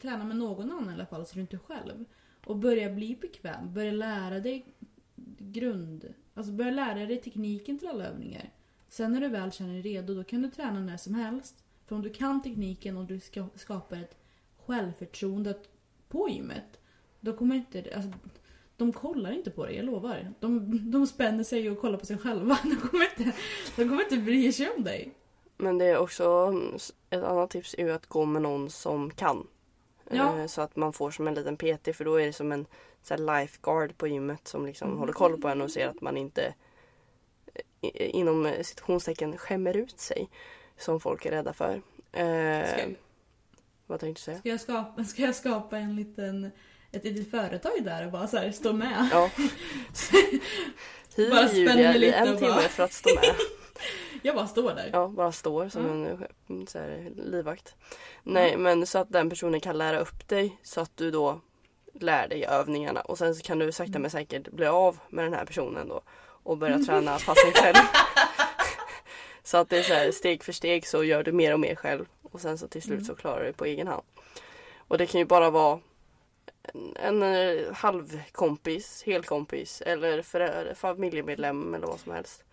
träna 0.00 0.24
med 0.24 0.36
någon 0.36 0.70
annan 0.70 0.90
i 0.90 0.92
alla 0.92 1.06
fall 1.06 1.26
så 1.26 1.34
du 1.34 1.40
inte 1.40 1.56
är 1.56 1.58
själv. 1.58 2.04
Och 2.46 2.56
börja 2.56 2.90
bli 2.90 3.16
bekväm, 3.20 3.74
börja 3.74 3.92
lära 3.92 4.40
dig 4.40 4.66
grund, 5.38 6.14
alltså 6.34 6.52
börja 6.52 6.70
lära 6.70 7.06
dig 7.06 7.20
tekniken 7.20 7.78
till 7.78 7.88
alla 7.88 8.04
övningar. 8.04 8.50
Sen 8.88 9.12
när 9.12 9.20
du 9.20 9.28
väl 9.28 9.52
känner 9.52 9.72
dig 9.72 9.82
redo 9.82 10.14
då 10.14 10.24
kan 10.24 10.42
du 10.42 10.50
träna 10.50 10.80
när 10.80 10.96
som 10.96 11.14
helst. 11.14 11.64
För 11.86 11.96
om 11.96 12.02
du 12.02 12.10
kan 12.10 12.42
tekniken 12.42 12.96
och 12.96 13.04
du 13.04 13.20
ska, 13.20 13.46
skapar 13.54 13.96
ett 13.96 14.16
självförtroende 14.66 15.58
på 16.08 16.28
gymmet. 16.28 16.80
Då 17.20 17.36
kommer 17.36 17.56
inte, 17.56 17.92
alltså, 17.96 18.12
de 18.76 18.92
kollar 18.92 19.32
inte 19.32 19.50
på 19.50 19.66
dig, 19.66 19.76
jag 19.76 19.84
lovar. 19.84 20.32
De, 20.40 20.60
de 20.90 21.06
spänner 21.06 21.44
sig 21.44 21.70
och 21.70 21.80
kollar 21.80 21.98
på 21.98 22.06
sig 22.06 22.18
själva. 22.18 22.58
De 22.64 22.76
kommer 22.76 23.04
inte, 23.04 23.32
de 23.76 23.88
kommer 23.88 24.02
inte 24.02 24.16
bry 24.16 24.52
sig 24.52 24.70
om 24.76 24.84
dig. 24.84 25.14
Men 25.56 25.78
det 25.78 25.84
är 25.84 25.98
också 25.98 26.54
ett 27.10 27.22
annat 27.22 27.50
tips 27.50 27.74
är 27.78 27.82
ju 27.84 27.92
att 27.92 28.06
gå 28.06 28.24
med 28.24 28.42
någon 28.42 28.70
som 28.70 29.10
kan. 29.10 29.46
Ja. 30.10 30.38
Eh, 30.38 30.46
Så 30.46 30.60
att 30.62 30.76
man 30.76 30.92
får 30.92 31.10
som 31.10 31.28
en 31.28 31.34
liten 31.34 31.56
PT 31.56 31.96
för 31.96 32.04
då 32.04 32.14
är 32.20 32.26
det 32.26 32.32
som 32.32 32.52
en 32.52 32.66
så 33.02 33.16
lifeguard 33.16 33.96
på 33.96 34.06
gymmet 34.06 34.48
som 34.48 34.66
liksom 34.66 34.98
håller 34.98 35.12
koll 35.12 35.40
på 35.40 35.48
en 35.48 35.60
och 35.62 35.70
ser 35.70 35.88
att 35.88 36.00
man 36.00 36.16
inte 36.16 36.54
i- 37.80 38.04
inom 38.04 38.52
citationstecken 38.62 39.38
skämmer 39.38 39.76
ut 39.76 40.00
sig. 40.00 40.28
Som 40.78 41.00
folk 41.00 41.26
är 41.26 41.30
rädda 41.30 41.52
för. 41.52 41.82
Eh, 42.12 42.68
Ska, 42.68 42.82
vad 43.86 44.00
tänkte 44.00 44.20
du 44.20 44.24
säga? 44.24 44.38
ska, 44.38 44.48
jag 44.48 44.60
skapa, 44.60 45.04
ska 45.04 45.22
jag 45.22 45.34
skapa 45.34 45.78
en 45.78 45.96
liten, 45.96 46.50
ett 46.92 47.04
litet 47.04 47.30
företag 47.30 47.72
där 47.84 48.06
och 48.06 48.12
bara 48.12 48.26
så 48.28 48.36
här, 48.36 48.50
stå 48.52 48.72
med? 48.72 49.08
Ja. 49.12 49.30
Bara 51.30 51.48
spänner 51.48 51.76
Julia 51.76 51.94
i 51.94 51.98
lite 51.98 52.16
en 52.16 52.36
timme 52.36 52.50
bara- 52.50 52.60
för 52.60 52.82
att 52.82 52.92
stå 52.92 53.14
med. 53.14 53.34
Jag 54.22 54.34
bara 54.36 54.46
står 54.46 54.74
där. 54.74 54.90
Ja, 54.92 55.08
bara 55.08 55.32
står 55.32 55.68
som 55.68 55.84
Ja. 55.86 55.90
en 55.92 56.26
mm, 56.48 56.66
så 56.66 56.78
här, 56.78 57.10
livvakt. 57.16 57.74
Nej, 58.22 58.56
men 58.56 58.86
så 58.86 58.98
att 58.98 59.10
den 59.12 59.30
personen 59.30 59.60
kan 59.60 59.78
lära 59.78 59.98
upp 59.98 60.28
dig 60.28 60.56
så 60.62 60.80
att 60.80 60.96
du 60.96 61.10
då 61.10 61.40
lär 62.00 62.28
dig 62.28 62.44
övningarna 62.44 63.00
och 63.00 63.18
sen 63.18 63.34
så 63.34 63.42
kan 63.42 63.58
du 63.58 63.72
sakta 63.72 63.98
men 63.98 64.10
säkert 64.10 64.48
bli 64.48 64.66
av 64.66 64.98
med 65.08 65.24
den 65.24 65.34
här 65.34 65.44
personen 65.44 65.88
då 65.88 66.00
och 66.42 66.58
börja 66.58 66.78
träna 66.78 67.18
passen 67.18 67.52
själv. 67.54 67.76
så 69.44 69.56
att 69.56 69.68
det 69.68 69.78
är 69.78 69.82
så 69.82 69.94
här, 69.94 70.10
steg 70.10 70.44
för 70.44 70.52
steg 70.52 70.86
så 70.86 71.04
gör 71.04 71.22
du 71.22 71.32
mer 71.32 71.52
och 71.52 71.60
mer 71.60 71.74
själv 71.74 72.04
och 72.22 72.40
sen 72.40 72.58
så 72.58 72.68
till 72.68 72.82
slut 72.82 72.94
Mm. 72.94 73.04
så 73.04 73.14
klarar 73.14 73.40
du 73.40 73.46
det 73.46 73.52
på 73.52 73.64
egen 73.64 73.86
hand. 73.86 74.02
Och 74.88 74.98
det 74.98 75.06
kan 75.06 75.18
ju 75.20 75.24
bara 75.24 75.50
vara 75.50 75.80
en, 76.74 76.96
en 76.96 77.22
eh, 77.22 77.72
halvkompis, 77.72 79.02
helkompis 79.06 79.82
eller 79.86 80.22
förä- 80.22 80.74
familjemedlem 80.74 81.74
eller 81.74 81.86
vad 81.86 82.00
som 82.00 82.12
helst. 82.12 82.44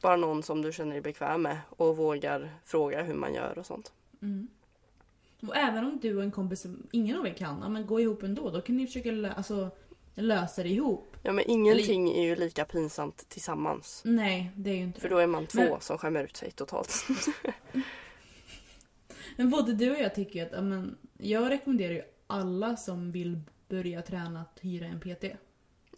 Bara 0.00 0.16
någon 0.16 0.42
som 0.42 0.62
du 0.62 0.72
känner 0.72 0.92
dig 0.92 1.00
bekväm 1.00 1.42
med 1.42 1.58
och 1.68 1.96
vågar 1.96 2.50
fråga 2.64 3.02
hur 3.02 3.14
man 3.14 3.34
gör 3.34 3.58
och 3.58 3.66
sånt. 3.66 3.92
Mm. 4.22 4.48
Och 5.42 5.56
även 5.56 5.84
om 5.84 5.98
du 6.02 6.16
och 6.16 6.22
en 6.22 6.30
kompis 6.30 6.60
som 6.60 6.86
ingen 6.92 7.18
av 7.18 7.26
er 7.26 7.32
kan, 7.34 7.72
men 7.72 7.86
gå 7.86 8.00
ihop 8.00 8.22
ändå. 8.22 8.50
Då 8.50 8.60
kan 8.60 8.76
ni 8.76 8.86
försöka 8.86 9.08
lö- 9.10 9.34
alltså, 9.36 9.70
lösa 10.14 10.62
det 10.62 10.68
ihop. 10.68 11.16
Ja 11.22 11.32
men 11.32 11.44
ingenting 11.50 12.10
är 12.12 12.22
ju 12.22 12.36
lika 12.36 12.64
pinsamt 12.64 13.28
tillsammans. 13.28 14.02
Nej, 14.04 14.50
det 14.56 14.70
är 14.70 14.74
ju 14.74 14.82
inte 14.82 15.00
För 15.00 15.08
då 15.08 15.18
är 15.18 15.26
man 15.26 15.46
två 15.46 15.58
Men- 15.60 15.80
som 15.80 15.98
skämmer 15.98 16.24
ut 16.24 16.36
sig 16.36 16.50
totalt. 16.50 16.94
Men 19.36 19.50
både 19.50 19.72
du 19.72 19.90
och 19.90 20.00
jag 20.00 20.14
tycker 20.14 20.46
att, 20.46 20.64
men, 20.64 20.96
jag 21.18 21.50
rekommenderar 21.50 21.92
ju 21.92 22.02
alla 22.30 22.76
som 22.76 23.12
vill 23.12 23.40
börja 23.68 24.02
träna 24.02 24.40
att 24.40 24.58
hyra 24.62 24.86
en 24.86 25.00
PT. 25.00 25.24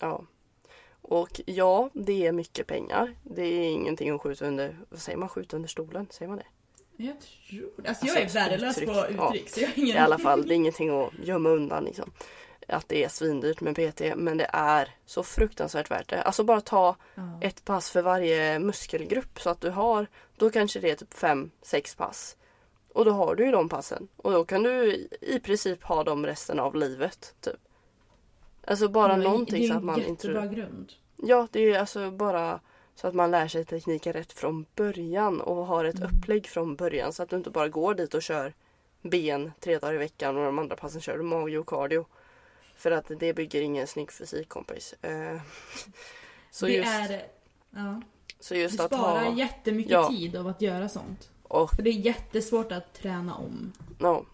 ja. 0.01 0.25
Och 1.05 1.40
ja, 1.47 1.90
det 1.92 2.27
är 2.27 2.33
mycket 2.33 2.66
pengar. 2.66 3.14
Det 3.23 3.42
är 3.42 3.71
ingenting 3.71 4.11
att 4.11 4.21
skjuta 4.21 4.47
under, 4.47 4.77
vad 4.88 5.01
säger 5.01 5.18
man, 5.18 5.29
skjuta 5.29 5.57
under 5.57 5.68
stolen? 5.68 6.07
Säger 6.11 6.29
man 6.29 6.38
det? 6.38 6.45
Jag 7.05 7.16
tror 7.21 7.71
Alltså 7.88 8.07
jag 8.07 8.16
är 8.16 8.23
Alltså, 8.23 8.38
värdelös 8.38 8.77
på 8.77 8.92
Ja. 9.16 9.27
uttryck 9.35 9.49
så 9.51 9.61
jag 9.61 9.68
har 9.68 9.79
ingen 9.79 9.97
I 9.97 9.99
alla 9.99 10.18
fall, 10.18 10.47
det 10.49 10.55
är 10.55 10.57
ingenting 10.62 10.90
att 10.90 11.12
gömma 11.23 11.49
undan 11.49 11.85
liksom. 11.85 12.12
Att 12.68 12.88
det 12.88 13.05
är 13.05 13.09
svindyrt 13.09 13.61
med 13.61 13.75
PT, 13.77 14.01
men 14.16 14.37
det 14.38 14.51
är 14.53 14.88
så 15.07 15.23
fruktansvärt 15.23 15.90
värt 15.90 16.09
det. 16.11 16.23
Alltså 16.23 16.45
bara 16.45 16.61
ta 16.61 16.97
Ja. 17.14 17.38
ett 17.42 17.64
pass 17.64 17.90
för 17.90 18.03
varje 18.03 18.59
muskelgrupp 18.59 19.40
så 19.40 19.51
att 19.51 19.61
du 19.61 19.71
har, 19.71 20.07
då 20.37 20.51
kanske 20.51 20.81
det 20.81 20.90
är 20.90 20.95
typ 20.97 21.14
fem, 21.14 21.51
sex 21.62 21.95
pass. 21.95 22.37
Och 22.94 23.05
då 23.05 23.11
har 23.11 23.35
du 23.35 23.44
ju 23.44 23.50
de 23.50 23.68
passen. 23.68 24.09
Och 24.16 24.33
då 24.33 24.44
kan 24.44 24.62
du 24.62 24.92
i- 25.20 25.40
princip 25.40 25.83
ha 25.83 26.05
dem 26.05 26.26
resten 26.26 26.61
av 26.61 26.74
livet. 26.76 27.35
Typ. 27.40 27.57
Alltså 28.66 28.88
bara 28.88 29.12
Ja, 29.12 29.16
någonting 29.16 29.68
så 29.68 29.74
att 29.74 29.85
man 29.85 29.94
Det 29.98 30.02
är 30.02 30.05
en 30.05 30.11
inte... 30.11 30.26
jättebra 30.26 30.46
grund. 30.46 30.92
Ja, 31.16 31.48
det 31.50 31.59
är 31.59 31.62
ju 31.62 31.74
alltså 31.76 32.11
bara 32.11 32.61
så 32.94 33.07
att 33.09 33.14
man 33.14 33.31
lär 33.31 33.48
sig 33.48 33.64
tekniken 33.64 34.12
rätt 34.12 34.33
från 34.33 34.66
början 34.76 35.40
och 35.40 35.66
har 35.66 35.85
ett 35.85 35.96
Mm. 35.98 36.09
upplägg 36.18 36.46
från 36.46 36.76
början 36.76 37.12
så 37.12 37.22
att 37.22 37.28
du 37.28 37.37
inte 37.37 37.50
bara 37.50 37.68
går 37.68 37.94
dit 37.94 38.14
och 38.14 38.22
kör 38.22 38.52
ben 39.02 39.52
tre 39.61 39.78
dagar 39.78 39.94
i 39.94 39.98
veckan 39.98 40.37
och 40.37 40.44
de 40.44 40.59
andra 40.59 40.76
passen 40.76 41.00
kör 41.00 41.16
du 41.16 41.22
mage 41.22 41.59
och 41.59 41.66
cardio. 41.66 42.07
För 42.76 42.90
att 42.90 43.11
det 43.18 43.35
bygger 43.35 43.61
ingen 43.61 43.87
snygg 43.87 44.12
fysik 44.12 44.48
kompis. 44.48 44.94
Eh, 45.02 45.40
Så 46.50 46.66
det 46.66 46.72
just, 46.72 46.88
är... 47.11 47.26
Ja. 47.70 48.02
Så 48.40 48.55
just 48.55 48.78
Du 48.78 48.85
att 48.85 48.92
sparar 48.94 49.24
ha... 49.24 49.35
jättemycket 49.37 49.92
Ja. 49.92 50.09
tid 50.09 50.37
av 50.37 50.46
att 50.46 50.62
göra 50.62 50.88
sånt. 50.88 51.31
Och 51.53 51.71
För 51.71 51.83
det 51.83 51.91
är 51.91 51.95
jättesvårt 51.95 52.73
att 52.73 52.95
träna 52.95 53.35
om. 53.35 53.73
ja. 53.99 54.25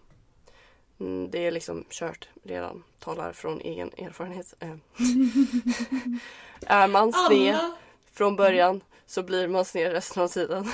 Mm, 0.99 1.29
Det 1.31 1.47
är 1.47 1.51
liksom 1.51 1.85
kört 1.89 2.29
redan. 2.43 2.83
Talar 2.99 3.33
från 3.33 3.61
egen 3.61 3.91
erfarenhet. 3.97 4.53
Eh. 4.59 4.69
är 6.65 6.87
man 6.87 7.13
sned 7.13 7.55
Alla! 7.55 7.71
från 8.13 8.35
början 8.35 8.81
så 9.05 9.23
blir 9.23 9.47
man 9.47 9.65
sned 9.65 9.91
resten 9.91 10.23
av 10.23 10.27
tiden. 10.27 10.65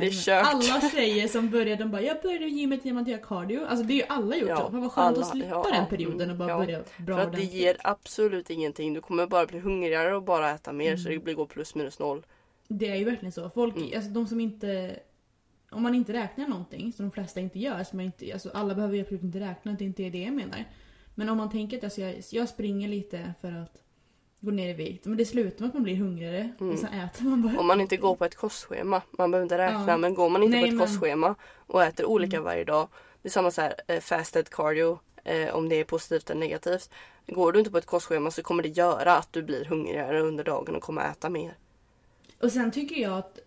Det 0.00 0.06
är 0.06 0.24
kört. 0.24 0.46
Alla 0.46 0.90
tjejer 0.90 1.28
som 1.28 1.50
börjar, 1.50 1.76
de 1.76 1.90
bara 1.90 2.02
jag 2.02 2.22
började 2.22 2.46
gymmet 2.46 2.84
genom 2.84 3.02
att 3.02 3.08
göra 3.08 3.20
cardio. 3.22 3.60
Alltså 3.68 3.84
det 3.84 3.92
är 3.92 3.96
ju 3.96 4.02
alla 4.08 4.36
gjort 4.36 4.48
Ja. 4.48 4.56
Fan 4.70 4.80
vad 4.80 4.92
skönt 4.92 5.16
alla, 5.16 5.26
att 5.26 5.30
slippa 5.32 5.48
ja, 5.48 5.66
den 5.72 5.86
perioden 5.86 6.30
och 6.30 6.36
bara 6.36 6.48
ja. 6.48 6.58
börja 6.58 6.78
bra 6.98 7.16
För 7.16 7.22
att 7.22 7.32
det 7.32 7.38
ordentligt. 7.38 7.52
ger 7.52 7.76
absolut 7.84 8.50
ingenting. 8.50 8.94
Du 8.94 9.00
kommer 9.00 9.26
bara 9.26 9.46
bli 9.46 9.58
hungrigare 9.58 10.16
och 10.16 10.22
bara 10.22 10.50
äta 10.50 10.72
mer 10.72 10.96
så 10.96 11.08
Mm. 11.08 11.18
det 11.18 11.24
blir 11.24 11.34
gå 11.34 11.46
plus 11.46 11.74
minus 11.74 11.98
noll. 11.98 12.26
Det 12.68 12.88
är 12.88 12.96
ju 12.96 13.04
verkligen 13.04 13.32
så. 13.32 13.50
Folk, 13.50 13.76
Mm. 13.76 13.90
alltså 13.96 14.10
de 14.10 14.26
som 14.26 14.40
inte... 14.40 14.98
Om 15.70 15.82
man 15.82 15.94
inte 15.94 16.12
räknar 16.12 16.48
någonting, 16.48 16.92
som 16.92 17.04
de 17.06 17.12
flesta 17.12 17.40
inte 17.40 17.58
gör, 17.58 17.84
så 17.84 17.96
man 17.96 18.04
inte, 18.04 18.32
alltså 18.32 18.50
alla 18.54 18.74
behöver 18.74 18.94
ju 18.94 19.00
absolut 19.00 19.22
inte 19.22 19.40
räkna, 19.40 19.72
det 19.72 19.84
är 19.84 19.86
inte 19.86 20.02
det 20.10 20.22
jag 20.22 20.34
menar. 20.34 20.64
Men 21.14 21.28
om 21.28 21.36
man 21.36 21.50
tänker 21.50 21.78
att 21.78 21.84
alltså 21.84 22.00
jag, 22.00 22.22
jag 22.30 22.48
springer 22.48 22.88
lite 22.88 23.32
för 23.40 23.52
att 23.52 23.82
gå 24.40 24.50
ner 24.50 24.68
i 24.68 24.72
vikt, 24.72 25.04
men 25.06 25.16
det 25.16 25.24
slutar 25.26 25.60
med 25.60 25.68
att 25.68 25.74
man 25.74 25.82
blir 25.82 25.96
hungrigare 25.96 26.50
Mm. 26.60 26.72
och 26.72 26.78
sen 26.78 26.92
äter 26.92 27.24
man 27.24 27.42
bara. 27.42 27.58
Om 27.60 27.66
man 27.66 27.80
inte 27.80 27.96
går 27.96 28.16
på 28.16 28.24
ett 28.24 28.34
kostschema, 28.36 29.02
man 29.10 29.30
behöver 29.30 29.42
inte 29.44 29.58
räkna, 29.58 29.84
Ja. 29.88 29.96
men 29.96 30.14
går 30.14 30.28
man 30.28 30.42
inte 30.42 30.56
Nej, 30.56 30.62
på 30.62 30.68
ett 30.68 30.74
men- 30.74 30.86
kostschema 30.86 31.34
och 31.56 31.82
äter 31.84 32.06
olika 32.06 32.36
Mm. 32.36 32.44
varje 32.44 32.64
dag. 32.64 32.88
Det 33.22 33.28
är 33.28 33.30
samma 33.30 33.50
så 33.50 33.60
här, 33.60 33.74
eh, 33.86 34.00
fasted 34.00 34.48
cardio, 34.48 34.98
eh, 35.24 35.54
om 35.54 35.68
det 35.68 35.76
är 35.80 35.84
positivt 35.84 36.30
eller 36.30 36.40
negativt. 36.40 36.90
Går 37.26 37.52
du 37.52 37.58
inte 37.58 37.70
på 37.70 37.78
ett 37.78 37.86
kostschema 37.86 38.30
så 38.30 38.42
kommer 38.42 38.62
det 38.62 38.68
göra 38.68 39.16
att 39.16 39.32
du 39.32 39.42
blir 39.42 39.64
hungrigare 39.64 40.20
under 40.20 40.44
dagen 40.44 40.76
och 40.76 40.82
kommer 40.82 41.10
äta 41.10 41.30
mer. 41.30 41.54
Och 42.42 42.52
sen 42.52 42.70
tycker 42.70 42.96
jag 43.02 43.12
att 43.18 43.38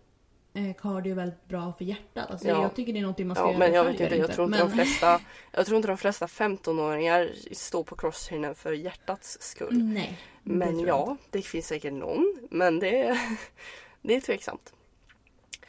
cardio 0.78 1.10
är 1.12 1.16
väldigt 1.16 1.48
bra 1.48 1.72
för 1.78 1.84
hjärtat. 1.84 2.30
Alltså 2.30 2.48
Ja. 2.48 2.62
jag 2.62 2.74
tycker 2.76 2.92
det 2.92 2.98
är 2.98 3.02
någonting 3.02 3.26
man 3.26 3.36
ska 3.36 3.44
Ja, 3.44 3.48
göra 3.50 3.58
men 3.58 3.72
jag 3.72 3.84
vet 3.84 4.00
inte, 4.00 4.16
jag 4.16 4.32
tror 4.32 4.46
inte 4.46 4.58
Men- 4.58 4.68
de 4.68 4.74
flesta 4.74 5.20
Jag 5.52 5.66
tror 5.66 5.76
inte 5.76 5.88
de 5.88 5.96
flesta 5.98 6.26
15-åringar 6.26 7.30
står 7.52 7.84
på 7.84 7.96
crosstrainern 7.96 8.54
för 8.54 8.72
hjärtats 8.72 9.38
skull. 9.40 9.82
Nej. 9.84 10.18
Men 10.42 10.80
ja, 10.80 11.16
det 11.30 11.42
finns 11.42 11.66
säkert 11.66 11.92
någon. 11.92 12.38
Men 12.50 12.78
det, 12.78 13.18
det 14.02 14.16
är 14.16 14.20
tveksamt. 14.20 14.60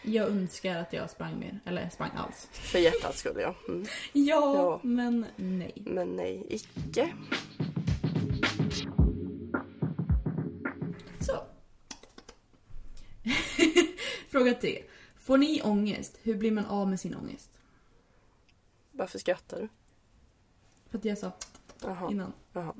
inte. 0.03 0.17
Jag 0.17 0.27
önskar 0.27 0.75
att 0.75 0.93
jag 0.93 1.09
sprang 1.09 1.39
mer. 1.39 1.59
Eller 1.65 1.89
sprang 1.89 2.09
alls. 2.17 2.47
För 2.51 2.79
hjärtats 2.79 3.19
skull 3.19 3.37
ja. 3.41 3.55
Mm. 3.67 3.85
Ja, 4.13 4.55
Ja. 4.55 4.79
men 4.83 5.25
nej. 5.35 5.73
Men 5.75 6.15
nej, 6.15 6.45
icke. 6.49 7.13
Så. 11.19 11.33
Fråga 14.31 14.53
tre. 14.53 14.83
Får 15.15 15.37
ni 15.37 15.61
ångest? 15.61 16.19
Hur 16.23 16.35
blir 16.35 16.51
man 16.51 16.65
av 16.65 16.89
med 16.89 16.99
sin 16.99 17.15
ångest? 17.15 17.49
Varför 18.91 19.19
skrattar 19.19 19.59
du? 19.61 19.67
För 20.89 20.97
att 20.97 21.05
jag 21.05 21.17
sa 21.17 21.31
Jaha. 21.81 22.11
innan. 22.11 22.33
Jaha. 22.53 22.73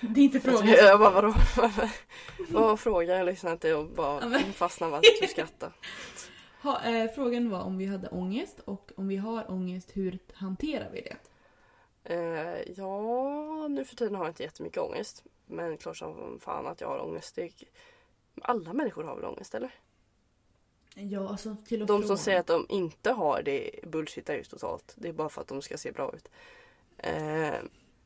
Det 0.00 0.20
är 0.20 0.24
inte 0.24 0.36
Jag, 0.36 0.44
frågan. 0.44 0.68
jag 0.68 0.98
bara 1.00 1.10
vadå? 1.10 1.34
Vad 2.48 2.62
var 2.62 2.76
frågan? 2.76 3.16
Jag 3.16 3.26
lyssnade 3.26 3.52
inte 3.54 3.74
och 3.74 3.86
bara 3.86 4.38
fastnade 4.38 4.90
vid 4.92 4.98
att 4.98 5.20
du 5.20 5.26
skrattade. 5.28 5.72
Ha, 6.62 6.82
eh, 6.84 7.10
frågan 7.10 7.50
var 7.50 7.60
om 7.62 7.78
vi 7.78 7.86
hade 7.86 8.08
ångest 8.08 8.60
och 8.64 8.92
om 8.96 9.08
vi 9.08 9.16
har 9.16 9.50
ångest, 9.50 9.90
hur 9.94 10.18
hanterar 10.34 10.90
vi 10.92 11.00
det? 11.00 11.16
Eh, 12.04 12.72
ja, 12.76 13.68
nu 13.68 13.84
för 13.84 13.96
tiden 13.96 14.14
har 14.14 14.24
jag 14.24 14.30
inte 14.30 14.42
jättemycket 14.42 14.82
ångest. 14.82 15.24
Men 15.46 15.76
klart 15.76 15.96
som 15.96 16.38
fan 16.40 16.66
att 16.66 16.80
jag 16.80 16.88
har 16.88 16.98
ångest. 16.98 17.38
Alla 18.42 18.72
människor 18.72 19.04
har 19.04 19.16
väl 19.16 19.24
ångest 19.24 19.54
eller? 19.54 19.74
Ja, 20.94 21.28
alltså 21.28 21.56
till 21.68 21.80
och 21.82 21.86
De 21.86 22.00
från. 22.00 22.08
som 22.08 22.18
säger 22.18 22.40
att 22.40 22.46
de 22.46 22.66
inte 22.68 23.10
har 23.10 23.42
det 23.42 23.70
bullshittar 23.82 24.34
ju 24.34 24.44
totalt. 24.44 24.94
Det 24.96 25.08
är 25.08 25.12
bara 25.12 25.28
för 25.28 25.40
att 25.40 25.48
de 25.48 25.62
ska 25.62 25.78
se 25.78 25.92
bra 25.92 26.12
ut. 26.14 26.28
Eh, 26.98 27.54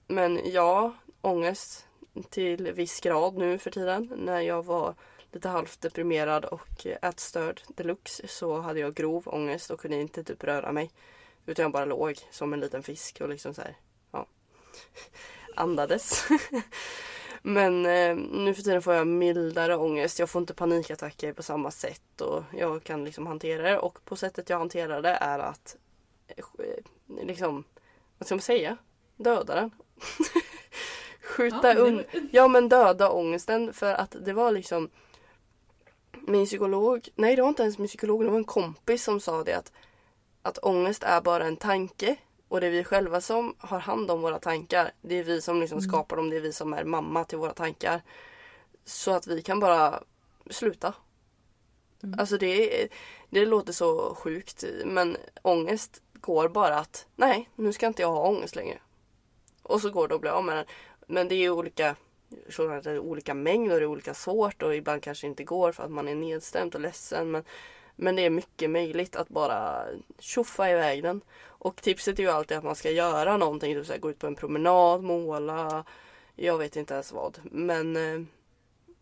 men 0.07 0.41
ja, 0.53 0.95
ångest 1.21 1.87
till 2.31 2.73
viss 2.73 3.01
grad 3.01 3.35
nu 3.35 3.59
för 3.59 3.71
tiden. 3.71 4.13
När 4.17 4.41
jag 4.41 4.65
var 4.65 4.95
lite 5.33 5.49
halvt 5.49 5.81
deprimerad 5.81 6.45
och 6.45 6.87
ätstörd 7.03 7.63
deluxe 7.69 8.29
så 8.29 8.61
hade 8.61 8.81
jag 8.81 8.95
grov 8.95 9.29
ångest 9.29 9.71
och 9.71 9.81
kunde 9.81 9.97
inte 9.97 10.25
typ 10.25 10.45
röra 10.45 10.73
mig. 10.73 10.91
Utan 11.47 11.63
jag 11.63 11.73
bara 11.73 11.85
låg 11.85 12.19
som 12.31 12.53
en 12.53 12.61
liten 12.61 12.83
fisk 12.83 13.21
och 13.21 13.29
liksom 13.29 13.55
så 13.55 13.63
här, 13.63 13.77
ja, 14.13 14.27
andades. 15.55 16.25
Men 17.49 17.87
eh, 17.87 18.17
nu 18.17 18.55
för 18.55 18.63
tiden 18.63 18.83
får 18.83 18.95
jag 18.95 19.07
mildare 19.07 19.77
ångest. 19.77 20.19
Jag 20.19 20.31
får 20.31 20.41
inte 20.41 20.55
panikattacker 20.55 21.33
på 21.33 21.43
samma 21.43 21.71
sätt 21.71 22.21
och 22.21 22.43
jag 22.57 22.85
kan 22.85 23.05
liksom 23.05 23.27
hantera 23.27 23.63
det. 23.63 23.79
Och 23.79 24.05
på 24.05 24.17
sättet 24.17 24.51
jag 24.51 24.59
hanterar 24.59 25.03
det 25.03 25.09
är 25.11 25.39
att 25.39 25.77
eh, 26.37 26.45
liksom, 27.23 27.65
vad 28.19 28.27
ska 28.27 28.35
man 28.35 28.43
säga? 28.43 28.77
Döda 29.17 29.55
den. 29.55 29.71
Skjuta 31.23 31.69
Ja, 31.75 31.75
un- 31.75 32.05
det- 32.13 32.29
Ja 32.33 32.49
men 32.49 32.69
döda 32.69 33.11
ångesten 33.11 33.73
för 33.73 33.95
att 33.95 34.17
det 34.25 34.33
var 34.33 34.53
liksom 34.53 34.91
Min 36.27 36.47
psykolog, 36.47 37.09
nej 37.15 37.37
det 37.37 37.43
var 37.43 37.49
inte 37.49 37.63
ens 37.63 37.79
min 37.79 37.89
psykolog, 37.89 38.25
det 38.25 38.31
var 38.31 38.39
en 38.39 38.45
kompis 38.45 39.05
som 39.05 39.21
sa 39.21 39.45
det 39.45 39.55
att 39.55 39.73
Att 40.43 40.59
ångest 40.59 41.03
är 41.03 41.21
bara 41.21 41.45
en 41.45 41.57
tanke 41.57 42.17
och 42.49 42.61
det 42.61 42.67
är 42.67 42.71
vi 42.71 42.85
själva 42.85 43.21
som 43.21 43.55
har 43.59 43.79
hand 43.79 44.11
om 44.11 44.21
våra 44.23 44.39
tankar. 44.39 44.93
Det 45.03 45.15
är 45.15 45.25
vi 45.25 45.41
som 45.41 45.61
liksom 45.61 45.79
Mm. 45.79 45.91
skapar 45.91 46.17
dem, 46.17 46.31
det 46.31 46.37
är 46.37 46.41
vi 46.41 46.53
som 46.53 46.73
är 46.73 46.85
mamma 46.85 47.25
till 47.25 47.39
våra 47.39 47.53
tankar. 47.53 48.03
Så 48.85 49.11
att 49.11 49.27
vi 49.27 49.43
kan 49.43 49.61
bara 49.61 50.03
sluta. 50.51 50.95
Mm. 52.03 52.19
Alltså 52.21 52.39
det, 52.39 52.89
det 53.31 53.47
låter 53.47 53.73
så 53.73 54.15
sjukt 54.15 54.65
men 54.85 55.17
ångest 55.43 56.03
går 56.13 56.49
bara 56.49 56.79
att 56.79 57.07
nej, 57.17 57.49
nu 57.55 57.73
ska 57.73 57.87
inte 57.87 58.03
jag 58.03 58.11
ha 58.11 58.29
ångest 58.29 58.57
längre. 58.57 58.79
Och 59.63 59.81
så 59.81 59.91
går 59.91 60.09
det 60.09 60.15
att 60.15 60.21
bli 60.21 60.31
av 60.31 60.45
med 60.45 60.57
den. 60.57 60.65
Men 61.07 61.29
det 61.29 61.35
är 61.35 61.51
olika 61.51 61.97
så 62.49 62.71
att 62.71 62.85
det 62.85 62.91
är 62.91 62.99
olika 62.99 63.35
mängd 63.35 63.73
och 63.73 63.79
det 63.79 63.85
är 63.85 63.89
olika 63.89 64.15
svårt 64.15 64.63
och 64.63 64.77
ibland 64.77 65.03
kanske 65.03 65.27
inte 65.27 65.45
går 65.45 65.73
för 65.73 65.83
att 65.83 65.91
man 65.91 66.09
är 66.09 66.15
nedstämd 66.15 66.75
och 66.75 66.81
ledsen. 66.81 67.31
Men, 67.31 67.45
men 67.97 68.17
det 68.17 68.23
är 68.23 68.31
mycket 68.31 68.71
möjligt 68.71 69.17
att 69.17 69.29
bara 69.29 69.85
tjoffa 70.19 70.71
iväg 70.71 71.03
den. 71.03 71.21
Och 71.59 71.83
tipset 71.83 72.19
är 72.19 72.23
ju 72.23 72.29
alltid 72.29 72.57
att 72.57 72.65
man 72.65 72.77
ska 72.77 72.91
göra 72.91 73.37
någonting, 73.37 73.75
typ 73.75 73.87
så 73.87 73.93
här, 73.93 74.01
gå 74.01 74.11
ut 74.11 74.19
på 74.19 74.27
en 74.27 74.35
promenad, 74.35 75.03
måla, 75.03 75.85
jag 76.35 76.59
vet 76.59 76.77
inte 76.77 76.95
ens 76.95 77.13
vad. 77.13 77.39
Men 77.45 77.97
eh, 77.97 78.21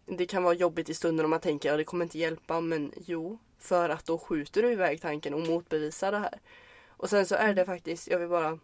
det 0.06 0.26
kan 0.26 0.42
vara 0.42 0.54
jobbigt 0.54 0.88
i 0.88 0.94
stunden 0.94 1.24
om 1.24 1.30
man 1.30 1.40
tänker 1.40 1.72
att 1.72 1.78
det 1.78 1.84
kommer 1.84 2.04
inte 2.04 2.18
hjälpa 2.18 2.60
men 2.60 2.92
jo, 2.96 3.38
för 3.58 3.88
att 3.88 4.06
då 4.06 4.18
skjuter 4.18 4.62
du 4.62 4.72
iväg 4.72 5.00
tanken 5.00 5.34
och 5.34 5.40
motbevisar 5.40 6.12
det 6.12 6.18
här. 6.18 6.40
Och 6.88 7.10
sen 7.10 7.26
så 7.26 7.34
är 7.34 7.54
det 7.54 7.64
faktiskt, 7.64 8.08
jag 8.08 8.18
vill 8.18 8.28
bara 8.28 8.58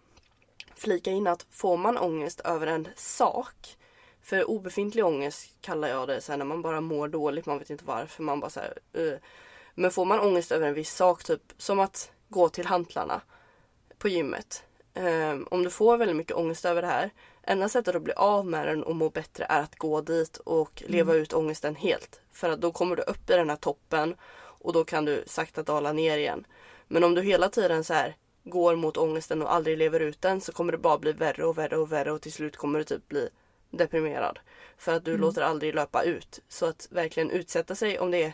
flika 0.74 1.10
in 1.10 1.26
att 1.26 1.46
får 1.50 1.76
man 1.76 1.98
ångest 1.98 2.40
över 2.40 2.66
en 2.66 2.88
sak 2.96 3.76
för 4.22 4.50
obefintlig 4.50 5.04
ångest 5.04 5.54
kallar 5.60 5.88
jag 5.88 6.08
det 6.08 6.20
sen 6.20 6.38
när 6.38 6.46
man 6.46 6.62
bara 6.62 6.80
mår 6.80 7.08
dåligt, 7.08 7.46
man 7.46 7.58
vet 7.58 7.70
inte 7.70 7.84
varför, 7.84 8.22
man 8.22 8.40
bara 8.40 8.50
så 8.50 8.60
här, 8.60 8.78
uh. 8.98 9.18
Men 9.74 9.90
får 9.90 10.04
man 10.04 10.20
ångest 10.20 10.52
över 10.52 10.68
en 10.68 10.74
viss 10.74 10.94
sak, 10.94 11.24
typ 11.24 11.42
som 11.58 11.80
att 11.80 12.12
gå 12.28 12.48
till 12.48 12.66
hantlarna 12.66 13.20
på 14.02 14.08
gymmet. 14.08 14.64
Ehm, 14.94 15.46
om 15.50 15.62
du 15.62 15.70
får 15.70 15.96
väldigt 15.96 16.16
mycket 16.16 16.36
ångest 16.36 16.64
över 16.64 16.82
det 16.82 16.88
här, 16.88 17.10
enda 17.42 17.68
sättet 17.68 17.94
att 17.96 18.02
bli 18.02 18.12
av 18.12 18.46
med 18.46 18.66
den 18.66 18.82
och 18.82 18.96
må 18.96 19.10
bättre 19.10 19.46
är 19.48 19.60
att 19.60 19.76
gå 19.76 20.00
dit 20.00 20.36
och 20.36 20.82
leva 20.86 21.14
ut 21.14 21.32
ångesten 21.32 21.74
helt. 21.76 22.20
För 22.32 22.50
att 22.50 22.60
då 22.60 22.72
kommer 22.72 22.96
du 22.96 23.02
upp 23.02 23.30
i 23.30 23.32
den 23.32 23.50
här 23.50 23.56
toppen 23.56 24.14
och 24.62 24.72
då 24.72 24.84
kan 24.84 25.04
du 25.04 25.24
sakta 25.26 25.62
dala 25.62 25.92
ner 25.92 26.18
igen. 26.18 26.46
Men 26.88 27.04
om 27.04 27.14
du 27.14 27.22
hela 27.22 27.48
tiden 27.48 27.84
så 27.84 27.94
här 27.94 28.16
går 28.44 28.76
mot 28.76 28.96
ångesten 28.96 29.42
och 29.42 29.52
aldrig 29.52 29.78
lever 29.78 30.00
ut 30.00 30.22
den 30.22 30.40
så 30.40 30.52
kommer 30.52 30.72
det 30.72 30.78
bara 30.78 30.98
bli 30.98 31.12
värre 31.12 31.44
och 31.44 31.58
värre 31.58 31.76
och 31.76 31.92
värre 31.92 32.12
och 32.12 32.20
till 32.20 32.32
slut 32.32 32.56
kommer 32.56 32.78
du 32.78 32.84
typ 32.84 33.08
bli 33.08 33.28
deprimerad. 33.70 34.38
För 34.78 34.94
att 34.94 35.04
du 35.04 35.10
Mm. 35.10 35.20
låter 35.20 35.42
aldrig 35.42 35.74
löpa 35.74 36.02
ut. 36.02 36.40
Så 36.48 36.66
att 36.66 36.88
verkligen 36.90 37.30
utsätta 37.30 37.74
sig 37.74 37.98
om 37.98 38.10
det 38.10 38.22
är 38.22 38.32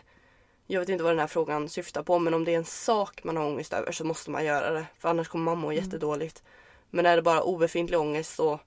jag 0.71 0.79
vet 0.79 0.89
inte 0.89 1.03
vad 1.03 1.11
den 1.13 1.19
här 1.19 1.27
frågan 1.27 1.69
syftar 1.69 2.03
på 2.03 2.19
men 2.19 2.33
om 2.33 2.45
det 2.45 2.53
är 2.53 2.57
en 2.57 2.65
sak 2.65 3.23
man 3.23 3.37
har 3.37 3.45
ångest 3.45 3.73
över 3.73 3.91
så 3.91 4.03
måste 4.03 4.31
man 4.31 4.45
göra 4.45 4.71
det. 4.71 4.85
För 4.97 5.09
annars 5.09 5.27
kommer 5.27 5.45
man 5.45 5.57
må 5.57 5.71
Mm. 5.71 5.83
jättedåligt. 5.83 6.43
Men 6.89 7.05
är 7.05 7.15
det 7.15 7.21
bara 7.21 7.41
obefintlig 7.41 7.99
ångest 7.99 8.35
så 8.35 8.59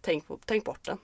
tänk, 0.00 0.26
på, 0.26 0.38
tänk 0.44 0.64
bort 0.64 0.84
den. 0.84 0.98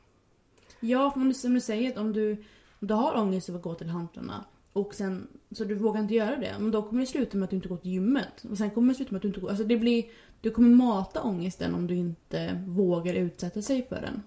Ja, 0.81 1.11
för 1.11 1.21
om 1.21 1.29
du, 1.29 1.35
som 1.35 1.55
du 1.55 1.61
säger, 1.61 1.91
att 1.91 1.99
om 1.99 2.13
du, 2.13 2.33
om 2.81 2.89
du 2.89 2.95
har 2.95 3.17
ångest 3.17 3.49
över 3.49 3.59
att 3.59 3.63
gå 3.63 3.75
till 3.75 3.89
hantlarna 3.89 4.45
och 4.73 4.95
sen, 4.95 5.29
så 5.51 5.65
du 5.65 5.75
vågar 5.75 6.01
inte 6.01 6.15
göra 6.15 6.37
det, 6.37 6.57
men 6.59 6.71
då 6.71 6.83
kommer 6.83 7.01
det 7.01 7.07
sluta 7.07 7.37
med 7.37 7.45
att 7.45 7.51
du 7.51 7.57
inte 7.57 7.69
går 7.69 7.77
till 7.77 7.91
gymmet. 7.91 8.45
Och 8.51 8.59
sen 8.59 8.71
kommer 8.71 8.89
det 8.89 8.97
sluta 8.97 9.13
med 9.13 9.17
att 9.19 9.23
du 9.23 9.29
inte 9.29 9.41
går, 9.41 9.49
alltså 9.49 9.65
det 9.65 9.77
blir, 9.77 10.05
du 10.41 10.51
kommer 10.51 10.69
mata 10.69 11.23
ångesten 11.23 11.75
om 11.75 11.87
du 11.87 11.95
inte 11.95 12.65
vågar 12.67 13.15
utsätta 13.15 13.63
sig 13.63 13.87
för 13.89 14.01
den. 14.01 14.23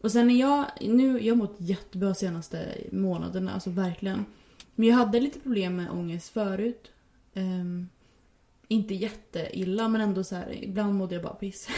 Och 0.00 0.12
sen 0.12 0.30
är 0.30 0.40
jag, 0.40 0.64
nu, 0.80 1.20
jag 1.20 1.34
har 1.34 1.38
mått 1.38 1.56
jättebra 1.58 2.14
senaste 2.14 2.78
månaderna, 2.92 3.52
alltså 3.52 3.70
verkligen. 3.70 4.24
Men 4.80 4.88
jag 4.88 4.96
hade 4.96 5.20
lite 5.20 5.40
problem 5.40 5.76
med 5.76 5.90
ångest 5.90 6.28
förut. 6.28 6.90
Um, 7.34 7.88
inte 8.68 8.94
jätteilla 8.94 9.88
men 9.88 10.00
ändå 10.00 10.24
så 10.24 10.34
här, 10.34 10.64
ibland 10.64 10.94
mådde 10.94 11.14
jag 11.14 11.24
bara 11.24 11.34
piss. 11.34 11.68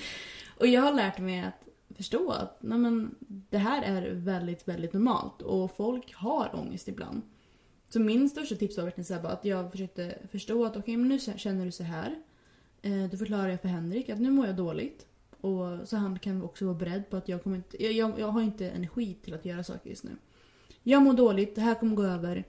och 0.58 0.66
jag 0.66 0.82
har 0.82 0.92
lärt 0.92 1.18
mig 1.18 1.40
att 1.40 1.96
förstå 1.96 2.30
att 2.30 2.62
nej 2.62 2.78
men, 2.78 3.14
det 3.50 3.58
här 3.58 3.82
är 3.82 4.10
väldigt, 4.10 4.68
väldigt 4.68 4.92
normalt 4.92 5.42
och 5.42 5.76
folk 5.76 6.14
har 6.14 6.50
ångest 6.54 6.88
ibland. 6.88 7.22
Så 7.88 8.00
min 8.00 8.28
största 8.28 8.54
tips 8.54 8.76
var 8.76 8.84
verkligen 8.84 9.04
så 9.04 9.14
att 9.14 9.44
jag 9.44 9.70
försökte 9.70 10.18
förstå 10.30 10.64
att 10.64 10.76
okej, 10.76 10.96
men 10.96 11.08
nu 11.08 11.18
känner 11.18 11.64
du 11.64 11.72
så 11.72 11.84
här. 11.84 12.22
Eh, 12.82 13.04
då 13.10 13.16
förklarar 13.16 13.48
jag 13.48 13.60
för 13.60 13.68
Henrik 13.68 14.08
att 14.08 14.20
nu 14.20 14.30
mår 14.30 14.46
jag 14.46 14.56
dåligt. 14.56 15.06
Och 15.40 15.88
så 15.88 15.96
han 15.96 16.18
kan 16.18 16.42
också 16.42 16.64
vara 16.64 16.78
beredd 16.78 17.10
på 17.10 17.16
att 17.16 17.28
jag 17.28 17.42
kommer 17.42 17.56
inte, 17.56 17.84
jag, 17.84 17.92
jag, 17.92 18.20
jag 18.20 18.28
har 18.28 18.42
inte 18.42 18.70
energi 18.70 19.16
till 19.22 19.34
att 19.34 19.44
göra 19.44 19.64
saker 19.64 19.90
just 19.90 20.04
nu. 20.04 20.16
Jag 20.88 21.02
mår 21.02 21.12
dåligt, 21.12 21.54
det 21.54 21.60
här 21.60 21.74
kommer 21.74 21.96
gå 21.96 22.02
över. 22.02 22.44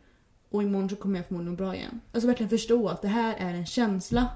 Och 0.50 0.64
imorgon 0.64 0.90
så 0.90 0.96
kommer 0.96 1.20
jag 1.20 1.28
förmodligen 1.28 1.52
må 1.52 1.58
bra 1.58 1.76
igen. 1.76 2.02
Alltså 2.12 2.28
verkligen 2.28 2.50
förstå 2.50 2.88
att 2.88 3.02
det 3.02 3.08
här 3.08 3.36
är 3.38 3.54
en 3.54 3.66
känsla. 3.66 4.30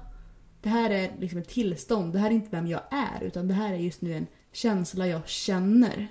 Det 0.62 0.68
här 0.68 0.90
är 0.90 1.12
liksom 1.18 1.38
ett 1.38 1.48
tillstånd. 1.48 2.12
Det 2.12 2.18
här 2.18 2.30
är 2.30 2.34
inte 2.34 2.50
vem 2.50 2.66
jag 2.66 2.80
är. 2.90 3.22
Utan 3.22 3.48
det 3.48 3.54
här 3.54 3.72
är 3.72 3.76
just 3.76 4.02
nu 4.02 4.14
en 4.14 4.26
känsla 4.52 5.06
jag 5.06 5.28
känner. 5.28 6.08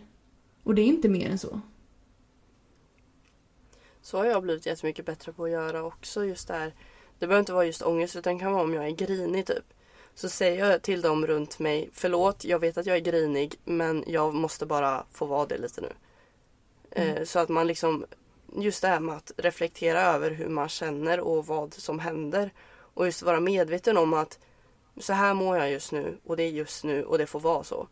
Och 0.64 0.76
det 0.76 0.82
är 0.82 0.86
inte 0.86 1.10
mer 1.10 1.30
än 1.30 1.38
så. 1.38 1.62
Så 4.02 4.18
har 4.18 4.26
jag 4.26 4.44
blivit 4.44 4.66
jättemycket 4.66 5.06
bättre 5.06 5.34
på 5.34 5.44
att 5.44 5.52
göra 5.52 5.84
också 5.84 6.26
just 6.26 6.48
det 6.48 6.54
här. 6.54 6.74
Det 7.20 7.28
behöver 7.28 7.40
inte 7.40 7.54
vara 7.54 7.66
just 7.66 7.82
ångest 7.82 8.16
utan 8.16 8.34
det 8.34 8.40
kan 8.40 8.52
vara 8.52 8.64
om 8.64 8.74
jag 8.74 8.88
är 8.88 8.92
grinig 8.92 9.46
typ. 9.46 9.74
Så 10.16 10.30
säger 10.30 10.70
jag 10.70 10.82
till 10.82 11.02
dem 11.02 11.28
runt 11.28 11.60
mig, 11.60 11.90
förlåt 11.94 12.46
jag 12.46 12.60
vet 12.60 12.78
att 12.78 12.86
jag 12.86 12.96
är 12.96 13.02
grinig 13.02 13.56
men 13.66 14.04
jag 14.08 14.34
måste 14.34 14.66
bara 14.66 15.06
få 15.12 15.26
vara 15.26 15.46
det 15.46 15.58
lite 15.58 15.82
nu. 15.82 15.90
Mm. 16.92 17.26
Så 17.26 17.40
att 17.40 17.50
man 17.50 17.68
liksom, 17.68 18.06
just 18.56 18.82
det 18.82 18.88
här 18.88 19.00
med 19.00 19.16
att 19.16 19.32
reflektera 19.38 20.02
över 20.02 20.32
hur 20.32 20.50
man 20.50 20.70
känner 20.70 21.20
och 21.20 21.46
vad 21.48 21.74
som 21.74 22.00
händer. 22.00 22.54
Och 22.94 23.06
just 23.06 23.22
vara 23.22 23.40
medveten 23.40 23.98
om 23.98 24.14
att 24.14 24.40
så 24.98 25.14
här 25.14 25.34
mår 25.34 25.58
jag 25.58 25.72
just 25.72 25.92
nu 25.92 26.18
och 26.26 26.38
det 26.38 26.44
är 26.44 26.50
just 26.50 26.84
nu 26.84 27.04
och 27.04 27.18
det 27.18 27.26
får 27.26 27.40
vara 27.40 27.64
så. 27.64 27.88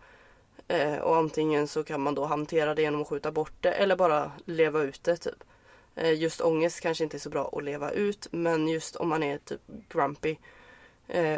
Eh, 0.67 0.97
och 0.97 1.15
antingen 1.15 1.67
så 1.67 1.83
kan 1.83 2.01
man 2.01 2.15
då 2.15 2.25
hantera 2.25 2.75
det 2.75 2.81
genom 2.81 3.01
att 3.01 3.07
skjuta 3.07 3.31
bort 3.31 3.53
det 3.62 3.71
eller 3.71 3.95
bara 3.95 4.31
leva 4.45 4.81
ut 4.81 5.03
det 5.03 5.17
typ. 5.17 5.43
Eh, 5.95 6.13
just 6.13 6.41
ångest 6.41 6.81
kanske 6.81 7.03
inte 7.03 7.17
är 7.17 7.19
så 7.19 7.29
bra 7.29 7.49
att 7.53 7.63
leva 7.63 7.91
ut 7.91 8.27
men 8.31 8.67
just 8.67 8.95
om 8.95 9.09
man 9.09 9.23
är 9.23 9.38
typ 9.38 9.62
grumpy 9.89 10.35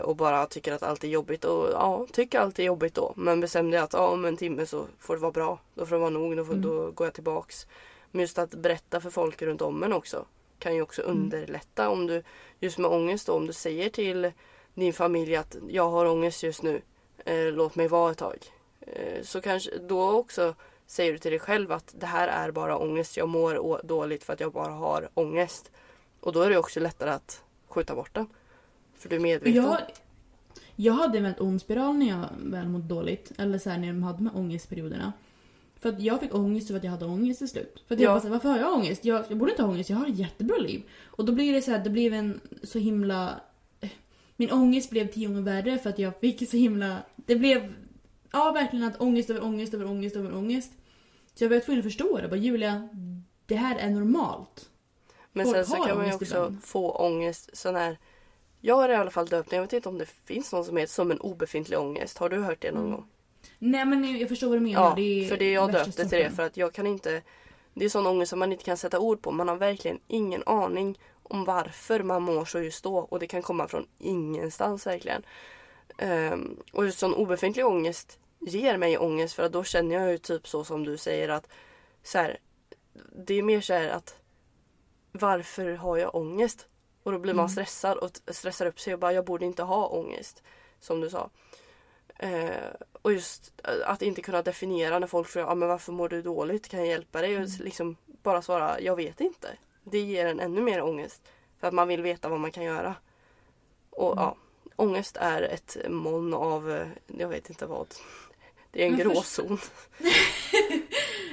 och 0.03 0.15
bara 0.15 0.45
tycker 0.45 0.73
att 0.73 0.83
allt 0.83 1.03
är 1.03 1.07
jobbigt 1.07 1.45
och 1.45 1.69
ja, 1.71 2.07
tycker 2.11 2.39
allt 2.39 2.59
är 2.59 2.63
jobbigt 2.63 2.93
då. 2.93 3.13
Men 3.15 3.39
bestämde 3.39 3.77
jag 3.77 3.83
att 3.83 3.93
ja, 3.93 4.07
om 4.07 4.25
en 4.25 4.37
timme 4.37 4.65
så 4.65 4.85
får 4.99 5.15
det 5.15 5.21
vara 5.21 5.31
bra. 5.31 5.59
Då 5.73 5.85
får 5.85 5.95
det 5.95 5.99
vara 5.99 6.09
nog, 6.09 6.37
då, 6.37 6.45
får, 6.45 6.53
mm. 6.53 6.65
då 6.65 6.91
går 6.91 7.07
jag 7.07 7.13
tillbaks. 7.13 7.67
Men 8.11 8.21
just 8.21 8.39
att 8.39 8.49
berätta 8.51 9.01
för 9.01 9.09
folk 9.09 9.41
runt 9.41 9.61
om 9.61 9.83
en 9.83 9.93
också 9.93 10.25
kan 10.61 10.75
ju 10.75 10.81
också 10.81 11.03
mm. 11.03 11.17
underlätta 11.17 11.89
om 11.89 12.07
du 12.07 12.23
just 12.59 12.77
med 12.77 12.91
ångest 12.91 13.27
då, 13.27 13.33
om 13.33 13.47
du 13.47 13.53
säger 13.53 13.89
till 13.89 14.31
din 14.73 14.93
familj 14.93 15.35
att 15.35 15.55
jag 15.69 15.89
har 15.89 16.05
ångest 16.05 16.43
just 16.43 16.63
nu. 16.63 16.81
Eh, 17.25 17.51
låt 17.51 17.75
mig 17.75 17.87
vara 17.87 18.11
ett 18.11 18.17
tag. 18.17 18.37
Eh, 18.81 19.23
så 19.23 19.41
kanske 19.41 19.77
då 19.77 20.11
också 20.11 20.55
säger 20.87 21.11
du 21.11 21.17
till 21.17 21.31
dig 21.31 21.39
själv 21.39 21.71
att 21.71 21.93
det 21.97 22.05
här 22.05 22.27
är 22.27 22.51
bara 22.51 22.77
ångest. 22.77 23.17
Jag 23.17 23.29
mår 23.29 23.81
dåligt 23.83 24.23
för 24.23 24.33
att 24.33 24.39
jag 24.39 24.51
bara 24.51 24.71
har 24.71 25.09
ångest. 25.13 25.71
Och 26.19 26.33
då 26.33 26.41
är 26.41 26.49
det 26.49 26.57
också 26.57 26.79
lättare 26.79 27.09
att 27.09 27.43
skjuta 27.67 27.95
bort 27.95 28.13
den. 28.13 28.27
För 29.01 29.09
du 29.09 29.15
är 29.15 29.19
medveten. 29.19 29.53
Jag, 29.53 29.77
jag 30.75 30.93
hade 30.93 31.17
en 31.17 31.23
väldigt 31.23 31.41
ond 31.41 31.61
spiral 31.61 31.97
när 31.97 32.09
jag 32.09 32.29
väl 32.37 32.67
mådde 32.67 32.87
dåligt. 32.87 33.31
Eller 33.37 33.57
så 33.59 33.69
här, 33.69 33.77
när 33.77 33.87
de 33.87 34.03
hade 34.03 34.17
de 34.17 34.27
här 34.27 34.37
ångestperioderna. 34.37 35.13
För 35.79 35.89
att 35.89 36.01
jag 36.01 36.19
fick 36.19 36.35
ångest 36.35 36.67
för 36.67 36.75
att 36.75 36.83
jag 36.83 36.91
hade 36.91 37.05
ångest 37.05 37.39
till 37.39 37.49
slut. 37.49 37.83
För 37.87 37.95
att 37.95 38.01
jag 38.01 38.21
bara 38.21 38.29
varför 38.29 38.49
har 38.49 38.57
jag 38.57 38.73
ångest? 38.73 39.05
Jag, 39.05 39.25
jag 39.29 39.37
borde 39.37 39.51
inte 39.51 39.63
ha 39.63 39.69
ångest, 39.69 39.89
jag 39.89 39.97
har 39.97 40.07
ett 40.07 40.17
jättebra 40.17 40.57
liv. 40.57 40.83
Och 41.05 41.25
då 41.25 41.33
blir 41.33 41.53
det 41.53 41.61
så 41.61 41.71
här, 41.71 41.83
det 41.83 41.89
blev 41.89 42.13
en 42.13 42.39
så 42.63 42.79
himla... 42.79 43.41
Min 44.35 44.51
ångest 44.51 44.89
blev 44.89 45.07
tio 45.07 45.27
gånger 45.27 45.41
värre 45.41 45.77
för 45.77 45.89
att 45.89 45.99
jag 45.99 46.19
fick 46.19 46.49
så 46.49 46.57
himla... 46.57 46.97
Det 47.15 47.35
blev... 47.35 47.73
Ja, 48.31 48.51
verkligen 48.51 48.85
att 48.85 49.01
ångest 49.01 49.29
över 49.29 49.43
ångest 49.43 49.73
över 49.73 49.85
ångest 49.85 50.15
över 50.15 50.35
ångest. 50.35 50.71
Så 51.35 51.43
jag 51.43 51.49
var 51.49 51.59
tvungen 51.59 51.79
att 51.79 51.85
förstå 51.85 52.17
det. 52.17 52.27
Bara, 52.27 52.35
Julia, 52.35 52.89
det 53.45 53.55
här 53.55 53.77
är 53.77 53.89
normalt. 53.89 54.69
Men 55.31 55.45
Folk 55.45 55.55
sen 55.55 55.65
så 55.65 55.83
kan 55.83 55.97
man 55.97 56.07
ju 56.07 56.13
också 56.13 56.25
ibland. 56.25 56.63
få 56.63 56.91
ångest 56.91 57.57
sån 57.57 57.75
här... 57.75 57.97
Jag 58.61 58.75
har 58.75 58.89
i 58.89 58.95
alla 58.95 59.11
fall 59.11 59.25
döpt 59.25 59.51
Jag 59.51 59.61
vet 59.61 59.73
inte 59.73 59.89
om 59.89 59.97
det 59.97 60.05
finns 60.05 60.51
någon 60.51 60.65
som 60.65 60.77
heter 60.77 60.93
som 60.93 61.11
en 61.11 61.19
obefintlig 61.21 61.79
ångest. 61.79 62.17
Har 62.17 62.29
du 62.29 62.37
hört 62.37 62.61
det 62.61 62.71
någon 62.71 62.85
mm. 62.85 62.91
gång? 62.91 63.07
Nej 63.59 63.85
men 63.85 64.19
jag 64.19 64.29
förstår 64.29 64.47
vad 64.47 64.57
du 64.57 64.61
menar. 64.61 64.81
Ja, 64.81 64.93
det 64.95 65.29
för 65.29 65.37
det 65.37 65.51
jag 65.51 65.71
döpte 65.71 66.09
till 66.09 66.19
det 66.19 66.31
för 66.31 66.43
att 66.43 66.57
jag 66.57 66.73
kan 66.73 66.87
inte... 66.87 67.21
Det 67.73 67.85
är 67.85 67.89
sån 67.89 68.07
ångest 68.07 68.29
som 68.29 68.39
man 68.39 68.51
inte 68.51 68.63
kan 68.63 68.77
sätta 68.77 68.99
ord 68.99 69.21
på. 69.21 69.31
Man 69.31 69.47
har 69.47 69.55
verkligen 69.55 69.99
ingen 70.07 70.43
aning 70.45 70.99
om 71.23 71.45
varför 71.45 72.03
man 72.03 72.23
mår 72.23 72.45
så 72.45 72.59
just 72.59 72.83
då. 72.83 72.97
Och 72.97 73.19
det 73.19 73.27
kan 73.27 73.41
komma 73.41 73.67
från 73.67 73.87
ingenstans 73.97 74.87
verkligen. 74.87 75.23
Um, 76.01 76.59
och 76.71 76.85
just 76.85 76.99
sån 76.99 77.13
obefintlig 77.13 77.65
ångest 77.65 78.19
ger 78.39 78.77
mig 78.77 78.97
ångest 78.97 79.33
för 79.33 79.43
att 79.43 79.51
då 79.51 79.63
känner 79.63 79.95
jag 79.95 80.11
ju 80.11 80.17
typ 80.17 80.47
så 80.47 80.63
som 80.63 80.83
du 80.83 80.97
säger 80.97 81.29
att 81.29 81.47
så 82.03 82.17
här, 82.17 82.37
det 83.25 83.33
är 83.33 83.43
mer 83.43 83.61
så 83.61 83.73
här 83.73 83.89
att 83.89 84.15
varför 85.11 85.73
har 85.73 85.97
jag 85.97 86.15
ångest? 86.15 86.67
Och 87.03 87.11
då 87.11 87.19
blir 87.19 87.33
man 87.33 87.45
mm. 87.45 87.49
stressad 87.49 87.97
och 87.97 88.11
stressar 88.27 88.65
upp 88.65 88.79
sig 88.79 88.93
och 88.93 88.99
bara 88.99 89.13
jag 89.13 89.25
borde 89.25 89.45
inte 89.45 89.63
ha 89.63 89.87
ångest. 89.87 90.43
Som 90.79 91.01
du 91.01 91.09
sa. 91.09 91.29
Eh, 92.17 92.71
och 93.01 93.13
just 93.13 93.61
att 93.85 94.01
inte 94.01 94.21
kunna 94.21 94.41
definiera 94.41 94.99
när 94.99 95.07
folk 95.07 95.27
frågar 95.27 95.47
ah, 95.47 95.55
men 95.55 95.69
varför 95.69 95.91
mår 95.91 96.09
du 96.09 96.21
dåligt? 96.21 96.67
Kan 96.67 96.79
jag 96.79 96.89
hjälpa 96.89 97.21
dig? 97.21 97.35
Mm. 97.35 97.43
Och 97.43 97.59
liksom 97.59 97.95
bara 98.05 98.41
svara 98.41 98.79
jag 98.81 98.95
vet 98.95 99.21
inte. 99.21 99.47
Det 99.83 99.99
ger 99.99 100.25
en 100.25 100.39
ännu 100.39 100.61
mer 100.61 100.81
ångest. 100.81 101.21
För 101.59 101.67
att 101.67 101.73
man 101.73 101.87
vill 101.87 102.01
veta 102.01 102.29
vad 102.29 102.39
man 102.39 102.51
kan 102.51 102.63
göra. 102.63 102.95
Och 103.89 104.11
mm. 104.11 104.23
ja, 104.23 104.35
ångest 104.75 105.17
är 105.17 105.41
ett 105.41 105.77
moln 105.89 106.33
av, 106.33 106.71
eh, 106.71 106.87
jag 107.07 107.27
vet 107.27 107.49
inte 107.49 107.65
vad. 107.65 107.87
Det 108.71 108.83
är 108.83 108.87
en 108.87 108.97
gråzon. 108.97 109.57
Först... 109.57 109.71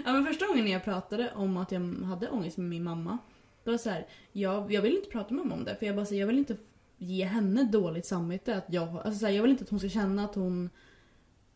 ja, 0.05 0.13
men 0.13 0.27
första 0.27 0.47
gången 0.47 0.67
jag 0.67 0.85
pratade 0.85 1.33
om 1.35 1.57
att 1.57 1.73
jag 1.73 1.81
hade 1.81 2.29
ångest 2.29 2.57
med 2.57 2.69
min 2.69 2.85
mamma. 2.85 3.19
Då 3.69 3.73
var 3.73 3.79
så 3.79 3.91
här, 3.91 4.07
jag, 4.33 4.73
jag 4.73 4.83
vill 4.83 4.97
inte 4.97 5.09
prata 5.09 5.35
med 5.35 5.47
mamma 5.47 5.55
om 5.55 5.65
det. 5.65 5.77
För 5.77 5.87
jag 5.87 5.97
bara 5.97 6.07
så, 6.07 6.15
jag 6.15 6.27
vill 6.27 6.39
inte 6.39 6.57
ge 6.99 7.25
henne 7.25 7.65
dåligt 7.65 8.07
samvete. 8.07 8.57
Att 8.57 8.65
jag, 8.69 8.89
alltså 8.89 9.15
så 9.21 9.27
här, 9.27 9.33
jag 9.33 9.43
vill 9.43 9.51
inte 9.51 9.65
att 9.65 9.71
hon 9.71 9.79
ska 9.79 9.89
känna 9.89 10.25
att 10.25 10.35
hon, 10.35 10.71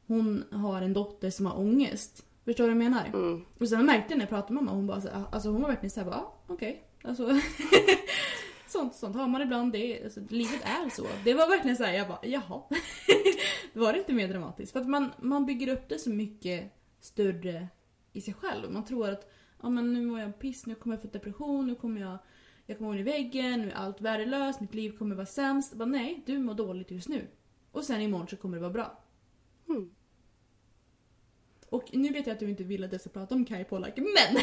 hon 0.07 0.45
har 0.51 0.83
en 0.83 0.93
dotter 0.93 1.31
som 1.31 1.47
har 1.47 1.59
ångest. 1.59 2.25
Förstår 2.45 2.65
du 2.65 2.75
vad 2.75 2.85
jag 2.85 2.91
menar? 2.91 3.07
Mm. 3.07 3.45
Och 3.61 3.69
sen 3.69 3.87
märkte 3.87 4.13
jag 4.13 4.19
när 4.19 4.23
jag 4.23 4.29
pratade 4.29 4.55
med 4.55 4.63
mamma, 4.63 4.77
hon 4.77 4.87
bara 4.87 5.01
så 5.01 5.09
här, 5.09 5.25
alltså 5.33 5.49
hon 5.49 5.63
var 5.63 5.69
verkligen 5.69 5.91
såhär, 5.91 6.11
ja 6.11 6.35
okej. 6.47 6.85
Okay. 6.99 7.11
Alltså, 7.11 7.29
sånt, 8.69 8.95
sånt 8.95 9.17
har 9.17 9.29
man 9.29 9.43
ibland. 9.43 9.73
Det, 9.73 10.05
alltså, 10.05 10.21
livet 10.29 10.61
är 10.65 10.91
så. 10.91 11.07
Det 11.25 11.35
var 11.35 11.49
verkligen 11.49 11.77
såhär, 11.77 11.93
jag 11.93 12.09
bara 12.09 12.27
jaha. 12.27 12.63
det 13.73 13.81
var 13.81 13.95
inte 13.95 14.13
mer 14.13 14.29
dramatiskt. 14.29 14.73
För 14.73 14.81
att 14.81 14.89
man, 14.89 15.13
man 15.19 15.47
bygger 15.47 15.69
upp 15.69 15.89
det 15.89 15.99
så 15.99 16.11
mycket 16.11 16.73
större 17.01 17.69
i 18.13 18.21
sig 18.21 18.35
själv. 18.35 18.73
Man 18.73 18.85
tror 18.85 19.09
att 19.09 19.31
ja, 19.63 19.69
men 19.69 19.93
nu 19.93 20.03
mår 20.03 20.21
jag 20.21 20.39
piss, 20.39 20.67
nu 20.67 20.75
kommer 20.75 20.97
jag 20.97 21.03
få 21.03 21.09
depression, 21.09 21.67
nu 21.67 21.75
kommer 21.75 22.01
jag 22.01 22.19
jag 22.67 22.79
kommer 22.79 22.91
gå 22.91 22.95
in 22.95 23.01
i 23.01 23.11
väggen, 23.11 23.61
nu 23.61 23.71
är 23.71 23.75
allt 23.75 24.01
värdelöst, 24.01 24.61
mitt 24.61 24.75
liv 24.75 24.97
kommer 24.99 25.17
vara 25.17 25.27
sämst. 25.27 25.75
Bara, 25.75 25.85
nej, 25.85 26.23
du 26.27 26.39
mår 26.39 26.55
dåligt 26.55 26.91
just 26.91 27.09
nu. 27.09 27.27
Och 27.73 27.85
sen 27.85 28.01
imorgon 28.01 28.29
så 28.29 28.37
kommer 28.37 28.57
det 28.57 28.61
vara 28.61 28.73
bra. 28.73 28.99
Mm. 29.69 29.91
Och 31.69 31.85
nu 31.93 32.13
vet 32.13 32.27
jag 32.27 32.35
att 32.35 32.41
du 32.41 32.51
inte 32.51 32.65
vill 32.65 32.85
att 32.85 32.93
jag 32.93 33.01
ska 33.01 33.11
prata 33.11 33.35
om 33.35 33.45
Kai 33.45 33.65
Pollak, 33.65 33.97
men! 33.97 34.43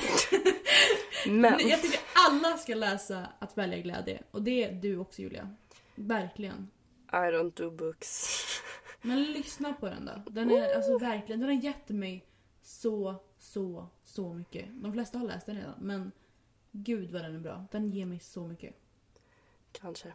men! 1.41 1.69
jag 1.69 1.81
tycker 1.81 1.99
alla 2.29 2.57
ska 2.57 2.75
läsa 2.75 3.27
Att 3.39 3.57
välja 3.57 3.77
glädje. 3.77 4.23
Och 4.31 4.41
det 4.41 4.63
är 4.63 4.71
du 4.73 4.97
också 4.97 5.21
Julia. 5.21 5.55
Verkligen. 5.95 6.69
I 7.11 7.15
don't 7.15 7.51
do 7.55 7.71
books. 7.71 8.45
Men 9.01 9.23
lyssna 9.23 9.73
på 9.73 9.85
den 9.85 10.05
då. 10.05 10.31
Den 10.31 10.51
är 10.51 10.75
alltså 10.75 10.97
verkligen, 10.97 11.39
den 11.39 11.49
har 11.49 11.63
gett 11.63 11.89
mig 11.89 12.25
så, 12.61 13.15
så, 13.39 13.87
så 14.03 14.33
mycket. 14.33 14.65
De 14.73 14.93
flesta 14.93 15.17
har 15.17 15.25
läst 15.25 15.45
den 15.45 15.55
redan 15.55 15.75
men 15.79 16.11
gud 16.71 17.11
vad 17.11 17.23
den 17.23 17.35
är 17.35 17.39
bra. 17.39 17.65
Den 17.71 17.91
ger 17.91 18.05
mig 18.05 18.19
så 18.19 18.47
mycket. 18.47 18.75
Kanske. 19.71 20.13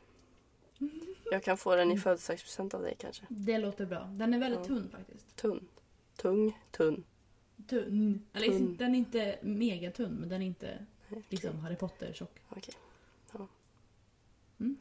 Jag 1.31 1.43
kan 1.43 1.57
få 1.57 1.77
den 1.77 1.91
i 1.91 1.99
födelsedagspresent 1.99 2.75
av 2.75 2.83
dig 2.83 2.97
kanske. 2.99 3.27
Det 3.29 3.59
låter 3.59 3.87
bra. 3.87 4.05
Den 4.05 4.35
är 4.35 4.39
väldigt 4.39 4.61
ja. 4.61 4.67
tunn 4.67 4.89
faktiskt. 4.91 5.37
Tunn. 5.37 5.69
Tung, 6.17 6.59
tunn. 6.71 7.05
Tunn. 7.67 8.27
Eller 8.33 8.47
tunn. 8.47 8.77
den 8.77 8.95
är 8.95 8.99
inte 8.99 9.39
megatunn 9.43 10.15
men 10.15 10.29
den 10.29 10.43
är 10.43 10.47
inte 10.47 10.87
liksom 11.29 11.59
Harry 11.59 11.77
Potter 11.77 12.13
tjock. 12.13 12.41
Okej. 12.49 12.63
Okay. 12.67 12.75
Ja. 13.33 13.49
Mm. 14.61 14.79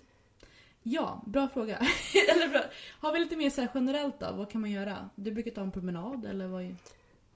Ja, 0.83 1.21
bra 1.25 1.47
fråga. 1.47 1.77
eller 2.35 2.49
bra. 2.49 2.63
Har 2.99 3.13
vi 3.13 3.19
lite 3.19 3.35
mer 3.35 3.49
så 3.49 3.67
generellt 3.73 4.19
då? 4.19 4.31
Vad 4.31 4.51
kan 4.51 4.61
man 4.61 4.71
göra? 4.71 5.09
Du 5.15 5.31
brukar 5.31 5.51
ta 5.51 5.61
en 5.61 5.71
promenad 5.71 6.25
eller 6.25 6.47
vad? 6.47 6.63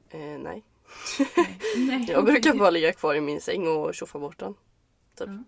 Eh, 0.10 0.40
nej. 0.40 0.64
Nej. 1.76 2.06
Jag 2.08 2.26
brukar 2.26 2.54
bara 2.54 2.70
ligga 2.70 2.94
kvar 2.94 3.16
i 3.16 3.22
min 3.22 3.42
säng 3.42 3.68
och 3.68 3.96
tjoffa 3.96 4.20
bort 4.20 4.40
den. 4.40 4.54
Typ. 5.18 5.28
Ja. 5.28 5.44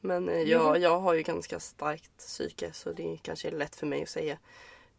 Men 0.00 0.28
eh, 0.28 0.42
jag, 0.42 0.78
jag 0.78 1.00
har 1.00 1.14
ju 1.14 1.22
ganska 1.22 1.60
starkt 1.60 2.18
psyke 2.18 2.72
så 2.72 2.92
det 2.92 3.18
kanske 3.22 3.48
är 3.48 3.52
lätt 3.52 3.76
för 3.76 3.86
mig 3.86 4.02
att 4.02 4.08
säga. 4.08 4.38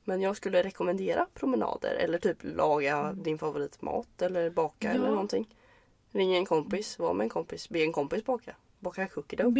Men 0.03 0.21
jag 0.21 0.37
skulle 0.37 0.63
rekommendera 0.63 1.27
promenader 1.33 1.95
eller 1.95 2.17
typ 2.17 2.37
laga 2.41 2.97
mm. 2.97 3.23
din 3.23 3.37
favoritmat 3.37 4.21
eller 4.21 4.49
baka 4.49 4.87
ja. 4.87 4.93
eller 4.93 5.09
någonting. 5.09 5.55
Ring 6.11 6.35
en 6.35 6.45
kompis, 6.45 6.99
var 6.99 7.13
med 7.13 7.23
en 7.23 7.29
kompis, 7.29 7.69
be 7.69 7.83
en 7.83 7.93
kompis 7.93 8.25
baka. 8.25 8.55
Baka 8.79 9.07
cookie 9.07 9.37
dough. 9.37 9.59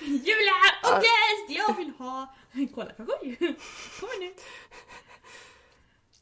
Julia! 0.00 0.52
Ångest! 0.84 1.48
Jag 1.48 1.76
vill 1.76 1.92
ha 1.98 2.34
kolakakor! 2.74 3.36
Kommer 4.00 4.20
nu! 4.20 4.34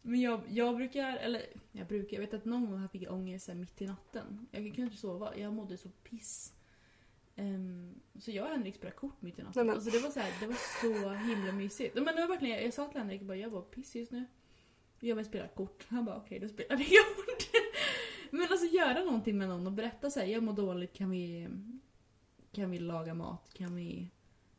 Men 0.02 0.20
jag, 0.20 0.40
jag 0.48 0.76
brukar, 0.76 1.16
eller 1.16 1.42
jag 1.72 1.86
brukar, 1.86 2.16
jag 2.16 2.20
vet 2.20 2.34
att 2.34 2.44
någon 2.44 2.70
gång 2.70 2.88
fick 2.88 3.02
jag 3.02 3.12
ångest 3.14 3.48
mitt 3.48 3.82
i 3.82 3.86
natten. 3.86 4.46
Jag 4.50 4.62
kunde 4.64 4.82
inte 4.82 4.96
sova, 4.96 5.36
jag 5.36 5.52
mådde 5.52 5.76
så 5.76 5.88
piss. 5.88 6.52
Ehm, 7.36 7.94
så 8.18 8.30
jag 8.30 8.44
och 8.46 8.50
Henrik 8.52 8.74
spelade 8.76 8.96
kort 8.96 9.22
mitt 9.22 9.38
i 9.38 9.42
natten. 9.42 9.52
Nej, 9.56 9.64
men- 9.66 9.74
Alltså 9.74 9.90
det 9.90 9.98
var 9.98 10.10
så 10.10 10.20
här, 10.20 10.32
det 10.40 10.46
var 10.46 10.56
så 10.82 11.10
himla 11.14 11.52
mysigt. 11.52 11.94
Men 11.94 12.04
det 12.04 12.20
var 12.20 12.28
verkligen, 12.28 12.64
jag 12.64 12.74
sa 12.74 12.86
till 12.88 13.00
Henrik 13.00 13.22
bara, 13.22 13.36
jag 13.36 13.50
var 13.50 13.62
pissig 13.62 14.00
just 14.00 14.12
nu. 14.12 14.24
Jag 15.00 15.16
vill 15.16 15.24
spela 15.24 15.48
kort. 15.48 15.86
Han 15.88 16.04
bara 16.04 16.16
okej, 16.16 16.38
då 16.40 16.48
spelar 16.48 16.76
vi 16.76 16.84
kort. 17.16 17.62
Men 18.30 18.46
alltså 18.50 18.66
göra 18.66 19.04
någonting 19.04 19.38
med 19.38 19.48
någon 19.48 19.66
och 19.66 19.72
berätta 19.72 20.10
så 20.10 20.20
här, 20.20 20.26
jag 20.26 20.42
mår 20.42 20.52
dåligt, 20.52 20.92
kan 20.92 21.10
vi, 21.10 21.48
kan 22.52 22.70
vi 22.70 22.78
laga 22.78 23.14
mat? 23.14 23.50
Kan 23.54 23.74
vi, 23.76 24.08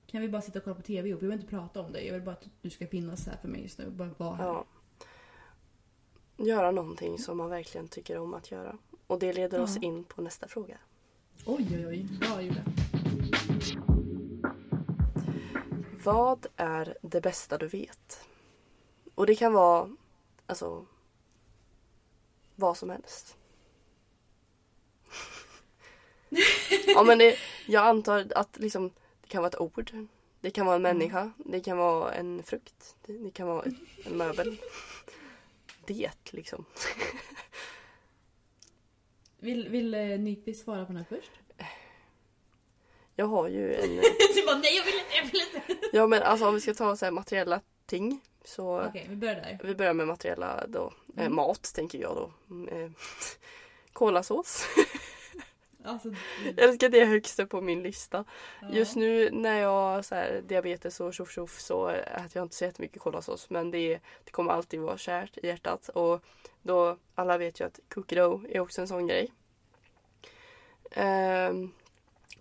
kan 0.07 0.21
vi 0.21 0.29
bara 0.29 0.41
sitta 0.41 0.59
och 0.59 0.63
kolla 0.63 0.75
på 0.75 0.81
TV 0.81 1.09
ihop? 1.09 1.21
Jag 1.21 1.29
vill 1.29 1.39
inte 1.39 1.49
prata 1.49 1.81
om 1.81 1.91
det, 1.91 2.01
jag 2.01 2.13
vill 2.13 2.21
bara 2.21 2.35
att 2.35 2.49
du 2.61 2.69
ska 2.69 2.87
finnas 2.87 3.27
här 3.27 3.37
för 3.37 3.47
mig 3.47 3.61
just 3.61 3.77
nu 3.77 3.89
bara 3.89 4.09
vara 4.17 4.35
här. 4.35 4.45
Ja. 4.45 4.65
Göra 6.37 6.71
någonting 6.71 7.17
som 7.19 7.37
man 7.37 7.49
verkligen 7.49 7.87
tycker 7.87 8.17
om 8.17 8.33
att 8.33 8.51
göra. 8.51 8.77
Och 9.07 9.19
det 9.19 9.33
leder 9.33 9.61
oss 9.61 9.75
Ja. 9.75 9.81
in 9.87 10.03
på 10.03 10.21
nästa 10.21 10.47
fråga. 10.47 10.77
Oj 11.45 11.67
oj 11.71 11.87
oj, 11.87 12.07
bra 12.19 12.41
Julia. 12.41 12.63
Vad 16.03 16.45
är 16.55 16.97
det 17.01 17.21
bästa 17.21 17.57
du 17.57 17.67
vet? 17.67 18.25
Och 19.15 19.25
det 19.25 19.35
kan 19.35 19.53
vara 19.53 19.89
alltså 20.45 20.85
vad 22.55 22.77
som 22.77 22.89
helst. 22.89 23.37
ja 26.87 27.03
men 27.03 27.17
det, 27.17 27.35
jag 27.67 27.85
antar 27.87 28.27
att 28.35 28.59
liksom 28.59 28.91
det 29.21 29.27
kan 29.27 29.41
vara 29.41 29.49
ett 29.49 29.59
ord. 29.61 29.91
Det 30.41 30.51
kan 30.51 30.65
vara 30.65 30.75
en 30.75 30.81
människa. 30.81 31.31
Det 31.37 31.59
kan 31.59 31.77
vara 31.77 32.13
en 32.13 32.43
frukt. 32.43 32.95
Det, 33.05 33.13
det 33.17 33.31
kan 33.31 33.47
vara 33.47 33.63
ett- 33.63 34.05
en 34.05 34.17
möbel. 34.17 34.57
Det 35.93 36.33
liksom. 36.33 36.65
Vill, 39.39 39.69
vill 39.69 39.93
eh, 39.93 40.53
svara 40.53 40.85
på 40.85 40.93
den 40.93 40.97
här 40.97 41.05
först? 41.09 41.31
Jag 43.15 43.25
har 43.25 43.47
ju 43.47 43.75
en... 43.75 43.89
du 44.35 44.45
bara 44.45 44.57
nej 44.57 44.75
jag 44.77 44.83
vill 44.85 44.93
inte, 44.95 45.15
jag 45.15 45.23
vill 45.31 45.41
inte. 45.41 45.87
Ja 45.97 46.07
men 46.07 46.23
alltså 46.23 46.47
om 46.47 46.53
vi 46.55 46.61
ska 46.61 46.73
ta 46.73 46.95
så 46.95 47.05
här 47.05 47.11
materiella 47.11 47.61
ting. 47.85 48.21
Så 48.43 48.81
Okej, 48.85 49.05
vi 49.09 49.15
börjar 49.15 49.35
där. 49.35 49.59
vi 49.63 49.75
börjar 49.75 49.93
med 49.93 50.07
materiella 50.07 50.67
då. 50.67 50.93
Eh, 51.17 51.21
Mm. 51.21 51.35
mat 51.35 51.71
tänker 51.75 51.99
jag 51.99 52.15
då. 52.15 52.31
Mm, 52.55 52.83
Eh, 52.85 52.91
kolasås. 53.93 54.65
Alltså, 55.85 56.09
Jag 56.55 56.59
älskar 56.69 56.89
det 56.89 57.05
högst 57.05 57.39
upp 57.39 57.49
på 57.49 57.61
min 57.61 57.83
lista. 57.83 58.25
ja. 58.61 58.67
Just 58.71 58.95
nu 58.95 59.29
när 59.31 59.59
jag 59.59 59.69
har 59.69 60.01
så 60.01 60.15
här, 60.15 60.41
diabetes 60.47 60.99
och 60.99 61.13
tjoff 61.13 61.31
tjoff 61.31 61.59
så 61.59 61.87
äter 61.87 62.29
jag 62.33 62.45
inte 62.45 62.55
så 62.55 62.63
jättemycket 62.63 63.01
kolasås. 63.01 63.49
Men 63.49 63.71
det, 63.71 63.99
det 64.23 64.31
kommer 64.31 64.51
alltid 64.53 64.79
vara 64.79 64.97
kärt 64.97 65.37
i 65.37 65.47
hjärtat. 65.47 65.89
Och 65.89 66.23
då, 66.61 66.97
alla 67.15 67.37
vet 67.37 67.59
ju 67.61 67.65
att 67.65 67.79
cookie 67.93 68.21
dough 68.21 68.45
är 68.49 68.59
också 68.59 68.81
en 68.81 68.87
sån 68.87 69.07
grej. 69.07 69.31
Ehm, 70.91 71.71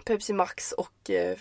Pepsi 0.04 0.32
Max 0.32 0.72
och 0.72 1.10
eh, 1.10 1.38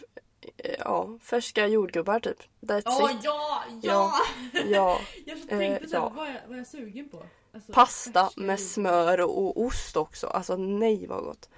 ja, 0.80 1.18
färska 1.22 1.68
jordgubbar 1.68 2.20
typ. 2.20 2.38
That's 2.62 2.84
Åh 2.86 3.12
it. 3.12 3.18
ja, 3.24 3.64
ja! 3.82 4.14
Ja. 4.54 4.62
Ja, 4.66 5.00
Jag 5.26 5.38
så 5.38 5.48
Eh, 5.50 5.60
tänkte 5.60 5.88
såhär, 5.88 6.04
ja. 6.04 6.10
vad, 6.16 6.28
är, 6.28 6.44
vad 6.48 6.54
är 6.54 6.58
jag 6.58 6.68
sugen 6.68 7.10
på? 7.10 7.24
Alltså, 7.54 7.74
pasta 7.74 8.30
med 8.36 8.60
smör 8.60 9.22
och 9.22 9.62
ost 9.62 9.98
också. 9.98 10.28
Alltså 10.28 10.56
nej 10.56 11.08
vad 11.08 11.24
gott. 11.24 11.50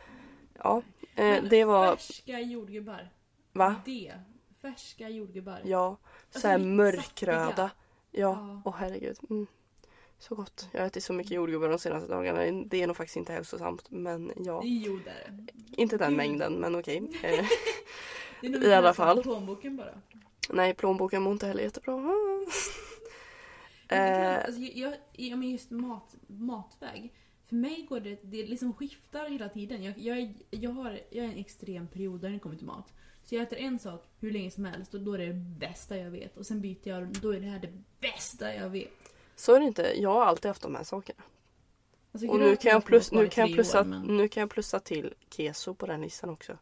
Ja, 0.64 0.78
eh, 1.16 1.26
Men 1.26 1.50
det 1.50 1.66
var, 1.66 1.96
Färska 1.96 2.40
jordgubbar. 2.40 3.10
va? 3.54 3.76
Det. 3.86 4.14
Färska 4.62 5.10
jordgubbar. 5.10 5.62
Ja, 5.66 5.98
Alltså, 6.26 6.40
så 6.40 6.48
här 6.48 6.58
lite 6.58 6.68
mörkröda. 6.70 7.46
saftiga. 7.46 7.72
Ja, 8.12 8.20
Ja. 8.22 8.62
åh 8.66 8.76
herregud. 8.78 9.18
Mm. 9.30 9.48
Så 10.20 10.36
gott. 10.36 10.68
Jag 10.72 10.80
har 10.82 10.88
ätit 10.88 11.04
så 11.04 11.14
mycket 11.14 11.32
jordgubbar 11.32 11.70
de 11.70 11.80
senaste 11.80 12.10
dagarna. 12.12 12.64
Det 12.66 12.82
är 12.84 12.88
nog 12.88 12.98
faktiskt 12.98 13.18
inte 13.18 13.34
hälsosamt. 13.34 13.92
Men 13.92 14.32
ja, 14.38 14.62
Jo 14.64 15.00
det 15.06 15.10
är 15.10 15.32
det. 15.32 15.82
inte 15.82 15.98
den 15.98 16.16
mängden 16.16 16.54
men 16.54 16.76
okej. 16.76 16.98
Eh, 17.24 17.46
Det 18.42 18.48
är 18.48 18.52
nog 18.52 18.64
I 18.64 18.74
alla 18.74 18.94
fall. 18.94 19.24
plånboken 19.24 19.78
bara. 19.78 20.02
nej, 20.50 20.74
plånboken 20.74 21.22
mår 21.22 21.34
inte 21.34 21.48
heller 21.48 21.64
jättebra. 21.64 21.94
Eh, 23.88 23.98
eh, 24.38 24.46
alltså, 24.46 24.62
jag, 24.62 24.94
jag, 25.12 25.40
men 25.40 25.50
just 25.50 25.72
mat, 25.72 26.16
matväg. 26.28 27.14
För 27.52 27.56
mig 27.56 27.86
går 27.90 28.00
det, 28.00 28.20
det 28.24 28.46
liksom 28.46 28.74
skiftar 28.74 29.30
hela 29.30 29.50
tiden. 29.50 29.84
Jag, 29.84 29.98
jag, 29.98 30.18
är- 30.18 30.34
jag, 30.50 30.72
har, 30.72 31.00
jag 31.10 31.26
är 31.26 31.30
en 31.30 31.38
extrem 31.38 31.88
period 31.88 32.22
när 32.24 32.30
det 32.30 32.40
kommer 32.40 32.56
till 32.56 32.66
mat. 32.66 32.94
Så 33.24 33.36
jag 33.36 33.42
äter 33.44 33.58
en 33.58 33.80
sak 33.80 34.06
hur 34.20 34.32
länge 34.32 34.52
som 34.52 34.66
helst 34.66 34.94
och 34.94 35.02
då 35.02 35.14
är 35.14 35.18
det 35.18 35.26
det 35.26 35.34
bästa 35.34 35.98
jag 35.98 36.12
vet. 36.12 36.38
Och 36.38 36.46
sen 36.46 36.62
byter 36.62 36.88
jag 36.90 37.08
då 37.22 37.30
är 37.34 37.40
det 37.40 37.46
här 37.48 37.60
det 37.60 37.74
bästa 38.00 38.56
jag 38.56 38.70
vet. 38.70 38.92
så 39.36 39.56
är 39.56 39.60
det 39.60 39.66
inte. 39.66 39.94
Jag 40.02 40.10
har 40.14 40.26
alltid 40.26 40.50
haft 40.50 40.62
de 40.62 40.76
här 40.76 40.84
sakerna. 40.84 41.24
Alltså, 42.12 42.28
Och 42.30 42.40
nu 42.40 42.56
kan, 42.56 42.72
jag 42.72 42.86
plus, 42.86 43.12
nu, 43.12 43.28
kan 43.30 43.48
jag 43.48 43.56
plussa, 43.56 43.82
år, 43.82 43.86
men- 43.86 44.02
nu 44.18 44.28
kan 44.28 44.42
jag 44.42 44.50
plussa 44.50 44.80
till 44.80 45.14
keso 45.30 45.74
på 45.74 45.86
den 45.86 46.02
listan 46.02 46.30
också. 46.30 46.58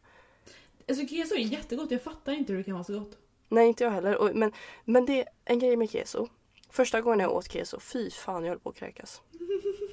Alltså 0.88 1.06
keso 1.06 1.34
är 1.34 1.38
jättegott, 1.38 1.90
jag 1.90 2.02
fattar 2.02 2.32
inte 2.32 2.52
hur 2.52 2.58
det 2.58 2.64
kan 2.64 2.74
vara 2.74 2.84
så 2.84 2.98
gott. 3.00 3.18
Nej, 3.48 3.68
inte 3.68 3.84
jag 3.84 3.90
heller. 3.90 4.16
Och, 4.16 4.36
men, 4.36 4.52
men 4.84 5.06
det 5.06 5.20
är 5.20 5.28
en 5.44 5.58
grej 5.58 5.76
med 5.76 5.90
keso. 5.90 6.28
Första 6.70 7.00
gången 7.00 7.20
jag 7.20 7.32
åt 7.32 7.52
keso, 7.52 7.80
fy 7.80 8.10
fan 8.10 8.44
jag 8.44 8.48
höll 8.50 8.58
på 8.58 8.68
att 8.68 8.76
kräkas. 8.76 9.22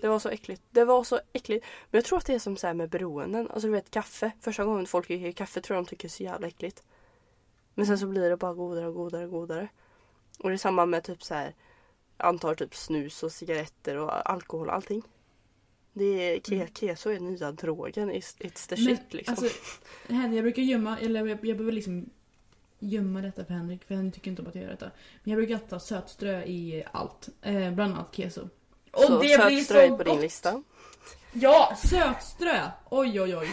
Det 0.02 0.08
var 0.08 0.20
så 0.20 0.30
äckligt. 0.30 0.62
Det 0.70 0.86
var 0.86 1.04
så 1.04 1.20
äckligt. 1.34 1.66
Men 1.92 1.98
jag 1.98 2.06
tror 2.06 2.18
att 2.18 2.26
det 2.26 2.34
är 2.34 2.40
som 2.40 2.58
så 2.58 2.68
här 2.68 2.74
med 2.74 2.90
beroenden. 2.90 3.48
Alltså 3.52 3.68
du 3.68 3.74
vet 3.74 3.92
kaffe. 3.92 4.32
Första 4.42 4.66
gången 4.66 4.86
folk 4.88 5.08
dricker 5.08 5.32
kaffe 5.32 5.62
tror 5.62 5.76
jag 5.78 5.86
de 5.86 5.90
tycker 5.90 6.08
är 6.08 6.10
så 6.10 6.24
jävla 6.24 6.48
äckligt. 6.48 6.84
Men 7.74 7.86
sen 7.86 8.00
så 8.00 8.08
blir 8.08 8.30
det 8.30 8.38
bara 8.38 8.54
godare 8.54 8.88
och 8.88 8.94
godare 8.94 9.26
och 9.26 9.32
godare. 9.32 9.68
Och 10.40 10.50
det 10.50 10.56
är 10.56 10.58
samma 10.58 10.86
med 10.86 11.04
typ 11.04 11.24
så 11.24 11.34
här. 11.34 11.54
Antar 12.18 12.56
typ 12.56 12.76
snus 12.76 13.24
och 13.24 13.32
cigaretter 13.32 13.98
och 13.98 14.32
alkohol 14.32 14.68
och 14.68 14.74
allting. 14.74 15.04
Det 15.94 16.06
är, 16.06 16.40
ke, 16.40 16.56
Mm. 16.56 16.68
keso 16.74 17.10
är 17.10 17.20
nya 17.20 17.52
drogen. 17.52 18.12
It's, 18.12 18.38
it's 18.40 18.70
the 18.70 18.76
Men, 18.76 18.86
shit 18.86 19.14
liksom. 19.14 19.36
Alltså, 19.40 19.60
Henrik, 20.10 20.38
jag 20.38 20.44
brukar 20.44 20.62
gömma, 20.62 21.00
eller 21.00 21.20
jag, 21.26 21.30
jag 21.46 21.58
behöver 21.58 21.72
liksom 21.72 22.10
gömma 22.80 23.22
detta 23.22 23.46
för 23.46 23.54
Henrik, 23.54 23.84
för 23.84 23.96
han 23.96 24.12
tycker 24.12 24.32
inte 24.32 24.42
om 24.42 24.48
att 24.48 24.56
jag 24.56 24.64
gör 24.64 24.72
detta. 24.72 24.92
Men 25.24 25.32
jag 25.32 25.38
brukar 25.38 25.58
ta 25.68 25.80
sötströ 25.80 26.44
i 26.44 26.84
allt, 26.92 27.30
eh, 27.42 27.72
bland 27.74 27.94
annat 27.94 28.16
keso. 28.16 28.50
Och 28.98 29.04
så 29.04 29.20
det 29.22 29.46
blir 29.48 29.62
så 29.90 29.98
på 29.98 30.04
din 30.04 30.22
lista. 30.22 30.64
Ja, 31.34 31.78
sötströ! 31.86 32.70
Oj, 32.90 33.22
oj, 33.22 33.38
oj. 33.38 33.50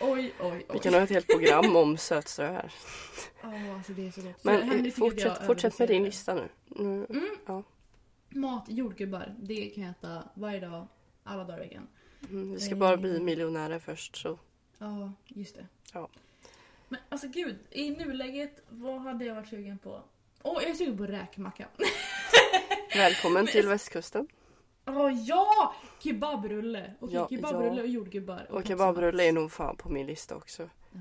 Oj, 0.00 0.32
oj, 0.40 0.52
Vi 0.58 0.64
oj. 0.68 0.78
kan 0.82 0.94
ha 0.94 1.00
ett 1.00 1.10
helt 1.10 1.26
program 1.26 1.76
om 1.76 1.96
sötströ 1.98 2.46
här. 2.52 2.72
Åh, 3.44 3.74
alltså 3.76 3.92
det 3.92 4.06
är 4.06 4.10
så 4.10 4.20
gott. 4.22 4.44
Men 4.44 4.84
jag 4.84 4.94
fortsätt, 4.94 5.46
fortsätt 5.46 5.78
med 5.78 5.88
din 5.88 6.04
lista 6.04 6.34
nu. 6.34 6.48
nu 6.68 7.06
Mm. 7.10 7.36
ja. 7.46 7.62
Mat, 8.28 8.64
jordgubbar, 8.68 9.34
det 9.38 9.66
kan 9.66 9.82
jag 9.84 9.90
äta 9.90 10.22
varje 10.34 10.60
dag, 10.60 10.86
alla 11.24 11.44
dagar 11.44 11.58
i 11.58 11.68
veckan. 11.68 11.88
mm, 12.30 12.52
vi 12.52 12.60
ska 12.60 12.70
Eh. 12.74 12.78
bara 12.78 12.96
bli 12.96 13.20
miljonärer 13.20 13.78
först 13.78 14.16
så. 14.16 14.38
Ja, 14.78 15.12
just 15.26 15.54
det. 15.54 15.66
Ja. 15.92 16.08
Men 16.88 17.00
alltså 17.08 17.28
gud, 17.28 17.58
i 17.70 17.90
nuläget, 17.90 18.62
vad 18.68 19.00
hade 19.00 19.24
jag 19.24 19.34
varit 19.34 19.48
sugen 19.48 19.78
på? 19.78 20.00
Åh, 20.42 20.62
jag 20.62 20.70
är 20.70 20.74
sugen 20.74 20.98
på 20.98 21.06
räkmacka. 21.06 21.66
Välkommen 22.94 23.46
till 23.46 23.68
västkusten. 23.68 24.28
Åh 24.86 25.12
ja! 25.28 25.74
Kebabrulle. 25.98 26.94
Okej, 27.00 27.14
Ja, 27.14 27.28
kebabrulle 27.28 27.76
ja. 27.76 27.82
och 27.82 27.88
jordgubbar. 27.88 28.46
Och 28.50 28.56
Pepsi 28.56 28.68
kebabrulle 28.68 29.24
är 29.28 29.32
nog 29.32 29.52
fan 29.52 29.76
på 29.76 29.88
min 29.88 30.06
lista 30.06 30.36
också. 30.36 30.62
Ja. 30.92 30.98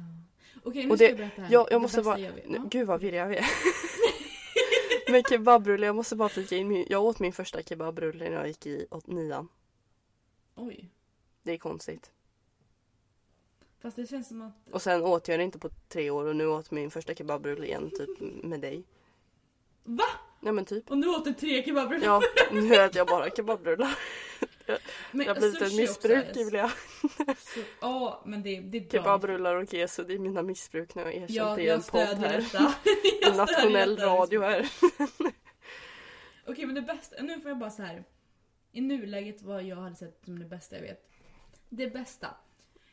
Okej, 0.64 0.86
nu 0.86 0.92
Och 0.92 0.98
ska 0.98 1.06
det- 1.06 1.10
jag 1.10 1.18
berätta 1.18 1.42
här. 1.42 1.50
Ja, 1.54 1.68
jag 1.72 1.80
Det 1.80 1.82
måste 1.82 2.02
bara... 2.02 2.20
jag 2.20 2.32
vet. 2.34 2.46
Ja. 2.50 2.64
Gud 2.72 2.88
vad 2.88 3.02
virrig 3.02 3.20
jag 3.20 3.36
är. 3.36 3.46
Men 5.12 5.24
kebabrulle, 5.24 5.86
jag 5.86 5.96
måste 5.96 6.16
bara 6.16 6.30
flika 6.30 6.56
in. 6.56 6.86
Jag 6.90 7.04
åt 7.04 7.20
min 7.20 7.34
första 7.34 7.62
kebabrulle 7.64 8.30
när 8.30 8.36
jag 8.38 8.48
gick 8.48 8.66
i 8.66 8.88
åt 8.92 9.08
nian. 9.08 9.48
Oj. 10.56 10.90
Det 11.44 11.52
är 11.52 11.58
konstigt. 11.58 12.12
Fast 13.82 13.96
det 13.96 14.08
känns 14.08 14.28
som 14.28 14.42
att... 14.42 14.54
Och 14.72 14.82
sen 14.82 15.02
åt 15.04 15.28
jag 15.28 15.40
det 15.40 15.44
inte 15.44 15.60
på 15.60 15.70
tre 15.88 16.10
år 16.10 16.26
och 16.26 16.36
nu 16.36 16.48
åt 16.48 16.72
min 16.72 16.92
första 16.92 17.16
kebabrulle 17.16 17.66
igen 17.66 17.92
typ 17.98 18.10
med 18.44 18.60
dig. 18.62 18.84
Va? 19.84 20.04
Ja 20.46 20.52
men 20.52 20.66
typ. 20.66 20.92
Och 20.92 20.98
nu 20.98 21.08
åt 21.08 21.26
du 21.26 21.34
tre 21.34 21.64
kebabrullar? 21.64 22.06
Ja, 22.06 22.22
nu 22.52 22.76
äter 22.76 22.98
jag 22.98 23.08
bara 23.08 23.30
kebabrullar. 23.30 23.98
men 25.12 25.26
Det 25.26 25.32
har 25.34 25.36
blivit 25.36 25.62
ett 25.62 25.76
missbruk 25.76 26.26
Julia. 26.36 26.72
Ja, 27.82 28.24
men 28.26 28.44
det, 28.44 28.60
det 28.60 28.78
är 28.78 28.82
bra. 28.82 28.90
Kebabrullar 28.92 29.56
och 29.56 29.70
keso, 29.72 30.04
det 30.04 30.14
är 30.14 30.20
mina 30.20 30.42
missbruk 30.42 30.96
när 30.96 31.04
jag 31.04 31.12
har 31.12 31.14
erkänt 31.16 31.30
Ja, 31.32 31.56
det 31.56 31.64
i 31.64 31.70
en 31.70 31.82
podd 31.82 32.02
här. 32.02 32.38
detta. 32.38 32.74
Jag 33.22 33.32
En 33.32 33.38
nationell 33.38 33.96
detta. 33.96 34.08
radio 34.08 34.42
här. 34.42 34.72
Okej, 36.48 36.66
men 36.66 36.76
det 36.76 36.82
bästa... 36.82 37.16
Nu 37.24 37.40
får 37.40 37.50
jag 37.52 37.58
bara 37.58 37.70
så 37.70 37.82
här. 37.84 38.04
I 38.72 38.82
nuläget 38.82 39.42
vad 39.42 39.64
jag 39.64 39.76
hade 39.76 39.96
sett 39.96 40.22
som 40.26 40.40
det 40.40 40.46
bästa 40.46 40.76
jag 40.76 40.82
vet. 40.82 41.10
Det 41.70 41.88
bästa. 41.88 42.28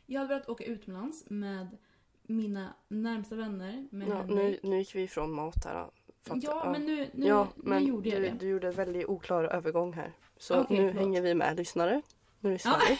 Jag 0.06 0.20
hade 0.20 0.34
velat 0.34 0.48
åka 0.48 0.64
utomlands 0.64 1.24
med 1.30 1.78
mina 2.22 2.74
närmsta 2.88 3.34
vänner. 3.34 3.88
Med 3.90 4.08
Ja, 4.08 4.22
nu, 4.26 4.58
nu 4.62 4.78
gick 4.78 4.94
vi 4.94 5.02
ifrån 5.02 5.32
mat 5.32 5.64
här. 5.64 5.90
För 6.22 6.36
att- 6.36 6.42
Ja, 6.42 6.70
men 6.72 6.86
nu, 6.86 7.10
nu, 7.14 7.26
ja, 7.26 7.48
men 7.56 7.82
nu 7.82 7.88
gjorde 7.88 8.08
jag 8.08 8.22
du, 8.22 8.28
det. 8.28 8.36
du 8.40 8.48
gjorde 8.48 8.66
en 8.68 8.74
väldigt 8.74 9.06
oklar 9.08 9.44
övergång 9.44 9.92
här. 9.92 10.12
Så 10.36 10.60
Okej, 10.60 10.76
nu 10.78 10.86
förlåt. 10.88 11.02
hänger 11.02 11.22
vi 11.22 11.34
med 11.34 11.56
lyssnare. 11.56 12.02
Nu 12.40 12.50
lyssnar 12.52 12.72
Ja. 12.72 12.78
vi. 12.88 12.98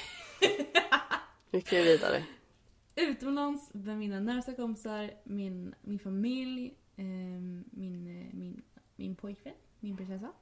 Nu 1.50 1.58
gick 1.58 1.72
vi 1.72 1.82
vidare. 1.82 2.24
Utomlands 2.96 3.74
med 3.74 3.98
mina 3.98 4.20
närmsta 4.20 4.54
kompisar, 4.54 5.10
min, 5.24 5.74
min 5.82 5.98
familj, 5.98 6.74
ehm, 6.96 7.64
min, 7.70 8.06
eh, 8.20 8.34
min, 8.34 8.62
min 8.96 9.16
pojkvän, 9.16 9.54
min 9.80 9.96
prinsessa. 9.96 10.32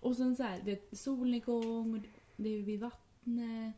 Och 0.00 0.16
sen 0.16 0.36
så 0.36 0.42
här, 0.42 0.60
det 0.64 0.72
är 0.92 0.96
solnedgång, 0.96 2.02
det 2.36 2.48
är 2.48 2.62
vid 2.62 2.80
vattnet. 2.80 3.74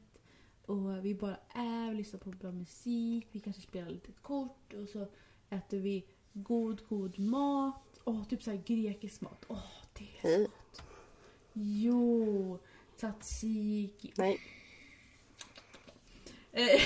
och 0.67 1.05
vi 1.05 1.15
bara 1.15 1.37
är, 1.55 1.91
vi 1.91 1.97
lyssnar 1.97 2.21
på 2.21 2.31
bra 2.31 2.53
musik, 2.53 3.29
vi 3.33 3.41
kanske 3.41 3.63
spelar 3.63 3.91
lite 3.91 4.13
kort 4.13 4.75
och 4.75 4.89
så 4.89 5.07
äter 5.51 5.79
vi 5.79 6.05
god, 6.33 6.89
god 6.89 7.19
mat. 7.19 7.90
Åh, 8.05 8.25
typ 8.29 8.43
såhär 8.43 8.63
grekisk 8.67 9.21
mat. 9.21 9.45
Åh, 9.49 9.67
det 9.93 10.05
är 10.05 10.23
Hej. 10.23 10.49
Jo, 11.53 12.59
tzatziki. 12.97 14.13
Nej. 14.17 14.41
Eh, 16.53 16.81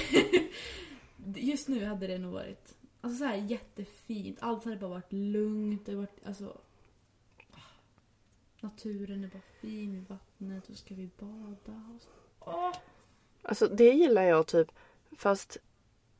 Just 1.44 1.68
nu 1.68 1.84
hade 1.84 2.06
det 2.06 2.18
nog 2.18 2.32
varit 2.32 2.74
alltså 3.04 3.18
så 3.18 3.24
här 3.24 3.36
jättefint. 3.36 4.38
Allt 4.40 4.64
hade 4.64 4.76
bara 4.76 4.90
varit 4.90 5.12
lugnt. 5.12 5.86
Det 5.86 5.92
hade 5.92 6.06
varit, 6.06 6.26
alltså, 6.26 6.60
naturen 8.60 9.24
är 9.24 9.28
bara 9.28 9.42
fin, 9.60 10.06
vattnet, 10.08 10.68
och 10.68 10.76
ska 10.76 10.94
vi 10.94 11.10
bada. 11.18 11.82
Och 11.94 12.02
så. 12.02 12.08
Åh! 12.40 12.72
Alltså 13.42 13.68
det 13.68 13.90
gillar 13.90 14.22
jag 14.22 14.46
typ. 14.46 14.72
Fast 15.16 15.56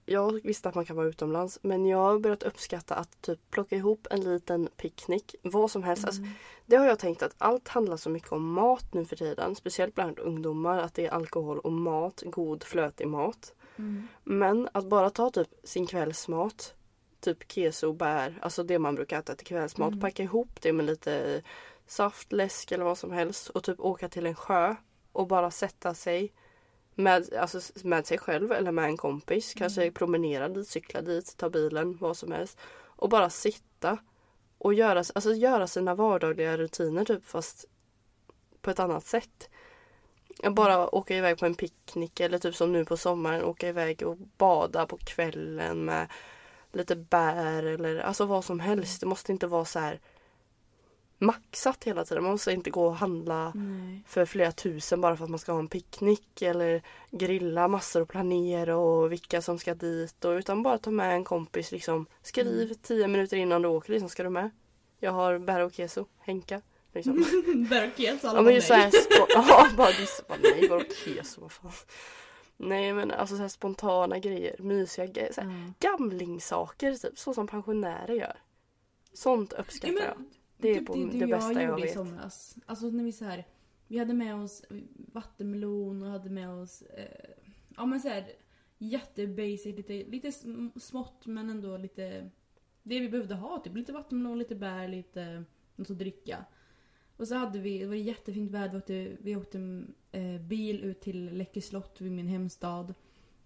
jag 0.07 0.41
visste 0.45 0.69
att 0.69 0.75
man 0.75 0.85
kan 0.85 0.97
vara 0.97 1.07
utomlands. 1.07 1.59
Men 1.63 1.87
jag 1.87 1.99
har 1.99 2.19
börjat 2.19 2.43
uppskatta 2.43 2.95
att 2.95 3.23
typ 3.23 3.51
plocka 3.51 3.77
ihop 3.77 4.07
en 4.11 4.21
liten 4.21 4.69
picknick. 4.77 5.35
Vad 5.43 5.71
som 5.71 5.83
helst. 5.83 6.05
Alltså, 6.05 6.23
Mm. 6.23 6.35
det 6.67 6.77
har 6.77 6.87
jag 6.87 6.99
tänkt 6.99 7.23
att 7.23 7.35
allt 7.39 7.69
handlar 7.69 7.97
så 7.97 8.11
mycket 8.11 8.33
om 8.33 8.53
mat 8.53 8.95
nu 8.95 9.05
för 9.05 9.17
tiden. 9.17 9.55
Speciellt 9.55 9.95
bland 9.95 10.19
ungdomar. 10.19 10.79
Att 10.79 10.95
det 10.95 11.07
är 11.07 11.11
alkohol 11.11 11.59
och 11.59 11.73
mat. 11.73 12.23
God 12.27 12.63
flötig 12.65 13.09
mat. 13.09 13.55
Mm. 13.77 14.09
Men 14.25 14.69
att 14.73 14.87
bara 14.89 15.11
ta 15.11 15.31
typ 15.31 15.49
sin 15.65 15.87
kvällsmat. 15.87 16.75
Typ 17.21 17.53
keso, 17.53 17.93
bär. 17.93 18.39
Alltså 18.43 18.63
det 18.63 18.79
man 18.79 18.95
brukar 18.95 19.19
äta 19.19 19.35
till 19.35 19.47
kvällsmat. 19.47 19.89
Mm. 19.89 20.01
Packa 20.01 20.23
ihop 20.23 20.61
det 20.63 20.73
med 20.73 20.87
lite 20.87 21.43
saft, 21.87 22.33
läsk 22.33 22.73
eller 22.73 22.85
vad 22.85 22.99
som 22.99 23.13
helst. 23.13 23.49
Och 23.49 23.65
typ 23.65 23.81
åka 23.81 24.09
till 24.09 24.27
en 24.27 24.35
sjö. 24.35 24.75
Och 25.13 25.27
bara 25.27 25.51
sätta 25.51 25.95
sig 25.95 26.33
med, 26.95 27.35
alltså, 27.35 27.61
med 27.85 28.07
sig 28.07 28.19
själv 28.19 28.53
eller 28.53 28.73
med 28.73 28.85
en 28.85 28.97
kompis. 28.97 29.55
Kanske 29.55 29.91
promenera 29.91 30.49
dit, 30.49 30.69
cykla 30.69 31.03
dit, 31.03 31.37
ta 31.37 31.51
bilen, 31.51 31.97
vad 31.97 32.17
som 32.17 32.33
helst. 32.33 32.59
Och 32.85 33.09
bara 33.09 33.31
sitta 33.31 33.99
och 34.59 34.75
göra, 34.75 34.99
alltså, 34.99 35.33
göra 35.33 35.67
sina 35.67 35.95
vardagliga 35.95 36.57
rutiner 36.57 37.05
typ 37.05 37.25
fast 37.25 37.65
på 38.61 38.71
ett 38.71 38.81
annat 38.81 39.07
sätt. 39.07 39.51
Bara 40.51 40.95
åka 40.95 41.17
iväg 41.17 41.39
på 41.39 41.47
en 41.47 41.55
picknick 41.55 42.21
eller 42.21 42.39
typ 42.39 42.55
som 42.55 42.73
nu 42.73 42.85
på 42.85 42.97
sommaren 42.97 43.45
åka 43.45 43.69
iväg 43.69 44.03
och 44.03 44.17
bada 44.17 44.87
på 44.87 44.97
kvällen 44.97 45.85
med 45.85 46.09
lite 46.73 46.97
bär 46.97 47.63
eller 47.63 47.99
alltså 47.99 48.27
vad 48.27 48.45
som 48.45 48.61
helst. 48.61 49.01
Det 49.01 49.07
måste 49.07 49.33
inte 49.33 49.47
vara 49.47 49.65
så 49.65 49.79
här 49.79 50.01
maxat 51.19 51.85
hela 51.85 52.05
tiden. 52.05 52.23
Man 52.23 52.33
måste 52.33 52.53
inte 52.53 52.71
gå 52.71 52.87
och 52.87 52.97
handla 52.97 53.53
Nej. 53.55 54.03
för 54.07 54.25
flera 54.27 54.53
tusen 54.53 55.01
bara 55.01 55.17
för 55.17 55.25
att 55.25 55.31
man 55.31 55.39
ska 55.39 55.53
ha 55.53 55.59
en 55.59 55.69
picknick 55.69 56.43
eller 56.43 56.83
grilla 57.11 57.69
massor 57.69 58.01
och 58.03 58.09
planera 58.09 58.77
och 58.77 59.13
vilka 59.13 59.43
som 59.43 59.59
ska 59.59 59.75
dit 59.75 60.25
och 60.25 60.31
utan 60.33 60.63
bara 60.63 60.79
ta 60.79 60.91
med 60.91 61.15
en 61.15 61.25
kompis 61.25 61.73
liksom. 61.73 62.07
Skriv 62.23 62.63
Mm. 62.63 62.75
tio 62.83 63.09
minuter 63.09 63.37
innan 63.37 63.63
du 63.63 63.69
åker 63.69 63.93
liksom, 63.93 64.09
ska 64.09 64.23
du 64.23 64.31
med? 64.31 64.51
Jag 64.99 65.13
har 65.13 65.39
bär 65.39 65.61
och 65.61 65.73
keso, 65.73 66.07
Henka. 66.21 66.61
Liksom. 66.93 67.25
Berkes 67.71 68.25
alla 68.25 68.39
ja 68.39 68.43
men 68.43 68.55
just 68.55 68.71
nej. 68.71 68.91
ja 69.29 69.69
bara 69.77 69.91
dissa, 69.91 70.23
bara 70.29 70.39
nej 70.43 70.69
vadå 70.69 70.85
keso, 71.05 71.41
vad 71.41 71.53
fan. 71.53 71.73
Nej 72.57 72.93
men 72.93 73.11
alltså 73.11 73.37
så 73.37 73.49
spontana 73.49 74.19
grejer, 74.19 74.57
mysiga 74.59 75.07
grejer. 75.07 75.33
Så 75.33 75.41
här, 75.41 75.73
Ja. 75.81 75.89
gamlingssaker 75.91 76.95
typ, 76.95 77.19
så 77.19 77.35
som 77.35 77.47
pensionärer 77.47 78.15
gör. 78.15 78.37
Sånt 79.13 79.53
uppskattar 79.53 79.95
Ja, 79.95 80.05
jag. 80.05 80.25
Det 80.59 80.71
är 80.71 80.75
typ 80.75 80.87
på 80.87 80.95
det, 80.95 81.05
det 81.05 81.19
du 81.19 81.27
bästa 81.27 81.53
jag 81.53 81.63
jag 81.63 81.69
gjorde 81.71 81.83
i 81.83 81.85
vet. 81.85 81.95
somras. 81.95 82.57
Alltså 82.67 82.87
när 82.91 83.05
vi 83.05 83.13
så 83.13 83.25
här, 83.25 83.45
vi 83.89 83.99
hade 83.99 84.15
med 84.15 84.35
oss 84.35 84.65
vattenmelon 85.13 86.03
och 86.03 86.09
hade 86.11 86.31
med 86.31 86.51
oss, 86.51 86.83
eh, 86.83 87.31
ja 87.77 87.87
men 87.87 88.01
så 88.01 88.09
här 88.09 88.27
jättebasic, 88.79 89.77
lite, 89.77 89.93
lite 89.93 90.29
sm- 90.29 90.79
smått 90.79 91.27
men 91.27 91.51
ändå 91.51 91.77
lite 91.77 92.31
det 92.83 93.01
vi 93.01 93.09
behövde 93.09 93.35
ha. 93.35 93.59
Typ 93.59 93.77
lite 93.77 93.93
vattenmelon, 93.93 94.39
lite 94.39 94.55
bär, 94.55 94.89
lite 94.89 95.45
något 95.77 95.91
att 95.91 95.99
dricka. 95.99 96.45
Och 97.17 97.29
så 97.29 97.35
hade 97.35 97.59
vi, 97.59 97.79
det 97.79 97.87
var 97.87 97.95
jättefint 97.95 98.51
väder, 98.51 98.71
vi 98.73 98.79
åkte, 98.79 99.17
vi 99.21 99.37
åkte 99.37 99.85
eh, 100.13 100.41
bil 100.41 100.81
ut 100.85 101.01
till 101.01 101.37
Läckö 101.37 101.61
slott 101.61 102.01
vid 102.01 102.13
min 102.13 102.29
hemstad. 102.29 102.95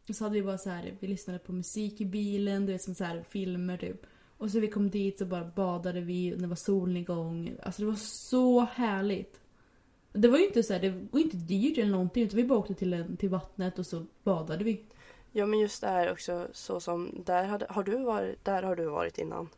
Och 0.09 0.15
så 0.17 0.25
hade 0.25 0.35
vi 0.35 0.43
bara 0.43 0.59
så 0.59 0.71
här, 0.71 0.97
vi 1.01 1.07
lyssnade 1.07 1.39
på 1.39 1.53
musik 1.53 2.01
i 2.01 2.05
bilen, 2.05 2.67
du 2.67 2.73
vet 2.73 2.83
som 2.83 2.95
så 2.95 3.05
här 3.05 3.23
filmer 3.23 3.77
typ. 3.77 4.07
Och 4.39 4.51
så 4.51 4.61
vi 4.61 4.69
kom 4.69 4.91
dit 4.91 5.19
så 5.19 5.27
bara 5.27 5.45
badade 5.45 6.01
vi, 6.01 6.35
och 6.35 6.39
det 6.39 6.47
var 6.47 6.57
solnedgång. 6.57 7.57
Alltså 7.63 7.83
det 7.83 7.89
var 7.89 7.95
så 7.95 8.61
härligt. 8.61 9.41
Det 10.13 10.29
var 10.29 10.39
ju 10.39 10.47
inte 10.47 10.63
så 10.63 10.73
här, 10.73 10.81
det 10.81 10.91
var 11.11 11.21
inte 11.21 11.37
dyrt 11.37 11.79
eller 11.79 11.91
någonting 11.91 12.23
utan 12.25 12.37
vi 12.37 12.45
bara 12.45 12.59
åkte 12.59 12.75
till, 12.75 12.95
en, 12.95 13.17
till 13.17 13.29
vattnet 13.29 13.79
och 13.79 13.87
så 13.87 14.07
badade 14.23 14.65
vi. 14.65 14.85
Ja 15.33 15.47
men 15.47 15.59
just 15.59 15.81
det 15.81 15.87
här 15.89 16.13
också 16.13 16.49
så 16.53 16.81
som, 16.81 17.23
där, 17.27 17.45
hade, 17.45 17.67
har 17.69 17.83
du 17.83 17.99
varit, 17.99 18.45
där 18.45 18.63
har 18.63 18.77
du 18.77 18.85
varit 18.87 19.19
innan? 19.19 19.49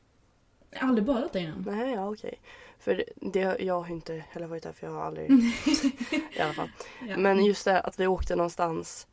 Jag 0.70 0.81
har 0.81 0.89
aldrig 0.89 1.07
badat 1.07 1.33
där 1.33 1.41
innan. 1.41 1.64
Nej, 1.66 1.95
ja 1.95 2.11
okej. 2.11 2.41
För 2.78 3.05
det, 3.16 3.57
jag 3.61 3.81
har 3.81 3.91
inte 3.95 4.24
heller 4.28 4.47
varit 4.47 4.62
där 4.62 4.72
för 4.72 4.87
jag 4.87 4.95
har 4.95 5.03
aldrig 5.03 5.31
i 6.37 6.41
alla 6.41 6.53
fall. 6.53 6.70
Ja. 7.09 7.16
Men 7.16 7.45
just 7.45 7.64
det 7.64 7.72
här 7.72 7.87
att 7.87 8.01
vi 8.01 8.07
åkte 8.07 8.37
någonstans 8.37 9.07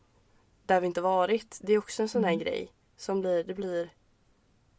där 0.66 0.82
vi 0.82 0.88
inte 0.88 1.02
varit. 1.02 1.60
Det 1.62 1.74
är 1.74 1.78
också 1.78 2.02
en 2.02 2.10
sån 2.10 2.24
här 2.24 2.34
Mm. 2.34 2.44
grej 2.46 2.72
som 2.98 3.22
blir, 3.22 3.44
det 3.44 3.54
blir 3.54 3.90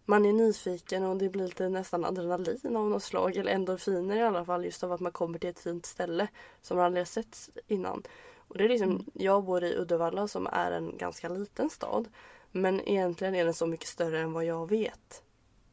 man 0.09 0.24
är 0.26 0.32
nyfiken 0.32 1.04
och 1.04 1.16
det 1.16 1.28
blir 1.28 1.44
lite 1.44 1.68
nästan 1.68 2.04
adrenalin 2.04 2.76
av 2.76 2.90
något 2.90 3.02
slag 3.02 3.36
eller 3.36 3.52
endorfiner 3.52 4.16
i 4.16 4.22
alla 4.22 4.44
fall 4.44 4.64
just 4.64 4.84
av 4.84 4.92
att 4.92 5.00
man 5.00 5.12
kommer 5.12 5.38
till 5.38 5.50
ett 5.50 5.59
fint 5.59 5.86
ställe 5.86 6.28
som 6.62 6.76
man 6.76 6.86
aldrig 6.86 7.00
har 7.00 7.06
sett 7.06 7.48
innan. 7.66 8.02
Och 8.36 8.59
det 8.59 8.64
är 8.64 8.68
liksom, 8.68 8.90
Mm. 8.90 9.04
jag 9.12 9.44
bor 9.44 9.64
i 9.64 9.76
Uddevalla 9.76 10.28
som 10.28 10.46
är 10.46 10.70
en 10.70 10.96
ganska 10.98 11.28
liten 11.28 11.70
stad. 11.70 12.09
Men 12.52 12.88
egentligen 12.88 13.34
är 13.34 13.44
den 13.44 13.54
så 13.54 13.66
mycket 13.66 13.88
större 13.88 14.20
än 14.20 14.32
vad 14.32 14.44
jag 14.44 14.68
vet. 14.70 15.22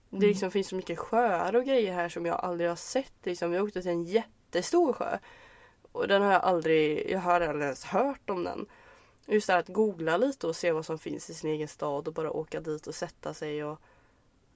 Det 0.09 0.17
Mm. 0.17 0.29
liksom 0.29 0.51
finns 0.51 0.67
så 0.67 0.75
mycket 0.75 0.99
sjöar 0.99 1.55
och 1.55 1.65
grejer 1.65 1.93
här 1.93 2.09
som 2.09 2.25
jag 2.25 2.39
aldrig 2.39 2.69
har 2.69 2.75
sett. 2.75 3.13
Liksom, 3.23 3.51
vi 3.51 3.59
åkte 3.59 3.81
till 3.81 3.91
en 3.91 4.03
jättestor 4.03 4.93
sjö. 4.93 5.17
Och 5.91 6.07
den 6.07 6.21
har 6.21 6.31
jag 6.31 6.41
aldrig, 6.41 7.11
jag 7.11 7.19
har 7.19 7.41
aldrig 7.41 7.61
ens 7.63 7.83
hört 7.86 8.29
om 8.29 8.43
den. 8.43 8.65
Just 9.27 9.47
det 9.47 9.53
här 9.53 9.59
att 9.59 9.67
googla 9.67 10.17
lite 10.17 10.47
och 10.47 10.55
se 10.55 10.71
vad 10.71 10.86
som 10.86 10.99
finns 10.99 11.29
i 11.29 11.33
sin 11.33 11.49
egen 11.49 11.67
stad 11.67 12.07
och 12.07 12.13
bara 12.13 12.31
åka 12.31 12.59
dit 12.59 12.88
och 12.88 12.95
sätta 12.95 13.33
sig 13.33 13.63
och 13.63 13.79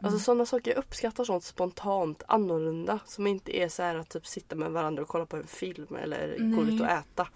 Alltså 0.02 0.08
Mm. 0.16 0.20
sådana 0.20 0.46
saker, 0.46 0.72
jag 0.72 0.78
uppskattar 0.78 1.24
sånt 1.24 1.44
spontant, 1.44 2.24
annorlunda. 2.28 3.00
Som 3.06 3.28
inte 3.28 3.58
är 3.58 3.70
så 3.70 3.84
här 3.84 3.96
att 3.96 4.10
typ 4.10 4.28
sitta 4.28 4.56
med 4.56 4.72
varandra 4.72 5.04
och 5.04 5.10
kolla 5.10 5.26
på 5.26 5.38
en 5.38 5.48
film 5.48 5.96
eller 5.96 6.38
gå 6.38 6.62
Nej. 6.62 6.76
ut 6.76 6.82
och 6.82 6.88
äta. 6.88 7.28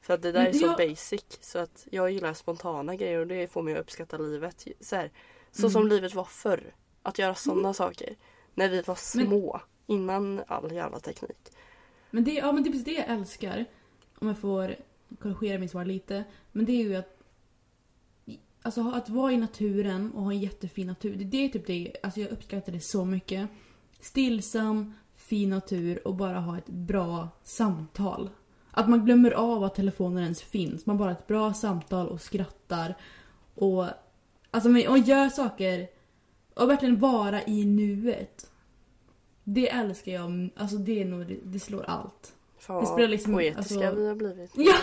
För 0.00 0.14
att 0.14 0.22
det 0.22 0.32
där 0.32 0.38
Men 0.42 0.48
är 0.48 0.52
så 0.52 0.66
jag- 0.66 0.76
basic. 0.90 1.24
Så 1.40 1.58
att 1.58 1.86
jag 1.90 2.10
gillar 2.10 2.34
spontana 2.34 2.96
grejer 2.96 3.18
och 3.18 3.26
det 3.26 3.48
får 3.52 3.62
mig 3.62 3.74
att 3.74 3.80
uppskatta 3.80 4.18
livet. 4.18 4.66
Så, 4.80 4.96
här, 4.96 5.10
så 5.52 5.62
Mm. 5.62 5.70
som 5.70 5.88
livet 5.88 6.14
var 6.14 6.24
förr. 6.24 6.74
Att 7.02 7.18
göra 7.18 7.34
sådana 7.34 7.74
saker. 7.74 8.16
När 8.54 8.68
vi 8.68 8.76
var 8.82 8.98
Men- 9.16 9.26
små. 9.26 9.60
Innan 9.86 10.42
all 10.46 10.72
jävla 10.72 10.98
teknik. 11.00 11.52
Men 12.10 12.24
det, 12.24 12.32
ja, 12.32 12.52
men 12.52 12.62
det 12.62 12.68
är 12.68 12.70
precis 12.72 12.84
det 12.84 12.92
jag 12.92 13.08
älskar. 13.08 13.64
Om 14.18 14.28
jag 14.28 14.38
får 14.38 14.76
korrigera 15.20 15.58
mitt 15.58 15.70
svar 15.70 15.84
lite. 15.84 16.24
Men 16.52 16.64
det 16.64 16.72
är 16.72 16.84
ju 16.84 16.96
att 16.96 17.21
Alltså 18.62 18.90
att 18.94 19.08
vara 19.08 19.32
i 19.32 19.36
naturen 19.36 20.12
och 20.12 20.22
ha 20.22 20.32
en 20.32 20.40
jättefin 20.40 20.86
natur. 20.86 21.16
Det, 21.16 21.24
det 21.24 21.44
är 21.44 21.48
typ 21.48 21.66
det, 21.66 21.96
alltså 22.02 22.20
jag 22.20 22.30
uppskattar 22.30 22.72
det 22.72 22.80
så 22.80 23.04
mycket. 23.04 23.48
Stillsam, 24.00 24.94
fin 25.16 25.50
natur 25.50 26.08
och 26.08 26.14
bara 26.14 26.40
ha 26.40 26.58
ett 26.58 26.68
bra 26.68 27.28
samtal. 27.42 28.30
Att 28.70 28.88
man 28.88 29.04
glömmer 29.04 29.30
av 29.30 29.64
att 29.64 29.74
telefonen 29.74 30.22
ens 30.22 30.42
finns. 30.42 30.86
Man 30.86 30.98
bara 30.98 31.08
har 31.08 31.12
ett 31.12 31.26
bra 31.26 31.54
samtal 31.54 32.08
och 32.08 32.20
skrattar. 32.20 32.94
Och, 33.54 33.86
alltså, 34.50 34.68
och 34.68 34.98
gör 34.98 35.28
saker 35.28 35.88
och 36.54 36.68
verkligen 36.70 36.98
vara 36.98 37.42
i 37.42 37.64
nuet. 37.64 38.50
Det 39.44 39.68
älskar 39.70 40.12
jag. 40.12 40.48
Alltså 40.56 40.76
det 40.76 41.00
är 41.00 41.04
nog, 41.04 41.36
det, 41.44 41.60
slår 41.60 41.82
allt. 41.82 42.32
Fan 42.58 42.76
Det 42.76 42.82
vad 42.84 42.92
spelar 42.94 43.08
liksom- 43.08 43.32
poetiska 43.32 43.58
alltså- 43.88 44.00
vi 44.00 44.08
har 44.08 44.14
blivit. 44.14 44.50
Ja! 44.56 44.74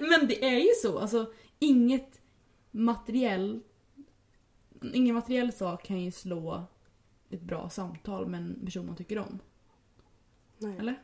Men 0.00 0.28
det 0.28 0.44
är 0.44 0.58
ju 0.58 0.70
så. 0.82 0.98
Alltså, 0.98 1.26
inget 1.58 2.20
materiell... 2.72 3.60
Ingen 4.94 5.14
materiell 5.14 5.52
sak 5.52 5.86
kan 5.86 6.00
ju 6.00 6.10
slå 6.10 6.64
ett 7.30 7.42
bra 7.42 7.70
samtal 7.70 8.26
med 8.26 8.40
en 8.40 8.64
person 8.64 8.86
man 8.86 8.96
tycker 8.96 9.18
om. 9.18 9.38
Nej. 10.58 10.76
Eller? 10.78 11.02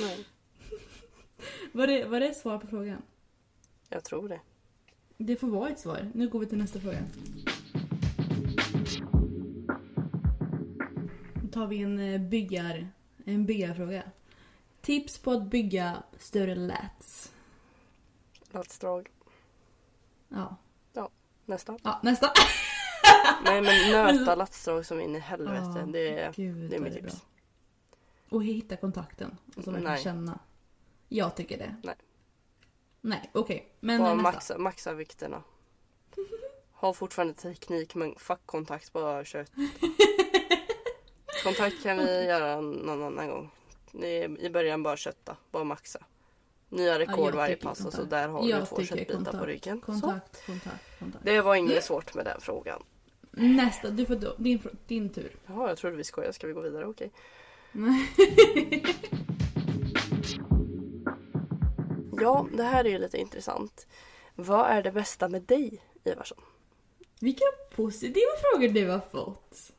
Nej, 0.00 0.26
Var 1.72 1.86
det, 1.86 2.04
var 2.04 2.20
det 2.20 2.26
ett 2.26 2.36
svar 2.36 2.58
på 2.58 2.66
frågan? 2.66 3.02
jag 3.88 4.04
tror 4.04 4.28
det. 4.28 4.40
Det 5.16 5.36
får 5.36 5.48
vara 5.48 5.70
ett 5.70 5.80
svar. 5.80 6.10
Nu 6.14 6.28
går 6.28 6.38
vi 6.38 6.46
till 6.46 6.58
nästa 6.58 6.80
fråga. 6.80 6.98
Då 11.42 11.48
tar 11.48 11.66
vi 11.66 11.82
en 11.82 11.98
eh, 11.98 12.20
byggar, 12.20 12.88
en 13.24 13.46
byggarfråga. 13.46 14.02
Tips 14.80 15.18
på 15.18 15.30
att 15.30 15.50
bygga 15.50 16.02
större 16.18 16.54
lats. 16.54 17.32
Latsdrag. 18.50 19.08
Ja. 20.28 20.56
Nästa. 21.46 21.76
ja, 21.82 22.00
nästa. 22.02 22.32
Nej 23.44 23.62
men 23.62 23.92
nöta 24.16 24.34
latsdrag 24.34 24.86
som 24.86 25.00
in 25.00 25.16
i 25.16 25.18
helvete. 25.18 25.72
Ja, 25.76 25.86
det, 25.86 26.18
är, 26.20 26.32
Gud, 26.32 26.70
det 26.70 26.76
är 26.76 26.80
mitt 26.80 26.92
bra. 26.92 27.02
tips. 27.02 27.22
Och 28.30 28.44
hitta 28.44 28.76
kontakten. 28.76 29.36
Och 29.56 29.64
så 29.64 29.70
verkligen 29.70 29.92
Nej. 29.94 30.02
känna. 30.02 30.38
Jag 31.08 31.36
tycker 31.36 31.58
det. 31.58 31.76
Nej. 31.82 31.94
Nej, 33.00 33.30
okej. 33.34 33.72
Men 33.80 34.00
Bara 34.00 34.14
nästa. 34.14 34.32
maxa, 34.32 34.58
maxa 34.58 34.92
vikterna. 34.94 35.42
Har 36.72 36.92
fortfarande 36.92 37.34
teknik 37.34 37.94
men 37.94 38.14
fuck 38.18 38.40
kontakt, 38.46 38.92
bara 38.92 39.24
kött. 39.24 39.52
kontakt 41.44 41.82
kan 41.82 41.96
vi 41.98 42.24
göra 42.24 42.60
någon 42.60 43.02
annan 43.02 43.28
gång. 43.28 43.50
I 44.38 44.48
början 44.50 44.82
bara 44.82 44.96
kötta, 44.96 45.36
bara 45.50 45.64
maxa. 45.64 45.98
Nya 46.68 46.98
rekord 46.98 47.28
jag 47.28 47.36
varje 47.36 47.56
pass 47.56 47.78
och 47.84 47.92
så 47.92 47.98
kontakt. 47.98 48.10
där 48.10 48.28
har 48.28 48.48
Jag 48.48 48.62
du 48.62 48.66
två 48.66 48.82
köttbitar 48.82 49.18
på 49.18 49.24
kontakt. 49.24 49.46
ryggen. 49.46 49.80
Så. 49.80 49.86
Kontakt, 49.86 50.46
kontakt, 50.46 50.98
kontakt. 50.98 51.24
Det 51.24 51.40
var 51.40 51.54
inget 51.54 51.84
svårt 51.84 52.14
med 52.14 52.24
den 52.24 52.40
frågan. 52.40 52.82
Nästa, 53.30 53.90
du 53.90 54.06
får 54.06 54.16
då, 54.16 54.34
din, 54.38 54.62
din 54.86 55.08
tur. 55.08 55.30
Jaha, 55.46 55.68
jag 55.68 55.78
trodde 55.78 55.96
vi 55.96 56.04
skojade. 56.04 56.32
Ska 56.32 56.46
vi 56.46 56.52
gå 56.52 56.60
vidare? 56.60 56.86
Okej. 56.86 57.10
Ja, 62.20 62.46
det 62.52 62.62
här 62.62 62.84
är 62.84 62.88
ju 62.88 62.98
lite 62.98 63.18
intressant. 63.18 63.86
Vad 64.34 64.66
är 64.70 64.82
det 64.82 64.92
bästa 64.92 65.28
med 65.28 65.42
dig, 65.42 65.82
Ivarsson? 66.04 66.38
Vilka 67.20 67.44
positiva 67.76 68.26
frågor 68.42 68.68
du 68.68 68.88
har 68.88 69.00
fått. 69.00 69.72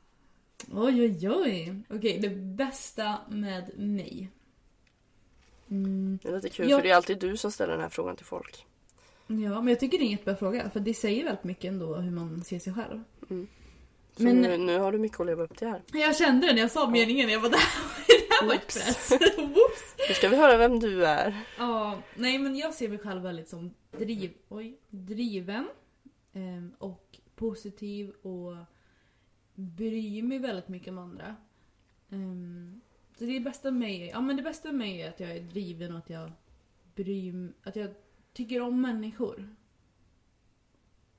Oj, 0.74 1.02
oj, 1.02 1.30
oj. 1.30 1.82
Okej, 1.90 2.20
det 2.20 2.30
bästa 2.30 3.18
med 3.30 3.80
mig. 3.80 4.30
Mm, 5.70 6.20
Det 6.24 6.30
är 6.30 6.34
lite 6.36 6.50
kul 6.50 6.70
Ja. 6.70 6.78
för 6.78 6.84
det 6.84 6.90
är 6.92 6.96
alltid 6.96 7.20
du 7.20 7.38
som 7.38 7.52
ställer 7.52 7.72
den 7.74 7.82
här 7.82 7.90
frågan 7.90 8.16
till 8.16 8.26
folk. 8.26 8.66
ja, 9.28 9.36
men 9.62 9.68
jag 9.68 9.80
tycker 9.80 9.98
det 9.98 10.04
är 10.04 10.06
en 10.06 10.12
jättebra 10.12 10.36
fråga. 10.36 10.70
För 10.70 10.80
det 10.80 10.94
säger 10.94 11.24
väldigt 11.24 11.44
mycket 11.44 11.66
ändå 11.66 11.96
hur 11.96 12.12
man 12.12 12.44
ser 12.44 12.60
sig 12.60 12.74
själv. 12.74 13.04
Så 14.18 14.24
Men- 14.24 14.42
nu, 14.42 14.58
nu 14.58 14.80
har 14.80 14.92
du 14.92 14.98
mycket 14.98 15.20
att 15.20 15.26
leva 15.26 15.44
upp 15.44 15.58
till 15.58 15.68
här. 15.68 15.82
Jag 15.94 16.16
kände 16.18 16.48
det 16.48 16.54
när 16.54 16.62
jag 16.62 16.72
sa 16.72 16.90
meningen. 16.90 17.30
Jag 17.30 17.42
bara, 17.42 17.50
det 17.52 17.58
här, 17.58 18.08
det 18.08 18.34
här 18.42 18.48
var 18.48 18.54
ett 18.54 18.62
Oops. 18.64 18.74
press. 18.86 19.12
Whoops. 19.38 19.96
Nu 20.10 20.14
ska 20.16 20.30
vi 20.30 20.36
höra 20.38 20.58
vem 20.58 20.80
du 20.80 21.06
är. 21.06 21.42
Ja, 21.58 22.00
nej 22.16 22.40
men 22.40 22.56
jag 22.56 22.74
ser 22.74 22.90
mig 22.90 22.98
själv 22.98 23.22
väldigt 23.22 23.50
som 23.50 23.74
driv, 23.92 24.34
oj, 24.50 24.78
driven 24.90 25.68
ehm, 26.34 26.72
och 26.78 27.20
positiv 27.36 28.10
och 28.22 28.56
bryr 29.56 30.24
mig 30.24 30.40
väldigt 30.40 30.68
mycket 30.68 30.88
om 30.88 30.98
andra. 30.98 31.36
Så 33.18 33.26
det 33.26 33.40
bästa 33.40 33.72
med 33.72 33.80
mig, 33.80 34.08
ja 34.08 34.22
men 34.22 34.38
det 34.38 34.44
bästa 34.44 34.68
med 34.68 34.76
mig 34.76 35.02
är 35.02 35.10
att 35.10 35.20
jag 35.20 35.32
är 35.32 35.40
driven 35.40 35.92
och 35.92 35.98
att 35.98 36.10
jag 36.10 36.32
bryr 36.96 37.34
mig, 37.34 37.54
att 37.64 37.76
jag 37.76 37.90
tycker 38.34 38.62
om 38.62 38.82
människor. 38.82 39.56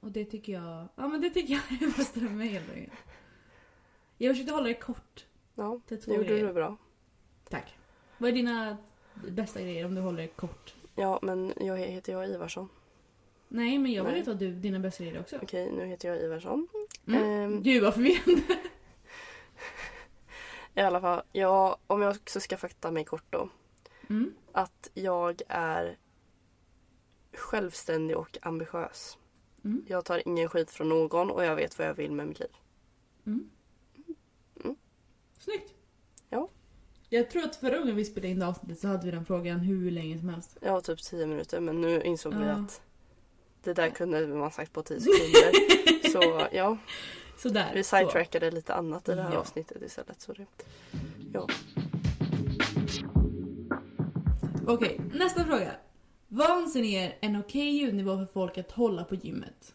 Och 0.00 0.12
det 0.12 0.24
tycker 0.24 0.52
jag, 0.52 0.88
ja 0.96 1.08
men 1.08 1.20
det 1.20 1.30
tycker 1.30 1.54
jag 1.54 1.72
är 1.72 1.86
det 1.86 1.96
bästa 1.96 2.20
med 2.20 2.36
mig 2.36 2.48
helt 2.48 2.70
enkelt. 2.74 2.98
Jag 4.18 4.34
försökte 4.34 4.52
hålla 4.54 4.68
det 4.68 4.74
kort 4.74 5.26
Ja, 5.54 5.80
det 5.88 6.06
gjorde 6.06 6.24
grejer. 6.24 6.46
du 6.46 6.52
bra. 6.52 6.76
Tack. 7.48 7.74
Vad 8.18 8.30
är 8.30 8.34
dina 8.34 8.76
bästa 9.28 9.60
grejer 9.60 9.84
om 9.84 9.94
du 9.94 10.00
håller 10.00 10.22
det 10.22 10.28
kort? 10.28 10.74
Ja, 10.94 11.18
men 11.22 11.52
jag 11.60 11.78
heter 11.78 12.12
jag 12.12 12.28
Ivarsson. 12.28 12.68
Nej, 13.48 13.78
men 13.78 13.92
jag 13.92 14.04
vill 14.04 14.14
veta 14.14 14.34
du, 14.34 14.52
dina 14.54 14.78
bästa 14.78 15.04
grejer 15.04 15.20
också. 15.20 15.38
Okej, 15.42 15.72
nu 15.72 15.86
heter 15.86 16.08
jag 16.08 16.22
Ivarsson. 16.22 16.68
Mm. 17.06 17.22
Ehm, 17.24 17.62
Gud 17.62 17.82
vad 17.82 17.94
förvirrande. 17.94 18.42
I 20.78 20.80
alla 20.80 21.00
fall, 21.00 21.22
ja, 21.32 21.78
om 21.86 22.02
jag 22.02 22.16
också 22.16 22.40
ska 22.40 22.56
fakta 22.56 22.90
mig 22.90 23.04
kort 23.04 23.24
då. 23.30 23.48
Mm. 24.10 24.34
Att 24.52 24.90
jag 24.94 25.42
är 25.48 25.96
självständig 27.34 28.16
och 28.16 28.38
ambitiös. 28.42 29.18
Mm. 29.64 29.84
Jag 29.88 30.04
tar 30.04 30.28
ingen 30.28 30.48
skit 30.48 30.70
från 30.70 30.88
någon 30.88 31.30
och 31.30 31.44
jag 31.44 31.56
vet 31.56 31.78
vad 31.78 31.88
jag 31.88 31.94
vill 31.94 32.12
med 32.12 32.28
mitt 32.28 32.40
liv. 32.40 32.48
Mm. 33.26 33.50
Mm. 34.64 34.76
Snyggt. 35.38 35.74
Ja. 36.28 36.48
Jag 37.08 37.30
tror 37.30 37.42
att 37.44 37.56
förra 37.56 37.78
gången 37.78 37.96
vi 37.96 38.04
spelade 38.04 38.28
in 38.28 38.38
det 38.38 38.46
avsnittet 38.46 38.78
så 38.78 38.88
hade 38.88 39.04
vi 39.06 39.10
den 39.10 39.24
frågan 39.24 39.60
hur 39.60 39.90
länge 39.90 40.18
som 40.18 40.28
helst. 40.28 40.58
Har 40.62 40.80
typ 40.80 41.02
10 41.02 41.26
minuter 41.26 41.60
men 41.60 41.80
nu 41.80 42.02
insåg 42.02 42.34
vi 42.34 42.44
Ja. 42.46 42.52
att 42.52 42.82
det 43.62 43.72
där 43.74 43.90
kunde 43.90 44.26
man 44.26 44.50
sagt 44.50 44.72
på 44.72 44.82
10 44.82 45.00
sekunder. 45.00 46.10
så 46.12 46.48
ja, 46.56 46.78
Sådär. 47.38 47.70
vi 47.74 47.84
så. 47.84 47.96
sidetrackade 47.96 48.50
lite 48.50 48.74
annat 48.74 49.08
i 49.08 49.14
det 49.14 49.22
här 49.22 49.32
Ja. 49.32 49.38
avsnittet 49.38 49.82
istället. 49.82 50.20
Så 50.20 50.32
det, 50.32 50.46
ja. 51.32 51.46
Okej, 54.66 55.00
nästa 55.14 55.44
fråga. 55.44 55.72
Vad 56.28 56.50
anser 56.50 56.80
ni 56.80 56.94
är 56.94 57.18
en 57.20 57.36
okej 57.40 57.70
ljudnivå 57.70 58.16
för 58.16 58.26
folk 58.32 58.58
att 58.58 58.70
hålla 58.72 59.04
på 59.04 59.14
gymmet? 59.14 59.74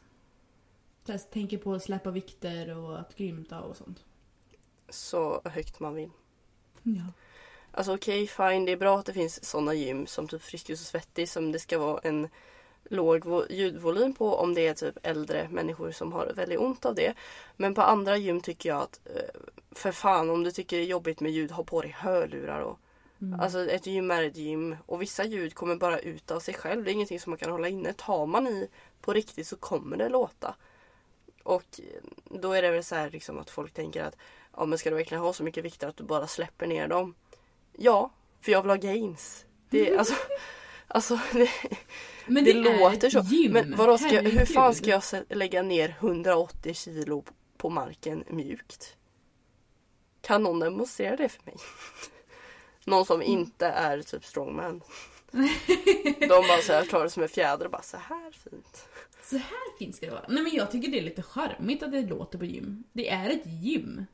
Så 1.05 1.11
jag 1.11 1.31
tänker 1.31 1.57
på 1.57 1.73
att 1.73 1.83
släppa 1.83 2.11
vikter 2.11 2.77
och 2.77 2.99
att 2.99 3.15
grymta 3.15 3.61
och 3.61 3.77
sånt. 3.77 4.03
Så 4.89 5.41
högt 5.45 5.79
man 5.79 5.93
vill. 5.95 6.09
Ja. 6.83 7.01
Alltså 7.71 7.95
okej, 7.95 8.27
fine. 8.27 8.65
Det 8.65 8.71
är 8.71 8.77
bra 8.77 8.99
att 8.99 9.05
det 9.05 9.13
finns 9.13 9.45
sådana 9.45 9.73
gym 9.73 10.07
som 10.07 10.27
typ 10.27 10.41
Friskis 10.41 10.81
och 10.81 10.87
Svettis 10.87 11.31
som 11.31 11.51
det 11.51 11.59
ska 11.59 11.79
vara 11.79 11.99
en 12.03 12.29
låg 12.89 13.25
vo- 13.25 13.51
ljudvolym 13.51 14.13
på 14.13 14.35
om 14.35 14.53
det 14.53 14.67
är 14.67 14.73
typ 14.73 14.97
äldre 15.03 15.47
människor 15.51 15.91
som 15.91 16.13
har 16.13 16.33
väldigt 16.35 16.59
ont 16.59 16.85
av 16.85 16.95
det. 16.95 17.13
Men 17.55 17.73
på 17.75 17.81
andra 17.81 18.17
gym 18.17 18.41
tycker 18.41 18.69
jag 18.69 18.81
att 18.81 18.99
eh, 19.05 19.41
för 19.71 19.91
fan 19.91 20.29
om 20.29 20.43
du 20.43 20.51
tycker 20.51 20.77
det 20.77 20.83
är 20.83 20.87
jobbigt 20.87 21.19
med 21.19 21.31
ljud, 21.31 21.51
ha 21.51 21.63
på 21.63 21.81
dig 21.81 21.91
hörlurar 21.97 22.59
och 22.59 22.79
Mm. 23.21 23.39
Alltså 23.39 23.69
ett 23.71 23.85
gym 23.87 24.11
är 24.11 24.23
ett 24.23 24.37
gym 24.37 24.75
och 24.85 25.01
vissa 25.01 25.23
ljud 25.23 25.55
kommer 25.55 25.75
bara 25.75 25.99
ut 25.99 26.31
av 26.31 26.39
sig 26.39 26.53
själv. 26.53 26.83
Det 26.83 26.91
är 26.91 26.93
ingenting 26.93 27.19
som 27.19 27.29
man 27.29 27.37
kan 27.37 27.51
hålla 27.51 27.67
inne. 27.67 27.93
Tar 27.93 28.25
man 28.25 28.47
i 28.47 28.67
på 29.01 29.13
riktigt 29.13 29.47
så 29.47 29.55
kommer 29.55 29.97
det 29.97 30.09
låta. 30.09 30.55
Och 31.43 31.63
eh, 31.79 31.85
då 32.39 32.53
är 32.53 32.61
det 32.61 32.71
väl 32.71 32.83
så 32.83 32.95
här 32.95 33.09
liksom 33.09 33.39
att 33.39 33.49
folk 33.49 33.73
tänker 33.73 34.03
att 34.03 34.15
ja 34.57 34.65
men 34.65 34.77
ska 34.77 34.89
du 34.89 34.95
verkligen 34.95 35.23
ha 35.23 35.33
så 35.33 35.43
mycket 35.43 35.65
vikter 35.65 35.87
att 35.87 35.97
du 35.97 36.03
bara 36.03 36.27
släpper 36.27 36.67
ner 36.67 36.87
dem? 36.87 37.15
Ja, 37.77 38.09
för 38.41 38.51
jag 38.51 38.61
vill 38.61 38.69
ha 38.69 38.77
gains. 38.77 39.45
Det, 39.69 39.97
alltså, 39.97 40.13
alltså 40.87 41.19
det, 41.33 41.49
Men 42.27 42.43
det, 42.43 42.53
det, 42.53 42.59
låter 42.79 43.09
så. 43.09 43.19
gym. 43.19 43.51
Men 43.53 43.75
vadå, 43.75 43.97
ska, 43.97 44.13
jag- 44.13 44.23
hur 44.23 44.45
fan 44.45 44.75
ska 44.75 44.89
jag 44.89 45.03
lägga 45.29 45.61
ner 45.61 45.89
180 45.99 46.73
kilo 46.73 47.23
på 47.57 47.69
marken 47.69 48.23
mjukt? 48.29 48.95
Kan 50.21 50.43
någon 50.43 50.59
demonstrera 50.59 51.15
det 51.15 51.29
för 51.29 51.45
mig? 51.45 51.55
Någon 52.85 53.05
som 53.05 53.21
inte 53.21 53.67
är 53.67 54.01
typ 54.01 54.25
strongman. 54.25 54.81
De 56.19 56.27
bara 56.27 56.61
så 56.61 56.73
här, 56.73 56.85
tar 56.85 57.03
det 57.03 57.09
som 57.09 57.23
en 57.23 57.29
fjäder 57.29 57.65
och 57.65 57.71
bara 57.71 57.81
så 57.81 57.97
här 57.97 58.31
fint. 58.31 58.85
Så 59.23 59.37
här 59.37 59.77
fint 59.79 59.95
ska 59.95 60.05
det 60.05 60.11
vara. 60.11 60.25
Nej 60.29 60.43
men 60.43 60.55
jag 60.55 60.71
tycker 60.71 60.87
det 60.91 60.99
är 60.99 61.03
lite 61.03 61.21
charmigt 61.21 61.83
att 61.83 61.91
det 61.91 62.01
låter 62.01 62.37
på 62.37 62.45
gym. 62.45 62.83
Det 62.93 63.09
är 63.09 63.29
ett 63.29 63.45
gym. 63.45 64.05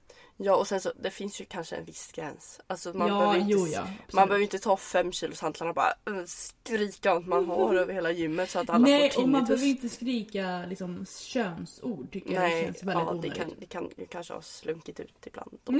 Ja 0.41 0.55
och 0.55 0.67
sen 0.67 0.81
så 0.81 0.91
det 0.99 1.11
finns 1.11 1.41
ju 1.41 1.45
kanske 1.45 1.75
en 1.75 1.85
viss 1.85 2.11
gräns. 2.11 2.59
Alltså 2.67 2.93
man 2.97 3.07
ja, 3.07 3.19
behöver 3.19 3.39
inte, 3.39 3.51
jo 3.51 3.67
ja. 3.67 3.87
man 4.13 4.27
behöver 4.27 4.43
inte 4.43 4.59
ta 4.59 4.77
fem 4.77 5.11
kilos 5.11 5.41
hantlarna 5.41 5.69
och 5.69 5.75
bara 5.75 6.17
äh, 6.19 6.25
skrika 6.25 7.11
allt 7.11 7.27
man 7.27 7.47
har 7.49 7.75
över 7.75 7.93
hela 7.93 8.11
gymmet 8.11 8.49
så 8.49 8.59
att 8.59 8.69
alla 8.69 8.87
Nej, 8.87 9.11
får 9.11 9.21
och 9.23 9.29
man 9.29 9.45
tinnitus. 9.45 9.61
behöver 9.61 9.67
inte 9.83 9.89
skrika 9.95 10.65
liksom 10.69 11.05
könsord 11.19 12.11
tycker 12.11 12.33
jag. 12.33 12.43
Det 12.43 12.47
Nej, 12.47 12.63
känns 12.65 12.83
väldigt 12.83 13.05
ja, 13.07 13.19
det 13.21 13.29
kan, 13.29 13.51
det 13.59 13.65
kan 13.65 13.89
ju 13.97 14.05
kanske 14.05 14.33
ha 14.33 14.41
slunkit 14.41 14.99
ut 14.99 15.27
ibland. 15.27 15.57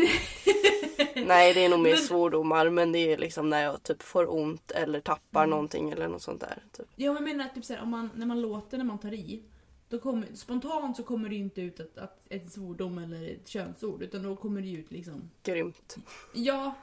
Nej 1.16 1.54
det 1.54 1.66
är 1.66 1.70
nog 1.70 1.80
mer 1.80 1.90
Men- 1.90 2.00
svordomar 2.00 2.70
men 2.70 2.92
det 2.92 3.00
är 3.14 3.18
liksom 3.18 3.50
när 3.50 3.64
jag 3.64 3.84
typ 3.84 4.04
får 4.04 4.34
ont 4.36 4.72
eller 4.72 5.00
tappar 5.02 5.40
Mm. 5.44 5.50
någonting 5.50 5.90
eller 5.92 6.08
något 6.08 6.22
sånt 6.22 6.42
där. 6.42 6.64
Typ. 6.78 6.86
Ja, 6.96 7.14
men 7.14 7.28
jag 7.28 7.38
menar 7.38 7.50
typ 7.56 7.66
såhär, 7.66 7.82
om 7.82 7.90
man, 7.90 8.10
när 8.16 8.26
man 8.26 8.42
låter 8.42 8.78
när 8.78 8.86
man 8.86 8.98
tar 9.00 9.14
i. 9.14 9.44
Då 9.90 10.00
kommer, 10.00 10.28
spontant 10.34 10.98
så 10.98 11.04
kommer 11.04 11.30
det 11.30 11.36
inte 11.36 11.62
ut 11.62 11.80
ett, 11.80 11.98
ett, 11.98 12.12
ett 12.30 12.52
svordom 12.52 12.98
eller 12.98 13.30
ett 13.30 13.48
könsord. 13.48 14.04
Utan 14.04 14.24
då 14.24 14.36
kommer 14.36 14.62
det 14.62 14.72
ut 14.72 14.92
liksom 14.92 15.30
Grymt. 15.44 15.98
Ja. 16.34 16.76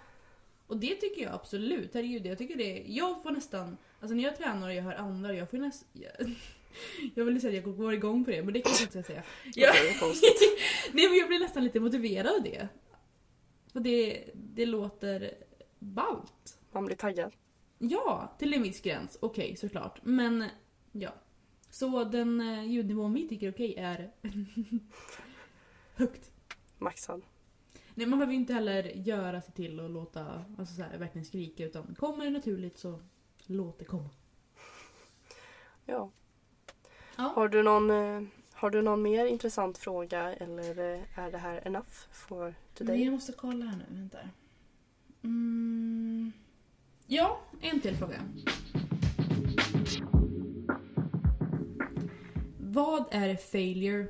Och 0.67 0.77
det 0.77 0.95
tycker 0.95 1.23
jag 1.23 1.35
absolut. 1.35 1.95
Herregud, 1.95 2.27
jag 2.27 2.39
tycker 2.39 2.57
det. 2.57 2.85
Jag 2.87 3.23
får 3.23 3.31
nästan... 3.31 3.77
Alltså 4.01 4.15
när 4.15 4.25
jag 4.25 4.37
tränar 4.37 4.69
och 4.69 4.75
jag 4.75 4.83
hör 4.83 4.95
andra, 4.95 5.35
jag 5.35 5.51
får 5.51 5.59
nästan... 5.59 5.89
Jag, 5.93 6.13
jag 7.15 7.25
vill 7.25 7.41
säga 7.41 7.59
att 7.59 7.67
jag 7.67 7.77
går 7.77 7.95
igång 7.95 8.25
på 8.25 8.31
det, 8.31 8.43
men 8.43 8.55
det 8.55 8.61
kanske 8.61 8.83
jag 8.83 8.89
inte 8.89 9.03
säga. 9.03 9.23
Jag, 9.55 9.75
nej 10.93 11.09
men 11.09 11.19
jag 11.19 11.29
blir 11.29 11.39
nästan 11.39 11.65
lite 11.65 11.81
motiverad 11.81 12.37
av 12.37 12.43
det. 12.43 12.69
För 13.73 13.81
det, 13.81 14.25
det 14.35 14.67
låter 14.67 15.35
ballt. 15.79 16.59
Man 16.73 16.85
blir 16.85 16.97
taggad. 16.97 17.33
Ja, 17.79 18.35
till 18.39 18.55
en 18.55 18.63
viss 18.63 18.81
gräns. 18.81 19.19
Okej, 19.21 19.57
såklart. 19.57 20.01
Men 20.03 20.45
ja. 20.93 21.15
Så 21.71 22.05
den 22.05 22.41
eh, 22.41 22.65
ljudnivån 22.65 23.15
vi 23.15 23.29
tycker 23.29 23.47
är 23.47 23.53
okej 23.53 23.75
är 23.77 24.11
högt. 25.95 26.31
Maxad. 26.79 27.23
Nej, 27.95 28.07
man 28.07 28.19
behöver 28.19 28.33
ju 28.33 28.39
inte 28.39 28.55
heller 28.55 28.83
göra 28.85 29.43
sig 29.43 29.55
till 29.55 29.81
och 29.81 29.91
låta, 29.91 30.45
alltså 30.59 30.75
så 30.75 30.83
här, 30.83 30.99
verkligen 30.99 31.25
skrika 31.25 31.65
utan 31.65 31.95
kommer 31.95 32.25
det 32.25 32.31
naturligt 32.31 32.79
så 32.79 33.01
låt 33.47 33.79
det 33.79 33.85
komma. 33.85 34.11
Ja. 35.87 36.11
Ja. 37.17 37.33
Har 37.35 37.49
du 37.49 37.63
någon 37.63 37.91
eh, 37.91 38.23
har 38.53 38.71
du 38.71 38.83
någon 38.83 39.03
mer 39.03 39.27
intressant 39.27 39.79
fråga 39.79 40.35
eller 40.35 40.79
eh, 40.95 41.19
är 41.19 41.31
det 41.31 41.39
här 41.39 41.67
enough 41.67 41.91
for 42.13 42.55
today? 42.75 43.05
Jag 43.05 43.13
måste 43.13 43.33
kolla 43.33 43.65
här 43.65 43.77
nu, 43.77 43.85
vänta. 43.89 44.19
Mm. 45.23 46.33
Ja, 47.07 47.41
en 47.61 47.81
till 47.81 47.97
fråga. 47.97 48.23
Vad 52.77 53.05
är 53.11 53.37
failure 53.37 54.07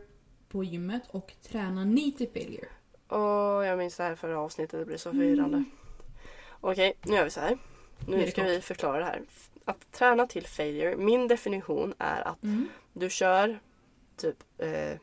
på 0.49 0.65
gymmet 0.65 1.03
och 1.11 1.33
tränar 1.43 1.85
ni 1.85 2.13
till 2.13 2.29
failure? 2.29 2.69
Åh, 3.09 3.67
jag 3.67 3.79
minns 3.79 3.97
det 3.97 4.03
här 4.03 4.15
förra 4.15 4.41
avsnittet, 4.41 4.81
det 4.81 4.85
blir 4.87 4.97
så 4.97 5.11
förvirrande. 5.11 5.65
Okej, 6.61 6.95
nu 7.03 7.15
gör 7.17 7.25
vi 7.25 7.31
så 7.31 7.41
här. 7.41 7.59
Nu 8.09 8.31
ska 8.31 8.43
vi 8.45 8.61
förklara 8.61 8.99
det 8.99 9.05
här. 9.05 9.23
att 9.65 9.93
träna 9.93 10.27
till 10.27 10.47
failure, 10.47 10.97
min 10.97 11.29
definition 11.29 11.95
är 11.99 12.29
att 12.29 12.43
Mm. 12.43 12.69
du 12.93 13.11
kör 13.11 13.59
typ 14.17 14.37
eh, 14.59 14.99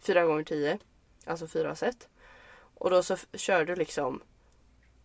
4 0.00 0.24
gånger 0.24 0.44
10 0.44 0.78
alltså 1.26 1.46
fyra 1.46 1.74
set. 1.74 2.08
Och 2.74 2.90
då 2.90 3.02
så 3.02 3.16
kör 3.32 3.64
du 3.64 3.74
liksom 3.76 4.22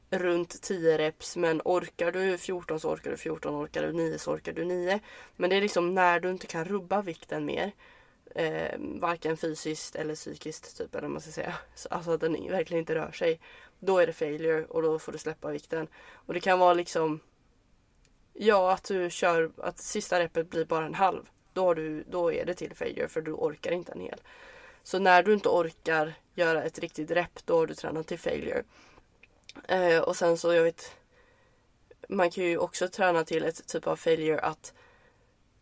runt 0.10 0.62
10 0.62 0.98
reps 0.98 1.38
men 1.38 1.62
orkar 1.66 2.12
du 2.12 2.38
14 2.38 2.80
så 2.80 2.90
orkar 2.92 3.12
du 3.12 3.18
14, 3.18 3.56
orkar 3.64 3.84
du 3.84 3.94
9 3.94 4.18
så 4.20 4.32
orkar 4.34 4.54
du 4.54 4.66
9. 4.66 5.00
Men 5.36 5.50
det 5.50 5.56
är 5.56 5.62
liksom 5.62 5.96
när 5.96 6.20
du 6.20 6.30
inte 6.30 6.48
kan 6.48 6.66
rubba 6.66 7.02
vikten 7.02 7.46
mer. 7.46 7.72
Eh, 8.36 8.80
varken 8.80 9.38
fysiskt 9.38 9.96
eller 9.96 10.16
psykiskt 10.16 10.78
typ 10.78 10.96
eller 10.96 11.02
vad 11.02 11.12
man 11.12 11.22
ska 11.22 11.32
säga. 11.32 11.56
Så, 11.76 11.90
alltså 11.90 12.12
att 12.12 12.22
den 12.22 12.34
verkligen 12.34 12.80
inte 12.80 12.96
rör 12.96 13.12
sig. 13.12 13.40
Då 13.80 14.00
är 14.00 14.08
det 14.08 14.14
failure 14.14 14.66
och 14.66 14.82
då 14.82 15.00
får 15.00 15.12
du 15.12 15.18
släppa 15.18 15.52
vikten. 15.52 15.88
Och 16.14 16.34
det 16.34 16.40
kan 16.40 16.60
vara 16.60 16.74
liksom 16.74 17.20
Ja 18.34 18.72
att 18.72 18.84
du 18.84 19.10
kör 19.10 19.52
att 19.58 19.80
sista 19.80 20.20
repet 20.20 20.50
blir 20.50 20.66
bara 20.66 20.86
en 20.86 20.94
halv. 20.94 21.30
Då, 21.54 21.66
har 21.66 21.76
du, 21.76 22.04
då 22.04 22.34
är 22.34 22.46
det 22.46 22.54
till 22.54 22.76
failure 22.76 23.08
för 23.08 23.22
du 23.22 23.32
orkar 23.32 23.72
inte 23.72 23.92
en 23.92 24.02
hel. 24.02 24.22
Så 24.84 25.00
när 25.00 25.24
du 25.24 25.34
inte 25.34 25.50
orkar 25.50 26.14
göra 26.34 26.64
ett 26.64 26.80
riktigt 26.80 27.12
rep 27.12 27.46
då 27.46 27.58
har 27.58 27.68
du 27.68 27.74
tränat 27.74 28.08
till 28.08 28.20
failure. 28.20 28.64
Eh, 29.68 30.00
och 30.00 30.16
sen 30.16 30.38
så 30.38 30.54
jag 30.54 30.64
vet 30.64 30.92
Man 32.10 32.32
kan 32.32 32.44
ju 32.44 32.58
också 32.58 32.88
träna 32.88 33.24
till 33.24 33.44
ett 33.44 33.68
typ 33.68 33.88
av 33.88 33.96
failure 33.96 34.40
att 34.40 34.74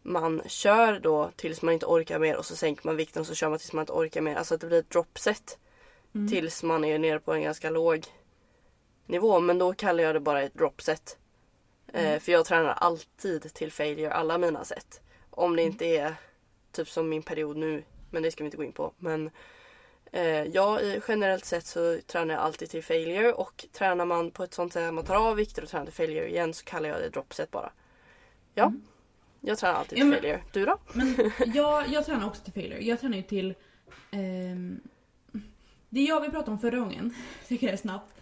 man 0.01 0.41
kör 0.47 0.99
då 0.99 1.31
tills 1.35 1.61
man 1.61 1.73
inte 1.73 1.85
orkar 1.85 2.19
mer 2.19 2.37
och 2.37 2.45
så 2.45 2.55
sänker 2.55 2.85
man 2.87 2.95
vikten 2.95 3.19
och 3.19 3.27
så 3.27 3.35
kör 3.35 3.49
man 3.49 3.59
tills 3.59 3.73
man 3.73 3.81
inte 3.83 3.93
orkar 3.93 4.21
mer. 4.21 4.35
Alltså 4.35 4.55
att 4.55 4.61
det 4.61 4.67
blir 4.67 4.79
ett 4.79 4.89
dropset. 4.89 5.57
Mm. 6.15 6.27
Tills 6.27 6.63
man 6.63 6.83
är 6.85 6.99
nere 6.99 7.19
på 7.19 7.33
en 7.33 7.41
ganska 7.41 7.69
låg 7.69 8.05
nivå. 9.05 9.39
Men 9.39 9.57
då 9.59 9.73
kallar 9.73 10.03
jag 10.03 10.15
det 10.15 10.19
bara 10.19 10.41
ett 10.41 10.53
dropset. 10.53 11.17
Mm. 11.93 12.13
Eh, 12.13 12.19
för 12.19 12.31
jag 12.31 12.45
tränar 12.45 12.69
alltid 12.73 13.53
till 13.53 13.71
failure 13.71 14.11
alla 14.13 14.37
mina 14.37 14.65
set. 14.65 15.01
Om 15.29 15.55
det 15.55 15.61
Mm. 15.61 15.71
inte 15.71 15.85
är 15.85 16.15
typ 16.71 16.89
som 16.89 17.09
min 17.09 17.23
period 17.23 17.57
nu. 17.57 17.83
Men 18.11 18.23
det 18.23 18.31
ska 18.31 18.43
vi 18.43 18.45
inte 18.45 18.57
gå 18.57 18.63
in 18.63 18.71
på. 18.71 18.93
Men 18.97 19.29
eh, 20.11 20.43
ja, 20.43 20.79
generellt 21.07 21.45
sett 21.45 21.65
så 21.65 21.99
tränar 22.07 22.33
jag 22.33 22.43
alltid 22.43 22.69
till 22.69 22.83
failure. 22.83 23.33
Och 23.33 23.65
tränar 23.73 24.05
man 24.05 24.31
på 24.31 24.43
ett 24.43 24.53
sånt 24.53 24.73
sätt 24.73 24.87
att 24.87 24.93
man 24.93 25.05
tar 25.05 25.15
av 25.15 25.35
vikter 25.35 25.61
och 25.63 25.69
tränar 25.69 25.85
till 25.85 25.93
failure 25.93 26.27
igen 26.29 26.53
så 26.53 26.65
kallar 26.65 26.89
jag 26.89 26.99
det 26.99 27.09
dropset 27.09 27.51
bara. 27.51 27.71
Ja, 28.53 28.63
Mm. 28.65 28.81
Jag 29.47 29.57
tränar 29.57 29.73
alltid 29.75 29.97
Ja, 29.97 30.01
till 30.01 30.09
men- 30.09 30.19
failure. 30.21 30.41
Du 30.53 30.65
då? 30.65 30.77
Men 30.93 31.15
jag, 31.55 31.87
jag 31.89 32.05
tränar 32.05 32.27
också 32.27 32.43
till 32.43 32.53
failure. 32.53 32.79
Jag 32.85 32.99
tränar 32.99 33.17
ju 33.17 33.23
till... 33.23 33.53
ehm, 34.11 34.79
det 35.89 36.01
jag 36.03 36.21
vill 36.21 36.31
prata 36.31 36.51
om 36.51 36.59
förra 36.59 36.77
gången, 36.79 37.13
tycker 37.47 37.67
jag 37.67 37.73
är 37.73 37.77
snabbt. 37.77 38.13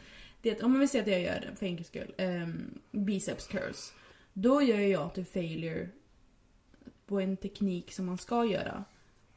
Det 0.41 0.49
är 0.51 0.55
att 0.55 0.63
om 0.63 0.71
man 0.71 0.79
vill 0.79 0.89
säga 0.89 1.03
att 1.03 1.09
jag 1.09 1.21
gör, 1.21 1.39
för 1.59 1.65
enkelhetens 1.65 1.87
skull, 1.87 2.13
ehm, 2.17 2.79
biceps 2.91 3.47
curls. 3.47 3.93
Då 4.33 4.61
gör 4.61 4.79
jag 4.79 5.13
till 5.13 5.25
failure 5.25 5.89
på 7.07 7.19
en 7.19 7.37
teknik 7.37 7.93
som 7.93 8.05
man 8.05 8.17
ska 8.17 8.45
göra. 8.45 8.83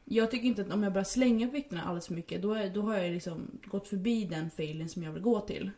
Jag 0.05 0.31
tycker 0.31 0.47
inte 0.47 0.61
att 0.61 0.71
om 0.73 0.83
jag 0.83 0.93
bara 0.93 1.03
slänger 1.05 1.47
på 1.47 1.53
vikterna 1.53 1.83
alldeles 1.83 2.07
för 2.07 2.13
mycket, 2.13 2.41
då, 2.41 2.53
är, 2.53 2.69
då 2.69 2.81
har 2.81 2.97
jag 2.97 3.11
liksom 3.11 3.59
gått 3.65 3.87
förbi 3.87 4.25
den 4.25 4.49
failen 4.49 4.89
som 4.89 5.03
jag 5.03 5.11
vill 5.11 5.21
gå 5.23 5.39
till. 5.39 5.71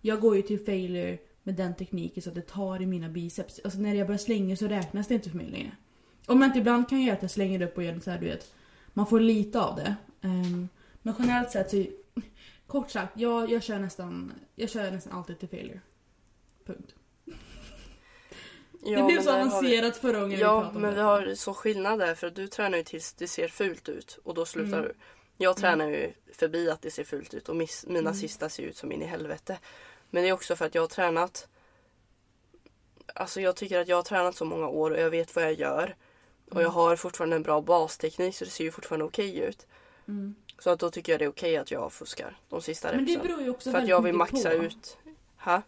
Jag 0.00 0.20
går 0.20 0.36
ju 0.36 0.42
till 0.42 0.64
failure 0.64 1.18
med 1.42 1.54
den 1.54 1.74
tekniken 1.74 2.22
så 2.22 2.28
att 2.28 2.34
det 2.34 2.46
tar 2.46 2.82
i 2.82 2.86
mina 2.86 3.08
biceps. 3.08 3.60
Alltså 3.64 3.78
när 3.80 3.94
jag 3.94 4.06
börjar 4.06 4.18
slänga 4.18 4.56
så 4.56 4.66
räknas 4.68 5.08
det 5.08 5.14
inte 5.14 5.30
för 5.30 5.36
mig 5.36 5.50
längre. 5.50 5.72
Om 6.26 6.38
man 6.38 6.46
inte 6.46 6.58
ibland 6.58 6.88
kan 6.88 7.02
göra 7.02 7.16
att 7.16 7.22
jag 7.22 7.30
slänger 7.30 7.62
upp 7.62 7.76
och 7.76 7.82
gör 7.84 8.00
så 8.00 8.10
här, 8.10 8.18
du 8.18 8.26
vet. 8.26 8.52
Man 8.92 9.06
får 9.06 9.20
lite 9.20 9.60
av 9.60 9.76
det. 9.76 9.96
Ehm, 10.22 10.68
men 11.02 11.14
generellt 11.18 11.50
sett 11.50 11.70
så, 11.70 11.84
kort 12.66 12.90
sagt, 12.90 13.12
jag, 13.20 13.50
jag, 13.50 13.62
kör 13.62 13.78
nästan, 13.78 14.32
jag 14.54 14.70
kör 14.70 14.90
nästan 14.90 15.12
alltid 15.12 15.38
till 15.38 15.48
failure. 15.48 15.80
Punkt. 16.66 16.94
Ja, 18.84 18.98
det 18.98 19.04
blev 19.04 19.06
men 19.16 19.22
så 19.24 19.32
vi- 19.32 19.38
avancerat 19.40 19.96
förra 19.96 20.20
gången 20.20 20.36
vi 20.36 20.42
Ja, 20.42 20.60
pratade 20.60 20.76
om 20.76 20.82
men 20.82 20.90
det. 20.90 20.96
vi 20.96 21.02
har 21.02 21.34
så 21.34 21.54
skillnad 21.54 21.98
där 21.98 22.14
för 22.14 22.30
du 22.30 22.46
tränar 22.48 22.78
ju 22.78 22.84
tills 22.84 23.12
det 23.14 23.28
ser 23.28 23.48
fult 23.48 23.88
ut 23.88 24.18
och 24.24 24.34
då 24.34 24.44
slutar 24.46 24.78
Mm. 24.78 24.82
du. 24.88 24.94
Jag 25.44 25.56
tränar 25.56 25.88
ju 25.88 26.12
förbi 26.32 26.70
att 26.70 26.82
det 26.82 26.90
ser 26.90 27.04
fult 27.04 27.34
ut 27.34 27.48
och 27.48 27.56
miss, 27.56 27.84
mina 27.86 27.98
Mm. 28.00 28.14
sista 28.14 28.48
ser 28.48 28.62
ut 28.62 28.76
som 28.76 28.92
in 28.92 29.02
i 29.02 29.06
helvete. 29.06 29.58
Men 30.14 30.22
det 30.22 30.28
är 30.28 30.32
också 30.32 30.56
för 30.56 30.64
att 30.66 30.74
jag 30.74 30.82
har 30.82 30.88
tränat 30.88 31.48
Alltså 33.14 33.40
jag 33.40 33.56
tycker 33.56 33.78
att 33.80 33.88
jag 33.88 33.96
har 33.96 34.02
tränat 34.02 34.36
så 34.36 34.44
många 34.44 34.68
år 34.68 34.90
och 34.90 35.00
jag 35.00 35.10
vet 35.10 35.36
vad 35.36 35.44
jag 35.44 35.54
gör. 35.54 35.94
Och 36.50 36.56
jag 36.56 36.60
Mm. 36.62 36.72
har 36.74 36.96
fortfarande 36.96 37.36
en 37.36 37.42
bra 37.42 37.60
basteknik 37.60 38.36
så 38.36 38.44
det 38.44 38.50
ser 38.50 38.64
ju 38.64 38.70
fortfarande 38.70 39.04
okej 39.04 39.38
ut. 39.38 39.66
Mm. 40.08 40.34
Så 40.58 40.70
att 40.70 40.78
då 40.78 40.90
tycker 40.90 41.12
jag 41.12 41.20
det 41.20 41.24
är 41.24 41.28
okej 41.28 41.56
att 41.56 41.70
jag 41.70 41.92
fuskar 41.92 42.36
de 42.48 42.62
sista 42.62 42.88
Men 42.92 43.04
det 43.04 43.12
repsen. 43.12 43.26
beror 43.28 43.42
ju 43.42 43.50
också 43.50 43.70
För 43.70 43.78
att 43.78 43.88
jag 43.88 44.02
vill 44.02 44.14
maxa 44.14 44.50
på. 44.50 44.56
ut. 44.56 44.98
Ha? 45.38 45.62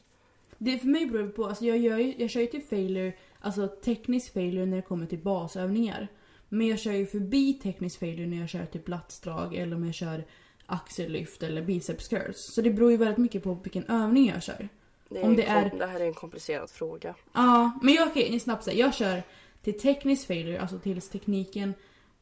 Det 0.58 0.78
för 0.78 0.86
mig 0.86 1.06
beror 1.06 1.22
det 1.22 1.28
på, 1.28 1.44
alltså 1.46 1.64
jag, 1.64 1.78
gör 1.78 1.98
ju, 1.98 2.14
jag 2.18 2.30
kör 2.30 2.40
ju 2.40 2.46
till 2.46 2.62
failure, 2.62 3.12
alltså 3.40 3.68
teknisk 3.68 4.32
failure 4.32 4.66
när 4.66 4.76
det 4.76 4.82
kommer 4.82 5.06
till 5.06 5.18
basövningar. 5.18 6.08
Men 6.48 6.66
jag 6.66 6.78
kör 6.78 6.92
ju 6.92 7.06
förbi 7.06 7.54
teknisk 7.54 7.98
failure 7.98 8.26
när 8.26 8.40
jag 8.40 8.48
kör 8.48 8.66
typ 8.66 8.88
latsdrag 8.88 9.54
eller 9.54 9.76
om 9.76 9.84
jag 9.84 9.94
kör 9.94 10.24
axellyft 10.66 11.42
eller 11.42 11.62
biceps 11.62 12.08
curls. 12.08 12.38
Så 12.54 12.60
det 12.62 12.70
beror 12.70 12.90
ju 12.90 12.96
väldigt 12.96 13.18
mycket 13.18 13.42
på 13.42 13.54
vilken 13.54 13.84
övning 13.84 14.26
jag 14.28 14.42
kör. 14.42 14.68
Det, 15.08 15.22
Om 15.22 15.36
det 15.36 15.44
är- 15.44 15.70
det 15.78 15.86
här 15.86 16.00
är 16.00 16.04
en 16.06 16.14
komplicerad 16.14 16.70
fråga. 16.70 17.14
Ja, 17.32 17.78
men 17.82 17.94
jag 17.94 18.14
kan 18.14 18.40
snabbt 18.40 18.64
säga, 18.64 18.76
jag 18.78 18.94
kör 18.94 19.22
till 19.62 19.80
teknisk 19.80 20.26
failure, 20.26 20.60
alltså 20.60 20.78
tills 20.78 21.08
tekniken 21.08 21.74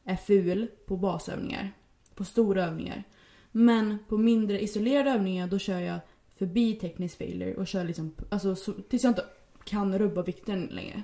är 0.03 0.15
ful 0.15 0.67
på 0.85 0.97
basövningar. 0.97 1.71
På 2.15 2.23
stora 2.25 2.65
övningar. 2.65 3.03
Men 3.51 3.97
på 4.09 4.17
mindre 4.17 4.63
isolerade 4.63 5.11
övningar 5.11 5.47
då 5.47 5.59
kör 5.59 5.79
jag 5.79 5.99
förbi 6.37 6.75
teknisk 6.75 7.17
failure 7.17 7.55
och 7.55 7.67
kör 7.67 7.83
liksom, 7.83 8.15
alltså 8.29 8.55
så, 8.55 8.73
tills 8.73 9.03
jag 9.03 9.11
inte 9.11 9.25
kan 9.63 9.99
rubba 9.99 10.21
vikten 10.21 10.65
längre. 10.65 11.03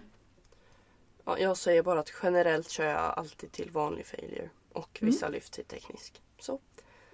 Ja, 1.25 1.39
jag 1.39 1.57
säger 1.57 1.83
bara 1.83 1.99
att 1.99 2.13
generellt 2.23 2.69
kör 2.69 2.85
jag 2.85 2.97
alltid 3.17 3.51
till 3.51 3.69
vanlig 3.71 4.05
failure 4.05 4.49
och 4.73 4.97
Mm. 5.01 5.11
vissa 5.13 5.27
lyft 5.29 5.53
till 5.53 5.65
teknisk. 5.65 6.21
Så, 6.39 6.59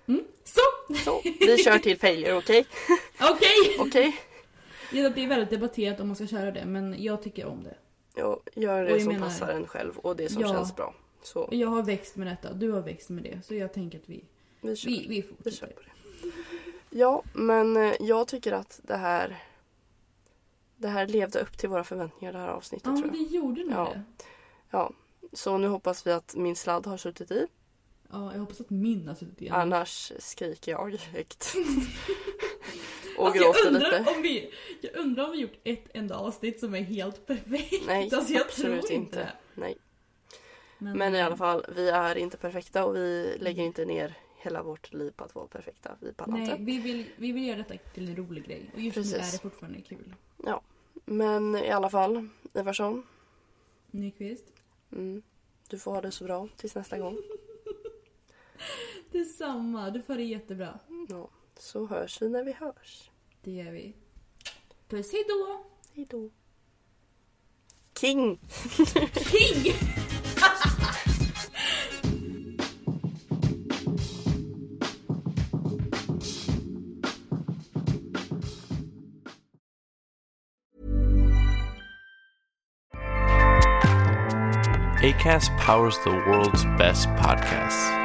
Mm. 0.07 0.23
Så! 0.43 0.95
så. 0.95 1.21
vi 1.39 1.57
kör 1.57 1.77
till 1.79 1.99
failure, 1.99 2.33
okej? 2.37 2.65
Okej! 3.21 3.77
Okej? 3.79 4.15
Det 4.91 4.99
är 5.23 5.27
väldigt 5.27 5.49
debatterat 5.49 5.99
om 5.99 6.07
man 6.07 6.15
ska 6.15 6.27
köra 6.27 6.51
det, 6.51 6.65
men 6.65 7.03
jag 7.03 7.23
tycker 7.23 7.45
om 7.45 7.63
det. 7.63 7.75
Jag 8.15 8.39
gör 8.55 8.83
det 8.85 8.99
som 8.99 9.13
menar- 9.13 9.27
passar 9.27 9.47
en 9.49 9.67
själv 9.67 9.97
och 9.97 10.15
det 10.15 10.29
som 10.29 10.41
Ja. 10.41 10.47
känns 10.47 10.75
bra. 10.75 10.93
Så 11.23 11.49
Jag 11.51 11.67
har 11.67 11.83
växt 11.83 12.15
med 12.15 12.27
detta, 12.27 12.53
du 12.53 12.71
har 12.71 12.81
växt 12.81 13.09
med 13.09 13.23
det. 13.23 13.39
Så 13.45 13.55
jag 13.55 13.73
tänker 13.73 13.97
att 13.97 14.09
vi, 14.09 14.23
vi 14.61 14.75
kör, 14.75 14.89
vi, 14.89 15.05
vi 15.07 15.07
vi 15.07 15.21
kör 15.21 15.67
fortsätter. 15.67 15.73
på 15.73 15.81
det. 15.81 16.31
Ja, 16.89 17.23
men 17.33 17.77
eh, 17.77 17.93
jag 17.99 18.27
tycker 18.27 18.51
att 18.51 18.79
det 18.83 18.95
här 18.97 19.43
det 20.77 20.87
här 20.87 21.07
levde 21.07 21.39
upp 21.39 21.57
till 21.57 21.69
våra 21.69 21.83
förväntningar 21.83 22.33
det 22.33 22.39
här 22.39 22.47
avsnittet 22.47 22.87
Ja, 22.87 22.97
tror 23.01 23.07
jag. 23.07 23.13
det 23.29 23.35
gjorde 23.35 23.61
nog 23.63 23.71
Ja. 23.73 23.91
det. 23.93 24.01
Ja, 24.71 24.91
så 25.33 25.57
nu 25.57 25.67
hoppas 25.67 26.07
vi 26.07 26.11
att 26.11 26.35
min 26.35 26.55
sladd 26.55 26.85
har 26.87 26.97
suttit 26.97 27.31
i. 27.31 27.47
Ja, 28.11 28.31
jag 28.33 28.39
hoppas 28.39 28.61
att 28.61 28.69
min 28.69 29.07
har 29.07 29.15
suttit 29.15 29.41
igen. 29.41 29.55
Annars 29.55 30.11
skriker 30.19 30.71
jag 30.71 30.95
högt. 30.95 31.55
och 33.17 33.25
Alltså, 33.25 33.43
jag 33.43 33.53
gråter 33.53 33.67
undrar 33.67 33.99
lite. 33.99 34.11
Om 34.15 34.21
vi, 34.21 34.51
jag 34.81 34.95
undrar 34.95 35.25
om 35.25 35.31
vi 35.31 35.37
gjort 35.37 35.59
ett 35.63 35.85
enda 35.93 36.15
avsnitt 36.17 36.59
som 36.59 36.75
är 36.75 36.81
helt 36.81 37.25
perfekt. 37.25 37.83
Nej, 37.87 38.09
alltså, 38.13 38.33
jag 38.33 38.41
absolut 38.41 38.85
tror 38.85 38.91
inte. 38.91 39.31
Nej. 39.53 39.77
Men, 40.77 40.97
Men 40.97 41.15
i 41.15 41.21
alla 41.21 41.37
fall, 41.37 41.65
vi 41.75 41.89
är 41.89 42.15
inte 42.17 42.37
perfekta 42.37 42.85
och 42.85 42.95
vi 42.95 43.37
lägger 43.39 43.63
inte 43.63 43.85
ner 43.85 44.17
hela 44.37 44.63
vårt 44.63 44.93
liv 44.93 45.11
på 45.11 45.23
att 45.23 45.35
vara 45.35 45.47
perfekta. 45.47 45.97
Vi 45.99 46.13
pallar 46.13 46.33
Nej, 46.37 46.51
inte. 46.51 46.63
vi 46.63 46.79
vill, 46.79 47.05
vi 47.15 47.31
vill 47.31 47.47
göra 47.47 47.57
detta 47.57 47.77
till 47.93 48.09
en 48.09 48.15
rolig 48.15 48.45
grej. 48.45 48.71
Och 48.73 48.79
just 48.81 48.97
nu 48.97 49.03
Precis. 49.03 49.17
är 49.17 49.31
det 49.31 49.41
fortfarande 49.41 49.81
kul. 49.81 50.13
Men 51.05 51.55
i 51.55 51.69
alla 51.69 51.89
fall, 51.89 52.27
Ivarsson. 52.53 53.03
Nyqvist. 53.91 54.45
Mm, 54.91 55.21
du 55.69 55.79
får 55.79 55.91
ha 55.91 56.01
det 56.01 56.11
så 56.11 56.23
bra 56.23 56.47
tills 56.55 56.75
nästa 56.75 56.97
gång. 56.97 57.17
Detsamma, 59.11 59.89
du 59.89 60.01
får 60.01 60.15
det 60.15 60.23
jättebra. 60.23 60.79
Ja, 61.09 61.29
så 61.59 61.85
hörs 61.85 62.21
vi 62.21 62.29
när 62.29 62.43
vi 62.43 62.51
hörs. 62.51 63.11
Det 63.41 63.51
gör 63.51 63.71
vi. 63.71 63.93
Puss, 64.87 65.11
hejdå! 65.11 65.65
Hej 65.93 66.07
då. 66.09 66.29
King! 67.99 68.39
King! 69.13 69.73
ACAST 85.05 85.55
powers 85.59 85.97
the 85.99 86.09
world's 86.09 86.65
best 86.77 87.07
podcasts. 87.09 88.04